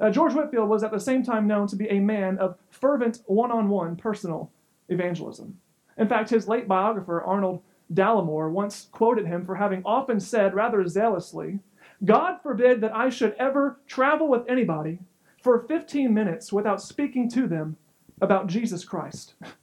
uh, 0.00 0.10
George 0.10 0.34
Whitefield 0.34 0.68
was 0.68 0.82
at 0.82 0.90
the 0.90 0.98
same 0.98 1.22
time 1.22 1.46
known 1.46 1.68
to 1.68 1.76
be 1.76 1.88
a 1.88 2.00
man 2.00 2.38
of 2.38 2.58
fervent 2.70 3.20
one 3.26 3.52
on 3.52 3.68
one 3.68 3.94
personal 3.94 4.50
evangelism. 4.88 5.60
In 5.96 6.08
fact, 6.08 6.30
his 6.30 6.48
late 6.48 6.66
biographer, 6.66 7.22
Arnold 7.22 7.62
Dallimore, 7.94 8.50
once 8.50 8.88
quoted 8.90 9.28
him 9.28 9.46
for 9.46 9.54
having 9.54 9.82
often 9.84 10.18
said 10.18 10.54
rather 10.54 10.84
zealously, 10.88 11.60
God 12.04 12.38
forbid 12.42 12.80
that 12.80 12.96
I 12.96 13.10
should 13.10 13.36
ever 13.38 13.78
travel 13.86 14.26
with 14.26 14.42
anybody 14.48 14.98
for 15.40 15.60
15 15.68 16.12
minutes 16.12 16.52
without 16.52 16.82
speaking 16.82 17.30
to 17.30 17.46
them 17.46 17.76
about 18.20 18.48
Jesus 18.48 18.84
Christ. 18.84 19.34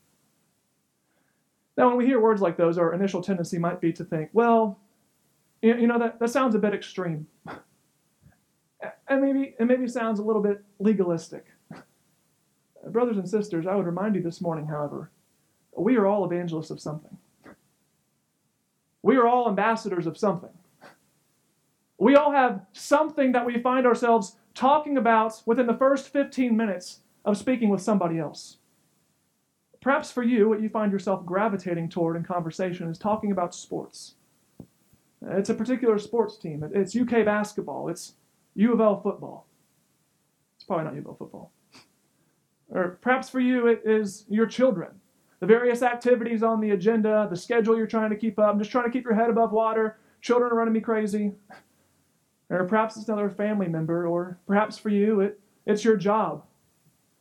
now, 1.79 1.87
when 1.87 1.95
we 1.95 2.05
hear 2.05 2.19
words 2.19 2.41
like 2.41 2.57
those, 2.57 2.77
our 2.77 2.93
initial 2.93 3.21
tendency 3.21 3.57
might 3.57 3.79
be 3.79 3.93
to 3.93 4.03
think, 4.03 4.31
well, 4.33 4.81
you 5.61 5.87
know, 5.87 5.97
that, 5.97 6.19
that 6.19 6.29
sounds 6.29 6.53
a 6.53 6.59
bit 6.59 6.73
extreme. 6.73 7.25
and 9.07 9.21
maybe 9.21 9.55
it 9.57 9.63
maybe 9.63 9.87
sounds 9.87 10.19
a 10.19 10.23
little 10.23 10.41
bit 10.41 10.61
legalistic. 10.79 11.45
Uh, 11.73 11.79
brothers 12.89 13.15
and 13.15 13.29
sisters, 13.29 13.65
I 13.65 13.75
would 13.75 13.85
remind 13.85 14.15
you 14.15 14.21
this 14.21 14.41
morning, 14.41 14.65
however, 14.65 15.09
we 15.73 15.95
are 15.95 16.05
all 16.05 16.25
evangelists 16.25 16.69
of 16.69 16.81
something. 16.81 17.17
We 19.01 19.15
are 19.15 19.25
all 19.25 19.47
ambassadors 19.47 20.05
of 20.05 20.17
something. 20.17 20.51
We 21.97 22.17
all 22.17 22.33
have 22.33 22.65
something 22.73 23.31
that 23.31 23.45
we 23.45 23.57
find 23.61 23.87
ourselves 23.87 24.35
talking 24.53 24.97
about 24.97 25.41
within 25.45 25.65
the 25.65 25.77
first 25.77 26.09
15 26.09 26.57
minutes 26.57 26.99
of 27.23 27.37
speaking 27.37 27.69
with 27.69 27.81
somebody 27.81 28.19
else. 28.19 28.57
Perhaps 29.81 30.11
for 30.11 30.23
you, 30.23 30.49
what 30.49 30.61
you 30.61 30.69
find 30.69 30.91
yourself 30.91 31.25
gravitating 31.25 31.89
toward 31.89 32.17
in 32.17 32.23
conversation 32.23 32.89
is 32.89 32.97
talking 32.97 33.31
about 33.31 33.55
sports. 33.55 34.15
It's 35.21 35.49
a 35.49 35.53
particular 35.53 35.97
sports 35.97 36.37
team. 36.37 36.69
It's 36.73 36.95
UK 36.95 37.25
basketball. 37.25 37.89
It's 37.89 38.13
U 38.55 38.73
of 38.73 38.81
L 38.81 38.99
football. 39.01 39.47
It's 40.55 40.65
probably 40.65 40.85
not 40.85 40.95
U 40.95 40.99
of 40.99 41.07
L 41.07 41.15
football. 41.15 41.51
Or 42.71 42.99
perhaps 43.01 43.29
for 43.29 43.39
you, 43.39 43.67
it 43.67 43.81
is 43.85 44.25
your 44.29 44.45
children. 44.45 44.89
The 45.39 45.45
various 45.45 45.81
activities 45.81 46.43
on 46.43 46.59
the 46.59 46.71
agenda, 46.71 47.27
the 47.29 47.37
schedule 47.37 47.77
you're 47.77 47.87
trying 47.87 48.09
to 48.09 48.15
keep 48.15 48.37
up. 48.37 48.49
I'm 48.49 48.59
just 48.59 48.71
trying 48.71 48.85
to 48.85 48.91
keep 48.91 49.05
your 49.05 49.15
head 49.15 49.29
above 49.29 49.51
water. 49.51 49.97
Children 50.21 50.51
are 50.51 50.55
running 50.55 50.73
me 50.73 50.81
crazy. 50.81 51.33
Or 52.49 52.65
perhaps 52.65 52.97
it's 52.97 53.07
another 53.07 53.29
family 53.29 53.67
member, 53.67 54.07
or 54.07 54.39
perhaps 54.47 54.77
for 54.77 54.89
you, 54.89 55.21
it, 55.21 55.39
it's 55.65 55.85
your 55.85 55.95
job. 55.95 56.43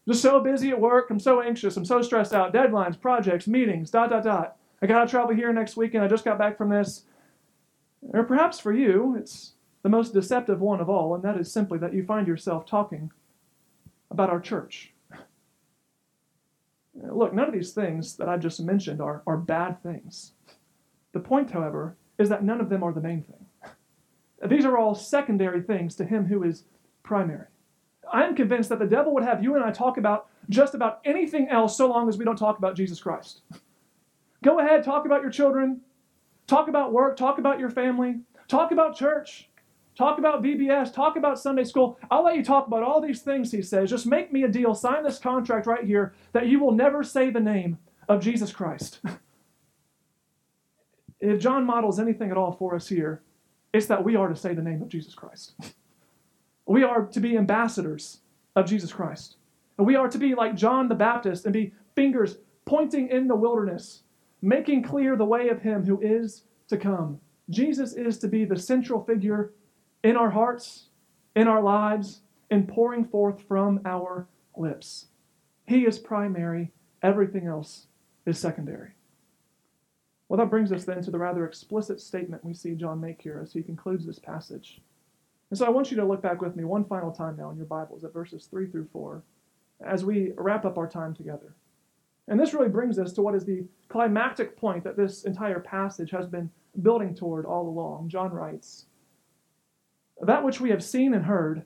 Just 0.09 0.23
so 0.23 0.41
busy 0.41 0.71
at 0.71 0.81
work, 0.81 1.11
I'm 1.11 1.21
so 1.21 1.43
anxious, 1.43 1.77
I'm 1.77 1.85
so 1.85 2.01
stressed 2.01 2.33
out. 2.33 2.55
Deadlines, 2.55 2.99
projects, 2.99 3.47
meetings, 3.47 3.91
dot, 3.91 4.09
dot, 4.09 4.25
dot. 4.25 4.57
I 4.81 4.87
gotta 4.87 5.09
travel 5.09 5.35
here 5.35 5.53
next 5.53 5.77
weekend, 5.77 6.03
I 6.03 6.09
just 6.09 6.25
got 6.25 6.39
back 6.39 6.57
from 6.57 6.71
this. 6.71 7.05
Or 8.01 8.25
perhaps 8.25 8.59
for 8.59 8.73
you, 8.73 9.17
it's 9.19 9.53
the 9.83 9.91
most 9.91 10.15
deceptive 10.15 10.63
one 10.63 10.81
of 10.81 10.89
all, 10.89 11.15
and 11.15 11.23
that 11.25 11.37
is 11.37 11.53
simply 11.53 11.79
that 11.81 11.93
you 11.93 12.07
find 12.07 12.27
yourself 12.27 12.65
talking 12.65 13.11
about 14.11 14.31
our 14.31 14.41
church. 14.41 14.95
Look, 16.95 17.35
none 17.35 17.47
of 17.47 17.53
these 17.53 17.73
things 17.73 18.17
that 18.17 18.31
I've 18.31 18.41
just 18.41 18.61
mentioned 18.61 19.03
are, 19.03 19.23
are 19.27 19.37
bad 19.37 19.83
things. 19.83 20.33
The 21.13 21.21
point, 21.21 21.51
however, 21.51 21.97
is 22.19 22.31
that 22.31 22.43
none 22.43 22.63
of 22.63 22.71
them 22.71 22.83
are 22.83 22.95
the 22.95 23.03
main 23.03 23.25
thing. 23.25 23.47
These 24.49 24.65
are 24.65 24.79
all 24.79 24.95
secondary 24.95 25.61
things 25.61 25.95
to 25.97 26.07
him 26.07 26.27
who 26.27 26.43
is 26.45 26.65
primary. 27.03 27.49
I 28.13 28.25
am 28.25 28.35
convinced 28.35 28.69
that 28.71 28.79
the 28.79 28.87
devil 28.87 29.15
would 29.15 29.25
have 29.25 29.43
you 29.43 29.55
and 29.55 29.65
I 29.65 29.71
talk 29.71 29.99
about 29.99 30.29
just 30.49 30.75
about 30.75 31.01
anything 31.05 31.49
else 31.49 31.77
so 31.77 31.89
long 31.89 32.09
as 32.09 32.17
we 32.17 32.25
don't 32.25 32.37
talk 32.37 32.59
about 32.59 32.77
Jesus 32.77 33.01
Christ. 33.01 33.43
Go 34.43 34.61
ahead, 34.61 34.85
talk 34.85 35.05
about 35.05 35.23
your 35.23 35.31
children, 35.31 35.81
talk 36.47 36.69
about 36.69 36.93
work, 36.93 37.17
talk 37.17 37.39
about 37.39 37.59
your 37.59 37.71
family, 37.71 38.21
talk 38.47 38.73
about 38.73 38.97
church, 38.97 39.49
talk 39.97 40.19
about 40.19 40.43
VBS, 40.43 40.93
talk 40.93 41.17
about 41.17 41.39
Sunday 41.39 41.65
school. 41.65 41.99
I'll 42.11 42.25
let 42.25 42.37
you 42.37 42.45
talk 42.45 42.67
about 42.67 42.83
all 42.83 43.01
these 43.01 43.23
things, 43.23 43.51
he 43.51 43.63
says. 43.63 43.91
Just 43.91 44.07
make 44.07 44.33
me 44.33 44.45
a 44.45 44.49
deal, 44.49 44.75
sign 44.75 45.03
this 45.03 45.19
contract 45.19 45.67
right 45.67 45.85
here 45.85 46.15
that 46.33 46.47
you 46.47 46.61
will 46.61 46.73
never 46.73 47.03
say 47.03 47.31
the 47.31 47.41
name 47.41 47.79
of 48.09 48.23
Jesus 48.23 48.53
Christ. 48.53 49.01
if 51.21 51.41
John 51.41 51.67
models 51.67 51.99
anything 51.99 52.31
at 52.31 52.37
all 52.37 52.53
for 52.53 52.77
us 52.77 52.89
here, 52.89 53.23
it's 53.73 53.87
that 53.87 54.05
we 54.05 54.17
are 54.17 54.29
to 54.29 54.37
say 54.37 54.55
the 54.55 54.63
name 54.63 54.83
of 54.83 54.89
Jesus 54.89 55.15
Christ. 55.15 55.55
we 56.69 56.85
are 56.85 57.07
to 57.07 57.19
be 57.19 57.37
ambassadors 57.37 58.21
of 58.55 58.67
Jesus 58.67 58.93
Christ. 58.93 59.37
And 59.79 59.87
we 59.87 59.97
are 59.97 60.09
to 60.09 60.19
be 60.19 60.35
like 60.35 60.55
John 60.55 60.89
the 60.89 60.95
Baptist 60.95 61.45
and 61.45 61.53
be 61.53 61.73
fingers 61.97 62.37
pointing 62.67 63.09
in 63.09 63.27
the 63.27 63.35
wilderness, 63.35 64.03
making 64.43 64.83
clear 64.83 65.17
the 65.17 65.25
way 65.25 65.49
of 65.49 65.63
him 65.63 65.87
who 65.87 65.99
is 66.03 66.45
to 66.69 66.77
come. 66.77 67.21
Jesus 67.49 67.95
is 67.95 68.19
to 68.19 68.29
be 68.29 68.45
the 68.45 68.59
central 68.59 69.03
figure 69.03 69.55
in 70.05 70.17
our 70.17 70.31
hearts, 70.31 70.89
in 71.35 71.49
our 71.49 71.63
lives, 71.63 72.21
and 72.51 72.69
pouring 72.69 73.05
forth 73.05 73.41
from 73.49 73.81
our 73.87 74.29
lips. 74.55 75.07
He 75.67 75.87
is 75.87 75.99
primary, 75.99 76.73
everything 77.03 77.47
else 77.47 77.87
is 78.27 78.39
secondary. 78.39 78.91
Well, 80.29 80.39
that 80.39 80.51
brings 80.51 80.71
us 80.71 80.85
then 80.85 81.01
to 81.03 81.11
the 81.11 81.19
rather 81.19 81.47
explicit 81.47 81.99
statement 81.99 82.45
we 82.45 82.53
see 82.53 82.75
John 82.75 83.01
make 83.01 83.23
here 83.23 83.41
as 83.43 83.55
he 83.55 83.63
concludes 83.63 84.05
this 84.05 84.19
passage. 84.19 84.83
And 85.51 85.59
so 85.59 85.67
I 85.67 85.71
want 85.71 85.91
you 85.91 85.97
to 85.97 86.05
look 86.05 86.23
back 86.23 86.43
with 86.43 86.57
me 86.57 86.65
one 86.65 86.85
final 86.85 87.11
time 87.11 87.37
now 87.37 87.51
in 87.51 87.57
your 87.57 87.67
Bibles 87.67 88.05
at 88.05 88.13
verses 88.13 88.47
3 88.47 88.71
through 88.71 88.89
4 88.93 89.23
as 89.87 90.05
we 90.05 90.33
wrap 90.37 90.65
up 90.65 90.77
our 90.77 90.89
time 90.89 91.15
together. 91.15 91.55
And 92.27 92.39
this 92.39 92.53
really 92.53 92.69
brings 92.69 92.99
us 92.99 93.13
to 93.15 93.23
what 93.23 93.35
is 93.35 93.45
the 93.45 93.65
climactic 93.89 94.57
point 94.57 94.85
that 94.85 94.97
this 94.97 95.25
entire 95.25 95.61
passage 95.61 96.11
has 96.11 96.27
been 96.27 96.51
building 96.83 97.15
toward 97.15 97.47
all 97.47 97.67
along. 97.69 98.11
John 98.11 98.33
writes, 98.33 98.87
That 100.21 100.45
which 100.45 100.61
we 100.61 100.71
have 100.71 100.85
seen 100.85 101.15
and 101.15 101.25
heard, 101.25 101.65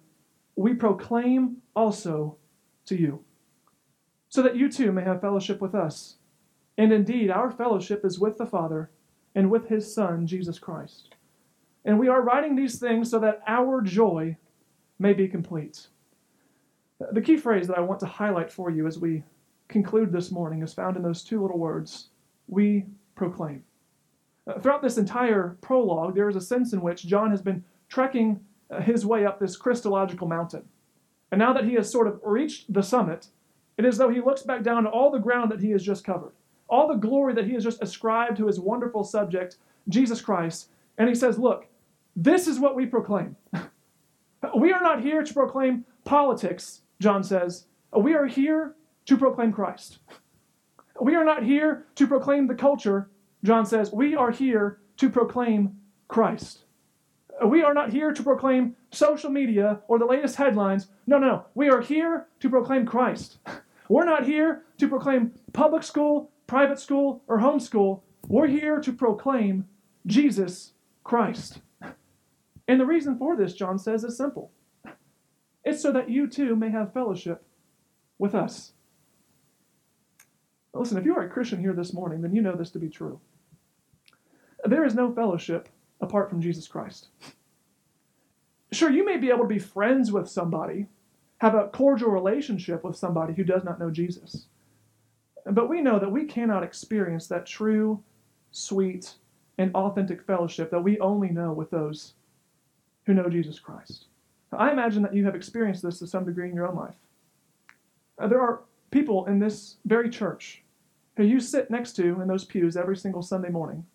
we 0.55 0.75
proclaim 0.75 1.57
also 1.75 2.37
to 2.87 2.97
you, 2.97 3.25
so 4.29 4.43
that 4.43 4.57
you 4.57 4.71
too 4.71 4.93
may 4.93 5.03
have 5.03 5.21
fellowship 5.21 5.61
with 5.61 5.75
us. 5.75 6.17
And 6.79 6.93
indeed, 6.93 7.31
our 7.31 7.51
fellowship 7.51 8.05
is 8.05 8.21
with 8.21 8.39
the 8.39 8.47
Father 8.47 8.91
and 9.35 9.51
with 9.51 9.69
his 9.69 9.93
Son, 9.93 10.27
Jesus 10.27 10.59
Christ. 10.59 11.15
And 11.85 11.99
we 11.99 12.09
are 12.09 12.23
writing 12.23 12.55
these 12.55 12.79
things 12.79 13.11
so 13.11 13.19
that 13.21 13.43
our 13.47 13.81
joy 13.81 14.37
may 14.99 15.13
be 15.13 15.27
complete. 15.27 15.89
The 17.11 17.21
key 17.21 17.37
phrase 17.37 17.67
that 17.67 17.79
I 17.79 17.81
want 17.81 18.01
to 18.01 18.07
highlight 18.07 18.53
for 18.53 18.71
you 18.71 18.87
as 18.87 18.99
we 18.99 19.25
conclude 19.69 20.13
this 20.13 20.31
morning 20.31 20.63
is 20.63 20.73
found 20.73 20.97
in 20.97 21.03
those 21.03 21.25
two 21.25 21.43
little 21.43 21.59
words 21.59 22.09
we 22.47 22.85
proclaim. 23.17 23.65
Uh, 24.47 24.59
throughout 24.59 24.83
this 24.83 24.99
entire 24.99 25.57
prologue, 25.61 26.15
there 26.15 26.29
is 26.29 26.37
a 26.37 26.41
sense 26.41 26.73
in 26.73 26.81
which 26.81 27.07
John 27.07 27.31
has 27.31 27.43
been 27.43 27.65
trekking 27.89 28.41
uh, 28.71 28.81
his 28.81 29.07
way 29.07 29.25
up 29.25 29.39
this 29.39 29.57
Christological 29.57 30.29
mountain. 30.29 30.63
And 31.31 31.39
now 31.39 31.53
that 31.53 31.65
he 31.65 31.75
has 31.75 31.91
sort 31.91 32.07
of 32.07 32.21
reached 32.23 32.73
the 32.73 32.83
summit, 32.83 33.29
it 33.79 33.85
is 33.85 33.95
as 33.95 33.99
though 33.99 34.11
he 34.11 34.21
looks 34.21 34.43
back 34.43 34.63
down 34.63 34.85
to 34.85 34.91
all 34.91 35.11
the 35.11 35.19
ground 35.19 35.51
that 35.51 35.61
he 35.61 35.71
has 35.71 35.83
just 35.83 36.05
covered, 36.05 36.33
all 36.69 36.89
the 36.89 36.95
glory 36.95 37.35
that 37.35 37.47
he 37.47 37.55
has 37.55 37.65
just 37.65 37.83
ascribed 37.83 38.37
to 38.37 38.47
his 38.47 38.61
wonderful 38.61 39.05
subject, 39.05 39.57
Jesus 39.89 40.21
Christ. 40.21 40.69
And 40.99 41.09
he 41.09 41.15
says, 41.15 41.39
Look, 41.39 41.67
this 42.15 42.47
is 42.47 42.59
what 42.59 42.77
we 42.77 42.87
proclaim. 42.87 43.37
we 44.57 44.73
are 44.73 44.83
not 44.83 45.03
here 45.03 45.23
to 45.23 45.35
proclaim 45.35 45.85
politics, 46.05 46.83
John 47.01 47.23
says. 47.23 47.67
We 47.97 48.15
are 48.15 48.27
here 48.27 48.75
to 49.07 49.17
proclaim 49.17 49.53
Christ. 49.53 49.99
We 51.01 51.15
are 51.15 51.25
not 51.25 51.43
here 51.43 51.87
to 51.97 52.07
proclaim 52.07 52.47
the 52.47 52.55
culture, 52.55 53.11
John 53.43 53.67
says. 53.67 53.93
We 53.93 54.15
are 54.15 54.31
here 54.31 54.79
to 54.99 55.11
proclaim 55.11 55.77
Christ. 56.09 56.65
We 57.45 57.63
are 57.63 57.75
not 57.75 57.93
here 57.93 58.13
to 58.13 58.23
proclaim 58.23 58.77
social 58.91 59.31
media 59.31 59.81
or 59.89 59.99
the 59.99 60.05
latest 60.05 60.37
headlines. 60.37 60.89
No, 61.07 61.19
no, 61.19 61.27
no. 61.27 61.45
we 61.55 61.69
are 61.71 61.81
here 61.81 62.29
to 62.41 62.51
proclaim 62.51 62.87
Christ. 62.87 63.39
We're 63.89 64.05
not 64.05 64.25
here 64.25 64.63
to 64.79 64.89
proclaim 64.89 65.33
public 65.53 65.83
school, 65.83 66.31
private 66.47 66.79
school, 66.79 67.23
or 67.27 67.41
homeschool. 67.41 68.03
We're 68.29 68.47
here 68.47 68.81
to 68.81 68.93
proclaim 68.93 69.67
Jesus 70.07 70.73
Christ. 71.05 71.61
And 72.69 72.81
the 72.81 72.87
reason 72.87 73.19
for 73.19 73.37
this, 73.37 73.55
John 73.55 73.79
says, 73.79 74.05
is 74.05 74.17
simple 74.17 74.51
it's 75.65 75.81
so 75.81 75.93
that 75.93 76.11
you 76.11 76.27
too 76.27 76.57
may 76.57 76.71
have 76.71 76.93
fellowship 76.93 77.45
with 78.19 78.35
us. 78.35 78.73
Listen, 80.75 80.99
if 80.99 81.05
you 81.05 81.15
are 81.15 81.23
a 81.23 81.31
Christian 81.31 81.61
here 81.61 81.75
this 81.75 81.93
morning, 81.93 82.23
then 82.23 82.35
you 82.35 82.43
know 82.43 82.57
this 82.57 82.71
to 82.71 82.79
be 82.79 82.89
true. 82.89 83.21
There 84.65 84.85
is 84.85 84.95
no 84.95 85.13
fellowship 85.13 85.69
apart 86.01 86.31
from 86.31 86.41
Jesus 86.41 86.67
Christ. 86.67 87.09
Sure, 88.73 88.91
you 88.91 89.05
may 89.05 89.19
be 89.19 89.29
able 89.29 89.43
to 89.43 89.47
be 89.47 89.59
friends 89.59 90.11
with 90.11 90.29
somebody, 90.29 90.87
have 91.39 91.55
a 91.55 91.69
cordial 91.69 92.11
relationship 92.11 92.83
with 92.83 92.97
somebody 92.97 93.35
who 93.35 93.45
does 93.45 93.65
not 93.65 93.79
know 93.79 93.91
Jesus. 93.91 94.47
But 95.45 95.69
we 95.69 95.83
know 95.83 95.99
that 95.99 96.11
we 96.11 96.25
cannot 96.25 96.63
experience 96.63 97.27
that 97.27 97.45
true, 97.45 98.03
sweet, 98.51 99.15
and 99.59 99.75
authentic 99.75 100.23
fellowship 100.23 100.71
that 100.71 100.83
we 100.83 100.99
only 101.01 101.29
know 101.29 101.53
with 101.53 101.71
those 101.71 102.15
who 103.07 103.15
know 103.15 103.29
Jesus 103.29 103.59
Christ. 103.59 104.07
I 104.53 104.71
imagine 104.71 105.03
that 105.03 105.15
you 105.15 105.25
have 105.25 105.35
experienced 105.35 105.83
this 105.83 105.99
to 106.01 106.07
some 106.07 106.25
degree 106.25 106.49
in 106.49 106.55
your 106.55 106.69
own 106.69 106.77
life. 106.77 106.97
Uh, 108.19 108.29
there 108.29 108.41
are 108.41 108.61
people 108.91 109.25
in 109.27 109.39
this 109.39 109.77
very 109.87 110.11
church 110.11 110.63
who 111.17 111.25
you 111.25 111.41
sit 111.41 111.71
next 111.71 111.93
to 111.97 112.21
in 112.21 112.29
those 112.29 112.45
pews 112.45 112.77
every 112.77 112.97
single 112.97 113.23
Sunday 113.23 113.49
morning 113.49 113.87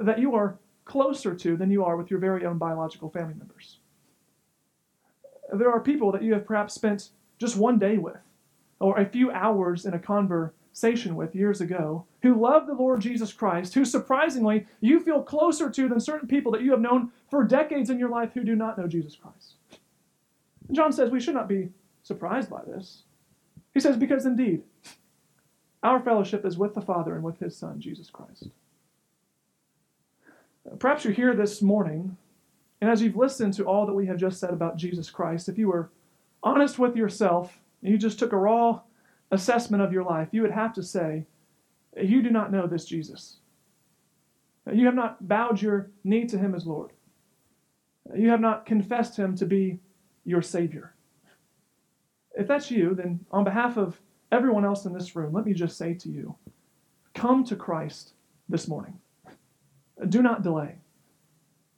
that 0.00 0.18
you 0.18 0.34
are 0.34 0.58
closer 0.84 1.34
to 1.34 1.56
than 1.56 1.70
you 1.70 1.84
are 1.84 1.96
with 1.96 2.10
your 2.10 2.20
very 2.20 2.44
own 2.44 2.58
biological 2.58 3.10
family 3.10 3.34
members. 3.34 3.78
There 5.52 5.70
are 5.70 5.80
people 5.80 6.10
that 6.12 6.22
you 6.22 6.32
have 6.32 6.46
perhaps 6.46 6.74
spent 6.74 7.10
just 7.38 7.56
one 7.56 7.78
day 7.78 7.98
with, 7.98 8.16
or 8.80 8.98
a 8.98 9.06
few 9.06 9.30
hours 9.30 9.84
in 9.84 9.94
a 9.94 9.98
conversation 10.72 11.16
with 11.16 11.34
years 11.34 11.60
ago, 11.60 12.06
who 12.22 12.34
love 12.34 12.66
the 12.66 12.72
Lord 12.72 13.00
Jesus 13.00 13.32
Christ, 13.32 13.74
who 13.74 13.84
surprisingly 13.84 14.66
you 14.80 15.00
feel 15.00 15.22
closer 15.22 15.68
to 15.68 15.88
than 15.88 16.00
certain 16.00 16.26
people 16.26 16.50
that 16.52 16.62
you 16.62 16.70
have 16.70 16.80
known 16.80 17.10
for 17.30 17.44
decades 17.44 17.90
in 17.90 17.98
your 17.98 18.08
life 18.08 18.30
who 18.32 18.42
do 18.42 18.56
not 18.56 18.78
know 18.78 18.86
Jesus 18.86 19.14
Christ. 19.14 19.56
John 20.70 20.90
says 20.90 21.10
we 21.10 21.20
should 21.20 21.34
not 21.34 21.48
be 21.48 21.68
surprised 22.02 22.48
by 22.48 22.62
this. 22.66 23.02
He 23.74 23.80
says, 23.80 23.98
because 23.98 24.24
indeed, 24.24 24.62
our 25.82 26.00
fellowship 26.00 26.46
is 26.46 26.56
with 26.56 26.74
the 26.74 26.80
Father 26.80 27.14
and 27.14 27.22
with 27.22 27.38
his 27.38 27.54
Son, 27.54 27.78
Jesus 27.78 28.08
Christ. 28.08 28.48
Perhaps 30.78 31.04
you're 31.04 31.12
here 31.12 31.34
this 31.34 31.60
morning, 31.60 32.16
and 32.80 32.90
as 32.90 33.02
you've 33.02 33.16
listened 33.16 33.52
to 33.54 33.64
all 33.64 33.84
that 33.84 33.92
we 33.92 34.06
have 34.06 34.16
just 34.16 34.40
said 34.40 34.50
about 34.50 34.76
Jesus 34.76 35.10
Christ, 35.10 35.50
if 35.50 35.58
you 35.58 35.68
were 35.68 35.90
honest 36.42 36.78
with 36.78 36.96
yourself 36.96 37.58
and 37.82 37.92
you 37.92 37.98
just 37.98 38.18
took 38.18 38.32
a 38.32 38.38
raw 38.38 38.80
assessment 39.32 39.82
of 39.82 39.92
your 39.92 40.04
life, 40.04 40.28
you 40.30 40.42
would 40.42 40.52
have 40.52 40.72
to 40.74 40.82
say, 40.82 41.26
You 42.00 42.22
do 42.22 42.30
not 42.30 42.52
know 42.52 42.66
this 42.68 42.84
Jesus. 42.84 43.38
You 44.72 44.86
have 44.86 44.94
not 44.94 45.26
bowed 45.26 45.60
your 45.60 45.90
knee 46.04 46.26
to 46.26 46.38
him 46.38 46.54
as 46.54 46.66
Lord. 46.66 46.92
You 48.14 48.28
have 48.28 48.40
not 48.40 48.66
confessed 48.66 49.16
him 49.16 49.34
to 49.36 49.46
be 49.46 49.80
your 50.24 50.42
Savior. 50.42 50.94
If 52.34 52.46
that's 52.46 52.70
you, 52.70 52.94
then 52.94 53.20
on 53.32 53.42
behalf 53.42 53.76
of 53.76 54.00
everyone 54.30 54.64
else 54.64 54.84
in 54.84 54.92
this 54.92 55.16
room, 55.16 55.32
let 55.32 55.44
me 55.44 55.52
just 55.52 55.76
say 55.76 55.94
to 55.94 56.08
you 56.08 56.36
come 57.14 57.44
to 57.44 57.56
Christ 57.56 58.12
this 58.48 58.68
morning. 58.68 58.98
Do 60.08 60.22
not 60.22 60.42
delay. 60.42 60.76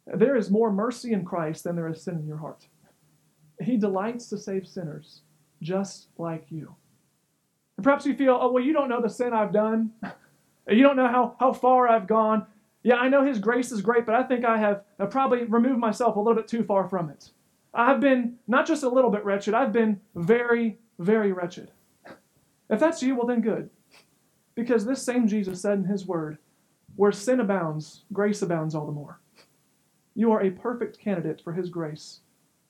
There 0.07 0.36
is 0.36 0.50
more 0.50 0.70
mercy 0.70 1.12
in 1.12 1.24
Christ 1.24 1.64
than 1.64 1.76
there 1.76 1.88
is 1.88 2.02
sin 2.02 2.18
in 2.18 2.26
your 2.26 2.36
heart. 2.36 2.66
He 3.61 3.76
delights 3.76 4.28
to 4.28 4.38
save 4.38 4.66
sinners 4.66 5.22
just 5.62 6.09
like 6.18 6.46
you. 6.50 6.74
And 7.77 7.85
perhaps 7.85 8.07
you 8.07 8.14
feel, 8.14 8.39
oh, 8.41 8.53
well, 8.53 8.62
you 8.62 8.72
don't 8.72 8.89
know 8.89 9.03
the 9.03 9.09
sin 9.09 9.33
I've 9.33 9.53
done. 9.53 9.93
You 10.68 10.83
don't 10.83 10.97
know 10.97 11.09
how, 11.09 11.37
how 11.41 11.53
far 11.53 11.89
I've 11.89 12.07
gone. 12.07 12.47
Yeah, 12.83 12.97
I 12.97 13.09
know 13.09 13.25
His 13.25 13.39
grace 13.39 13.72
is 13.72 13.81
great, 13.81 14.07
but 14.07 14.14
I 14.14 14.22
think 14.22 14.45
I 14.45 14.59
have 14.59 14.85
probably 15.11 15.45
removed 15.45 15.79
myself 15.79 16.16
a 16.16 16.20
little 16.20 16.35
bit 16.35 16.49
too 16.49 16.62
far 16.62 16.89
from 16.89 17.11
it. 17.11 17.31
I've 17.72 18.01
been 18.01 18.37
not 18.47 18.66
just 18.66 18.85
a 18.85 18.89
little 18.89 19.11
bit 19.11 19.25
wretched, 19.25 19.55
I've 19.55 19.72
been 19.72 20.01
very, 20.14 20.79
very 20.99 21.33
wretched. 21.33 21.70
If 22.70 22.81
that's 22.81 23.03
you, 23.03 23.16
well, 23.16 23.27
then 23.27 23.41
good. 23.41 23.68
Because 24.55 24.85
this 24.85 25.03
same 25.03 25.27
Jesus 25.27 25.61
said 25.61 25.79
in 25.79 25.85
his 25.85 26.07
word, 26.07 26.39
where 26.97 27.11
sin 27.11 27.41
abounds, 27.41 28.05
grace 28.12 28.41
abounds 28.41 28.75
all 28.75 28.87
the 28.87 28.93
more. 28.93 29.18
You 30.14 30.31
are 30.31 30.43
a 30.43 30.51
perfect 30.51 31.01
candidate 31.01 31.41
for 31.43 31.53
his 31.53 31.68
grace 31.68 32.20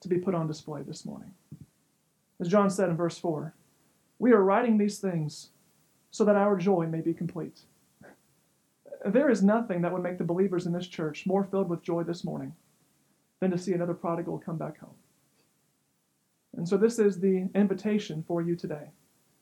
to 0.00 0.08
be 0.08 0.18
put 0.18 0.34
on 0.34 0.46
display 0.46 0.82
this 0.82 1.04
morning. 1.04 1.32
As 2.40 2.48
John 2.48 2.70
said 2.70 2.88
in 2.88 2.96
verse 2.96 3.18
4, 3.18 3.54
we 4.18 4.32
are 4.32 4.42
writing 4.42 4.78
these 4.78 4.98
things 4.98 5.50
so 6.10 6.24
that 6.24 6.36
our 6.36 6.56
joy 6.56 6.86
may 6.86 7.00
be 7.00 7.12
complete. 7.12 7.60
There 9.04 9.30
is 9.30 9.42
nothing 9.42 9.82
that 9.82 9.92
would 9.92 10.02
make 10.02 10.18
the 10.18 10.24
believers 10.24 10.66
in 10.66 10.72
this 10.72 10.86
church 10.86 11.26
more 11.26 11.44
filled 11.44 11.68
with 11.68 11.82
joy 11.82 12.04
this 12.04 12.24
morning 12.24 12.54
than 13.40 13.50
to 13.50 13.58
see 13.58 13.72
another 13.72 13.94
prodigal 13.94 14.38
come 14.38 14.56
back 14.56 14.78
home. 14.78 14.94
And 16.56 16.68
so, 16.68 16.76
this 16.76 16.98
is 16.98 17.18
the 17.18 17.48
invitation 17.54 18.24
for 18.26 18.40
you 18.40 18.54
today. 18.54 18.90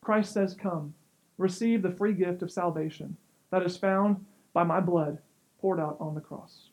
Christ 0.01 0.33
says, 0.33 0.55
Come, 0.55 0.95
receive 1.37 1.83
the 1.83 1.91
free 1.91 2.15
gift 2.15 2.43
of 2.43 2.51
salvation 2.51 3.17
that 3.51 3.63
is 3.63 3.77
found 3.77 4.25
by 4.53 4.65
my 4.65 4.81
blood 4.81 5.19
poured 5.61 5.79
out 5.79 5.97
on 6.01 6.15
the 6.15 6.21
cross. 6.21 6.71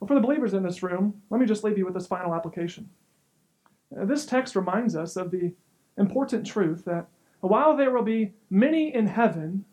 Well, 0.00 0.08
for 0.08 0.14
the 0.14 0.20
believers 0.20 0.52
in 0.52 0.62
this 0.62 0.82
room, 0.82 1.22
let 1.30 1.40
me 1.40 1.46
just 1.46 1.62
leave 1.62 1.78
you 1.78 1.84
with 1.84 1.94
this 1.94 2.06
final 2.06 2.34
application. 2.34 2.90
This 3.90 4.26
text 4.26 4.56
reminds 4.56 4.96
us 4.96 5.16
of 5.16 5.30
the 5.30 5.52
important 6.00 6.46
truth 6.46 6.84
that 6.86 7.06
while 7.40 7.76
there 7.76 7.92
will 7.92 8.02
be 8.02 8.32
many 8.48 8.92
in 8.92 9.06
heaven 9.06 9.64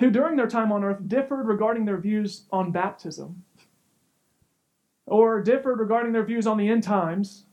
who 0.00 0.10
during 0.10 0.36
their 0.36 0.48
time 0.48 0.72
on 0.72 0.82
earth 0.82 1.06
differed 1.06 1.46
regarding 1.46 1.84
their 1.84 1.98
views 1.98 2.46
on 2.50 2.72
baptism, 2.72 3.44
or 5.06 5.42
differed 5.42 5.78
regarding 5.78 6.12
their 6.12 6.24
views 6.24 6.46
on 6.46 6.56
the 6.56 6.68
end 6.68 6.82
times, 6.82 7.44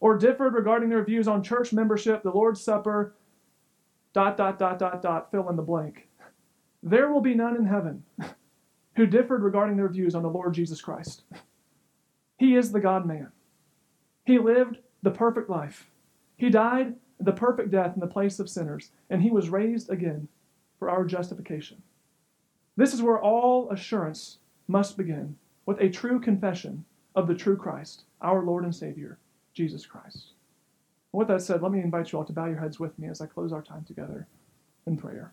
or 0.00 0.16
differed 0.16 0.54
regarding 0.54 0.88
their 0.88 1.04
views 1.04 1.28
on 1.28 1.42
church 1.42 1.72
membership, 1.72 2.22
the 2.22 2.30
Lord's 2.30 2.60
Supper, 2.60 3.14
dot, 4.12 4.36
dot, 4.36 4.58
dot, 4.58 4.78
dot, 4.78 5.02
dot, 5.02 5.30
fill 5.30 5.48
in 5.48 5.56
the 5.56 5.62
blank. 5.62 6.08
There 6.82 7.12
will 7.12 7.20
be 7.20 7.34
none 7.34 7.56
in 7.56 7.66
heaven 7.66 8.04
who 8.94 9.06
differed 9.06 9.42
regarding 9.42 9.76
their 9.76 9.88
views 9.88 10.14
on 10.14 10.22
the 10.22 10.30
Lord 10.30 10.54
Jesus 10.54 10.80
Christ. 10.80 11.22
He 12.38 12.56
is 12.56 12.72
the 12.72 12.80
God 12.80 13.06
man. 13.06 13.30
He 14.24 14.38
lived 14.38 14.78
the 15.02 15.10
perfect 15.10 15.50
life. 15.50 15.90
He 16.36 16.50
died 16.50 16.94
the 17.18 17.32
perfect 17.32 17.70
death 17.70 17.94
in 17.94 18.00
the 18.00 18.06
place 18.06 18.38
of 18.38 18.50
sinners, 18.50 18.90
and 19.08 19.22
he 19.22 19.30
was 19.30 19.48
raised 19.48 19.90
again 19.90 20.28
for 20.78 20.90
our 20.90 21.04
justification. 21.04 21.82
This 22.76 22.92
is 22.92 23.02
where 23.02 23.20
all 23.20 23.70
assurance 23.70 24.38
must 24.68 24.96
begin 24.96 25.36
with 25.64 25.80
a 25.80 25.88
true 25.88 26.20
confession 26.20 26.84
of 27.14 27.26
the 27.26 27.34
true 27.34 27.56
Christ, 27.56 28.04
our 28.20 28.44
Lord 28.44 28.64
and 28.64 28.74
Savior, 28.74 29.18
Jesus 29.54 29.86
Christ. 29.86 30.32
With 31.12 31.28
that 31.28 31.40
said, 31.40 31.62
let 31.62 31.72
me 31.72 31.80
invite 31.80 32.12
you 32.12 32.18
all 32.18 32.24
to 32.26 32.32
bow 32.32 32.46
your 32.46 32.60
heads 32.60 32.78
with 32.78 32.98
me 32.98 33.08
as 33.08 33.22
I 33.22 33.26
close 33.26 33.52
our 33.52 33.62
time 33.62 33.84
together 33.84 34.26
in 34.86 34.98
prayer. 34.98 35.32